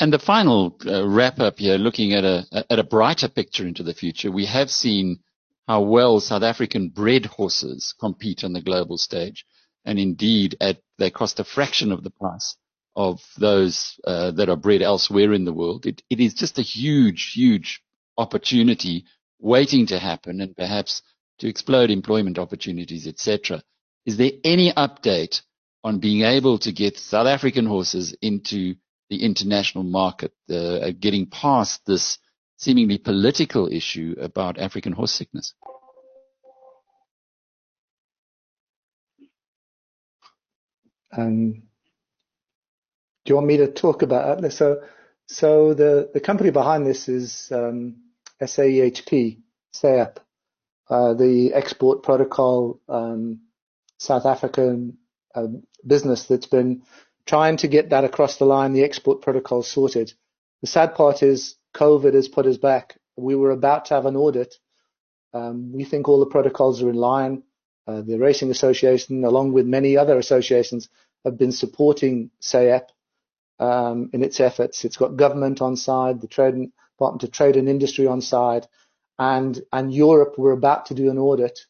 And 0.00 0.12
the 0.12 0.18
final 0.18 0.76
uh, 0.86 1.06
wrap 1.06 1.38
up 1.38 1.58
here, 1.58 1.76
looking 1.76 2.14
at 2.14 2.24
a 2.24 2.64
at 2.70 2.78
a 2.78 2.84
brighter 2.84 3.28
picture 3.28 3.66
into 3.66 3.82
the 3.82 3.92
future, 3.94 4.32
we 4.32 4.46
have 4.46 4.70
seen 4.70 5.20
how 5.68 5.82
well 5.82 6.20
South 6.20 6.42
African 6.42 6.88
bred 6.88 7.26
horses 7.26 7.94
compete 8.00 8.42
on 8.42 8.54
the 8.54 8.62
global 8.62 8.96
stage, 8.96 9.44
and 9.84 9.98
indeed 9.98 10.56
at 10.58 10.78
they 10.98 11.10
cost 11.10 11.38
a 11.38 11.44
fraction 11.44 11.92
of 11.92 12.02
the 12.02 12.10
price 12.10 12.56
of 12.96 13.20
those 13.38 13.98
uh, 14.04 14.30
that 14.32 14.48
are 14.48 14.56
bred 14.56 14.82
elsewhere 14.82 15.32
in 15.32 15.44
the 15.44 15.52
world. 15.52 15.86
It, 15.86 16.02
it 16.10 16.20
is 16.20 16.34
just 16.34 16.58
a 16.58 16.62
huge, 16.62 17.32
huge 17.34 17.82
opportunity 18.18 19.04
waiting 19.38 19.86
to 19.86 19.98
happen, 19.98 20.40
and 20.40 20.56
perhaps 20.56 21.02
to 21.38 21.48
explode 21.48 21.90
employment 21.90 22.38
opportunities, 22.38 23.06
etc. 23.06 23.62
Is 24.04 24.16
there 24.16 24.32
any 24.44 24.72
update 24.72 25.40
on 25.82 25.98
being 25.98 26.22
able 26.22 26.58
to 26.58 26.72
get 26.72 26.98
South 26.98 27.26
African 27.26 27.66
horses 27.66 28.14
into 28.20 28.74
the 29.08 29.24
international 29.24 29.84
market, 29.84 30.32
uh, 30.50 30.90
getting 30.98 31.26
past 31.26 31.80
this 31.86 32.18
seemingly 32.58 32.98
political 32.98 33.66
issue 33.72 34.14
about 34.20 34.58
African 34.58 34.92
horse 34.92 35.12
sickness? 35.12 35.54
Um, 41.16 41.62
do 43.30 43.34
you 43.34 43.36
want 43.36 43.46
me 43.46 43.58
to 43.58 43.70
talk 43.70 44.02
about 44.02 44.42
it? 44.42 44.52
So, 44.52 44.82
so 45.28 45.72
the, 45.72 46.10
the 46.12 46.18
company 46.18 46.50
behind 46.50 46.84
this 46.84 47.08
is 47.08 47.46
um, 47.52 47.98
SAEHP, 48.42 49.38
SAEP, 49.72 50.16
uh, 50.88 51.14
the 51.14 51.52
export 51.54 52.02
protocol 52.02 52.80
um, 52.88 53.42
South 53.98 54.26
African 54.26 54.98
uh, 55.32 55.46
business 55.86 56.24
that's 56.24 56.46
been 56.46 56.82
trying 57.24 57.56
to 57.58 57.68
get 57.68 57.90
that 57.90 58.02
across 58.02 58.38
the 58.38 58.46
line, 58.46 58.72
the 58.72 58.82
export 58.82 59.22
protocol 59.22 59.62
sorted. 59.62 60.12
The 60.62 60.66
sad 60.66 60.96
part 60.96 61.22
is 61.22 61.54
COVID 61.76 62.14
has 62.14 62.26
put 62.26 62.46
us 62.46 62.56
back. 62.56 62.98
We 63.14 63.36
were 63.36 63.52
about 63.52 63.84
to 63.84 63.94
have 63.94 64.06
an 64.06 64.16
audit. 64.16 64.56
Um, 65.32 65.70
we 65.72 65.84
think 65.84 66.08
all 66.08 66.18
the 66.18 66.26
protocols 66.26 66.82
are 66.82 66.90
in 66.90 66.96
line. 66.96 67.44
Uh, 67.86 68.00
the 68.00 68.18
Racing 68.18 68.50
Association, 68.50 69.22
along 69.22 69.52
with 69.52 69.66
many 69.66 69.96
other 69.96 70.18
associations, 70.18 70.88
have 71.24 71.38
been 71.38 71.52
supporting 71.52 72.32
SAEP 72.42 72.88
um, 73.60 74.10
in 74.12 74.24
its 74.24 74.40
efforts. 74.40 74.84
It's 74.84 74.96
got 74.96 75.16
government 75.16 75.60
on 75.60 75.76
side, 75.76 76.20
the 76.20 76.26
trade, 76.26 76.54
Department 76.96 77.22
of 77.22 77.30
Trade 77.30 77.56
and 77.56 77.68
Industry 77.68 78.06
on 78.06 78.20
side, 78.20 78.66
and 79.18 79.60
and 79.72 79.94
Europe 79.94 80.38
were 80.38 80.52
about 80.52 80.86
to 80.86 80.94
do 80.94 81.10
an 81.10 81.18
audit 81.18 81.60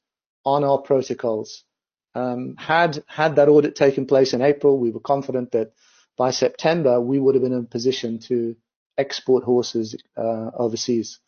on 0.44 0.64
our 0.64 0.78
protocols. 0.78 1.64
Um, 2.14 2.56
had 2.56 3.04
had 3.06 3.36
that 3.36 3.48
audit 3.48 3.76
taken 3.76 4.06
place 4.06 4.32
in 4.32 4.40
April, 4.42 4.78
we 4.78 4.90
were 4.90 5.00
confident 5.00 5.52
that 5.52 5.72
by 6.16 6.30
September 6.30 7.00
we 7.00 7.18
would 7.18 7.34
have 7.34 7.42
been 7.42 7.52
in 7.52 7.64
a 7.64 7.76
position 7.76 8.18
to 8.20 8.56
export 8.96 9.44
horses 9.44 9.96
uh, 10.16 10.50
overseas. 10.54 11.18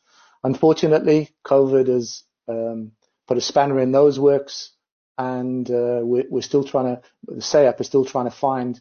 Unfortunately, 0.45 1.31
COVID 1.45 1.89
has 1.89 2.25
um, 2.49 2.93
put 3.29 3.37
a 3.37 3.41
spanner 3.41 3.79
in 3.79 3.93
those 3.93 4.19
works, 4.19 4.73
and 5.19 5.71
uh, 5.71 6.01
we're, 6.03 6.25
we're, 6.29 6.43
still 6.43 6.65
trying 6.65 6.97
to. 6.97 7.03
The 7.27 7.41
SAEP 7.41 7.81
is 7.81 7.87
still 7.87 8.05
trying 8.05 8.25
to 8.25 8.37
find 8.37 8.81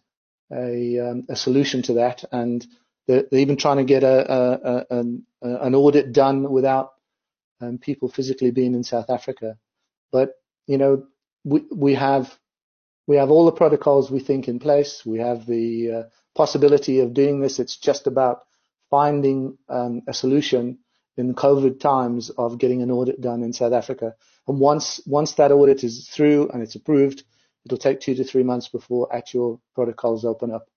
a, 0.54 1.00
um, 1.00 1.26
a 1.30 1.36
solution 1.36 1.82
to 1.84 1.94
that, 1.94 2.24
and 2.32 2.66
they're, 3.08 3.26
they're, 3.30 3.40
even 3.40 3.58
trying 3.58 3.78
to 3.78 3.84
get 3.84 4.04
a, 4.04 4.86
a, 4.90 5.00
an, 5.00 5.26
an 5.42 5.76
audit 5.76 6.12
done 6.14 6.52
without 6.52 6.92
um, 7.62 7.78
people 7.78 8.10
physically 8.10 8.52
being 8.52 8.74
in 8.74 8.84
South 8.84 9.10
Africa. 9.10 9.58
But 10.12 10.34
you 10.68 10.78
know, 10.78 11.08
we 11.44 11.64
we 11.72 11.96
have 11.96 12.38
we 13.08 13.18
have 13.18 13.32
all 13.32 13.46
the 13.46 13.52
protocols 13.52 14.12
we 14.12 14.20
think 14.20 14.48
in 14.48 14.60
place. 14.60 15.04
We 15.06 15.20
have 15.20 15.46
the 15.46 15.92
uh, 15.92 16.04
possibility 16.36 17.00
of 17.00 17.14
doing 17.14 17.40
this. 17.40 17.60
It's 17.60 17.78
just 17.78 18.08
about 18.08 18.44
finding 18.90 19.58
um, 19.70 20.02
a 20.08 20.14
solution 20.14 20.80
in 21.18 21.34
COVID 21.34 21.80
times 21.80 22.30
of 22.30 22.58
getting 22.58 22.82
an 22.82 22.92
audit 22.92 23.22
done 23.22 23.44
in 23.44 23.54
South 23.54 23.74
Africa. 23.74 24.16
And 24.48 24.60
once 24.60 25.02
once 25.06 25.34
that 25.34 25.52
audit 25.52 25.84
is 25.84 26.10
through 26.10 26.50
and 26.50 26.62
it's 26.62 26.76
approved, 26.76 27.24
it'll 27.66 27.78
take 27.78 28.00
two 28.00 28.16
to 28.16 28.24
three 28.24 28.44
months 28.44 28.68
before 28.68 29.14
actual 29.14 29.62
protocols 29.76 30.26
open 30.26 30.52
up. 30.52 30.68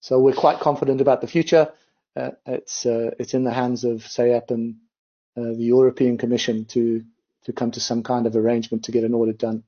So 0.00 0.18
we're 0.20 0.32
quite 0.34 0.60
confident 0.60 1.00
about 1.00 1.20
the 1.20 1.26
future. 1.26 1.72
Uh, 2.16 2.30
it's 2.46 2.86
uh, 2.86 3.10
it's 3.18 3.34
in 3.34 3.44
the 3.44 3.52
hands 3.52 3.84
of 3.84 3.98
SAEP 4.00 4.50
and 4.50 4.76
uh, 5.36 5.42
the 5.56 5.64
European 5.64 6.18
Commission 6.18 6.64
to 6.66 7.04
to 7.44 7.52
come 7.52 7.70
to 7.72 7.80
some 7.80 8.02
kind 8.02 8.26
of 8.26 8.36
arrangement 8.36 8.84
to 8.84 8.92
get 8.92 9.04
an 9.04 9.14
audit 9.14 9.38
done. 9.38 9.64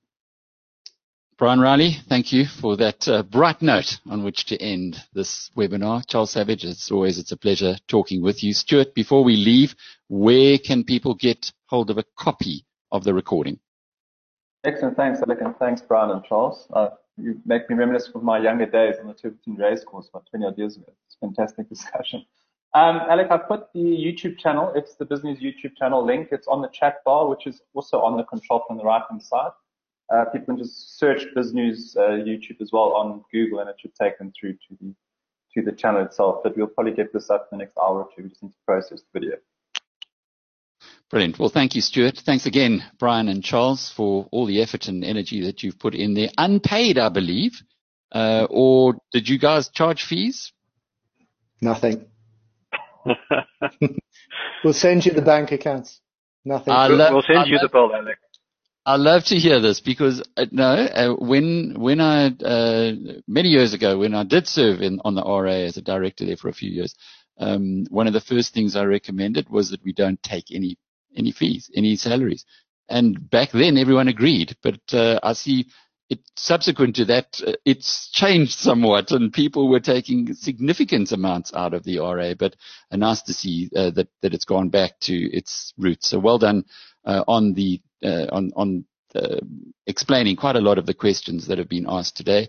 Brian 1.40 1.60
Riley, 1.60 1.96
thank 2.06 2.34
you 2.34 2.44
for 2.44 2.76
that 2.76 3.08
uh, 3.08 3.22
bright 3.22 3.62
note 3.62 3.98
on 4.10 4.22
which 4.24 4.44
to 4.46 4.60
end 4.60 5.02
this 5.14 5.50
webinar. 5.56 6.06
Charles 6.06 6.32
Savage, 6.32 6.66
as 6.66 6.90
always, 6.90 7.18
it's 7.18 7.32
a 7.32 7.36
pleasure 7.36 7.76
talking 7.88 8.20
with 8.20 8.44
you. 8.44 8.52
Stuart, 8.52 8.94
before 8.94 9.24
we 9.24 9.36
leave, 9.36 9.74
where 10.08 10.58
can 10.58 10.84
people 10.84 11.14
get 11.14 11.50
hold 11.64 11.88
of 11.88 11.96
a 11.96 12.04
copy 12.14 12.66
of 12.92 13.04
the 13.04 13.14
recording? 13.14 13.58
Excellent. 14.62 14.96
Thanks, 14.96 15.22
Alec, 15.22 15.40
and 15.40 15.56
thanks, 15.56 15.80
Brian 15.80 16.10
and 16.10 16.22
Charles. 16.22 16.66
Uh, 16.72 16.90
you 17.16 17.40
make 17.46 17.68
me 17.70 17.76
reminisce 17.76 18.10
of 18.14 18.22
my 18.22 18.38
younger 18.38 18.66
days 18.66 18.96
on 19.00 19.08
the 19.08 19.14
Tiverton 19.14 19.54
race 19.54 19.84
course 19.84 20.08
about 20.08 20.26
20 20.30 20.46
odd 20.46 20.58
years 20.58 20.76
ago. 20.76 20.92
It's 21.06 21.16
a 21.16 21.26
fantastic 21.26 21.68
discussion. 21.74 22.24
Um, 22.74 22.96
Alec, 23.08 23.28
I've 23.30 23.48
put 23.48 23.72
the 23.72 23.80
YouTube 23.80 24.38
channel. 24.38 24.70
It's 24.76 24.94
the 24.94 25.06
BizNews 25.06 25.40
YouTube 25.40 25.76
channel 25.76 26.04
link. 26.04 26.28
It's 26.30 26.46
on 26.46 26.60
the 26.60 26.68
chat 26.68 27.02
bar, 27.04 27.26
which 27.26 27.46
is 27.46 27.62
also 27.74 28.00
on 28.00 28.16
the 28.16 28.22
control 28.24 28.62
from 28.66 28.76
the 28.76 28.84
right 28.84 29.02
hand 29.08 29.22
side. 29.22 29.50
Uh, 30.12 30.26
people 30.26 30.54
can 30.54 30.58
just 30.58 30.98
search 30.98 31.24
BizNews 31.34 31.96
uh, 31.96 32.22
YouTube 32.22 32.60
as 32.60 32.70
well 32.70 32.92
on 32.92 33.24
Google, 33.32 33.60
and 33.60 33.70
it 33.70 33.76
should 33.80 33.94
take 33.94 34.18
them 34.18 34.32
through 34.38 34.52
to 34.52 34.76
the 34.80 34.94
to 35.54 35.62
the 35.62 35.72
channel 35.72 36.04
itself. 36.04 36.42
But 36.44 36.56
we'll 36.56 36.68
probably 36.68 36.92
get 36.92 37.12
this 37.12 37.30
up 37.30 37.48
in 37.50 37.58
the 37.58 37.64
next 37.64 37.76
hour 37.78 38.02
or 38.02 38.08
two. 38.14 38.24
We 38.24 38.28
just 38.28 38.42
need 38.42 38.52
to 38.52 38.58
process 38.66 39.00
the 39.00 39.20
video. 39.20 39.36
Brilliant. 41.10 41.40
Well, 41.40 41.48
thank 41.48 41.74
you, 41.74 41.80
Stuart. 41.80 42.18
Thanks 42.24 42.46
again, 42.46 42.84
Brian 42.98 43.28
and 43.28 43.42
Charles, 43.42 43.92
for 43.96 44.28
all 44.30 44.46
the 44.46 44.62
effort 44.62 44.86
and 44.86 45.04
energy 45.04 45.40
that 45.42 45.62
you've 45.62 45.78
put 45.78 45.94
in 45.94 46.14
there. 46.14 46.28
Unpaid, 46.38 46.98
I 46.98 47.08
believe. 47.08 47.60
Uh, 48.12 48.46
or 48.48 48.94
did 49.12 49.28
you 49.28 49.38
guys 49.38 49.68
charge 49.68 50.04
fees? 50.04 50.52
Nothing. 51.60 52.06
we'll 54.64 54.72
send 54.72 55.04
you 55.04 55.12
the 55.12 55.22
bank 55.22 55.50
accounts. 55.50 56.00
Nothing. 56.44 56.72
I 56.72 56.86
love, 56.86 57.12
we'll 57.12 57.22
send 57.22 57.38
I 57.40 57.44
you 57.46 57.54
love, 57.54 57.62
the 57.62 57.68
bill, 57.68 57.94
Alec. 57.94 58.18
I 58.86 58.96
love 58.96 59.24
to 59.26 59.36
hear 59.36 59.60
this 59.60 59.80
because 59.80 60.22
uh, 60.36 60.46
no, 60.50 60.64
uh, 60.64 61.14
when 61.14 61.74
when 61.78 62.00
I 62.00 62.28
uh, 62.28 62.92
many 63.28 63.50
years 63.50 63.74
ago 63.74 63.98
when 63.98 64.14
I 64.14 64.24
did 64.24 64.46
serve 64.46 64.80
in 64.80 65.00
on 65.04 65.14
the 65.14 65.22
RA 65.22 65.66
as 65.66 65.76
a 65.76 65.82
director 65.82 66.24
there 66.24 66.36
for 66.36 66.48
a 66.48 66.54
few 66.54 66.70
years, 66.70 66.94
um, 67.38 67.84
one 67.90 68.06
of 68.06 68.14
the 68.14 68.20
first 68.20 68.54
things 68.54 68.76
I 68.76 68.84
recommended 68.84 69.50
was 69.50 69.70
that 69.70 69.84
we 69.84 69.92
don't 69.92 70.22
take 70.22 70.46
any 70.50 70.78
any 71.16 71.32
fees, 71.32 71.70
any 71.74 71.96
salaries, 71.96 72.44
and 72.88 73.30
back 73.30 73.50
then 73.52 73.76
everyone 73.76 74.08
agreed. 74.08 74.56
But 74.62 74.80
uh, 74.92 75.20
I 75.22 75.32
see 75.34 75.66
it 76.10 76.18
subsequent 76.36 76.96
to 76.96 77.04
that, 77.04 77.40
uh, 77.46 77.52
it's 77.64 78.10
changed 78.10 78.58
somewhat, 78.58 79.12
and 79.12 79.32
people 79.32 79.68
were 79.68 79.80
taking 79.80 80.34
significant 80.34 81.12
amounts 81.12 81.54
out 81.54 81.72
of 81.72 81.84
the 81.84 81.98
RA. 82.00 82.34
But 82.34 82.56
uh, 82.90 82.96
nice 82.96 83.22
to 83.22 83.32
see 83.32 83.70
uh, 83.76 83.90
that 83.90 84.08
that 84.22 84.34
it's 84.34 84.44
gone 84.44 84.68
back 84.70 84.98
to 85.00 85.14
its 85.14 85.72
roots. 85.78 86.08
So 86.08 86.18
well 86.18 86.38
done 86.38 86.64
uh, 87.04 87.24
on 87.28 87.54
the 87.54 87.80
uh, 88.04 88.26
on 88.32 88.50
on 88.56 88.84
explaining 89.86 90.36
quite 90.36 90.54
a 90.54 90.60
lot 90.60 90.78
of 90.78 90.86
the 90.86 90.94
questions 90.94 91.48
that 91.48 91.58
have 91.58 91.68
been 91.68 91.86
asked 91.88 92.16
today, 92.16 92.48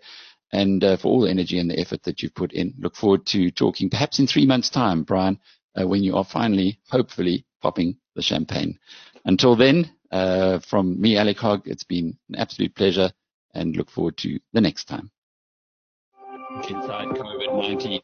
and 0.52 0.84
uh, 0.84 0.98
for 0.98 1.08
all 1.08 1.22
the 1.22 1.30
energy 1.30 1.60
and 1.60 1.70
the 1.70 1.80
effort 1.80 2.04
that 2.04 2.22
you've 2.22 2.36
put 2.36 2.52
in. 2.54 2.74
Look 2.80 2.96
forward 2.96 3.26
to 3.28 3.52
talking 3.52 3.90
perhaps 3.90 4.20
in 4.20 4.28
three 4.28 4.46
months' 4.46 4.70
time, 4.70 5.04
Brian, 5.04 5.40
uh, 5.80 5.88
when 5.88 6.04
you 6.04 6.16
are 6.16 6.26
finally, 6.26 6.80
hopefully, 6.90 7.46
popping 7.62 7.98
the 8.16 8.22
champagne. 8.22 8.78
Until 9.26 9.56
then, 9.56 9.92
Uh, 10.12 10.60
from 10.60 11.00
me, 11.00 11.16
Alec 11.16 11.38
Hogg, 11.40 11.62
it's 11.66 11.86
been 11.86 12.18
an 12.28 12.36
absolute 12.36 12.76
pleasure 12.76 13.12
and 13.54 13.78
look 13.78 13.90
forward 13.90 14.18
to 14.18 14.40
the 14.52 14.60
next 14.60 14.86
time. 14.86 15.10
Inside 16.68 17.08
COVID-19. 17.16 18.02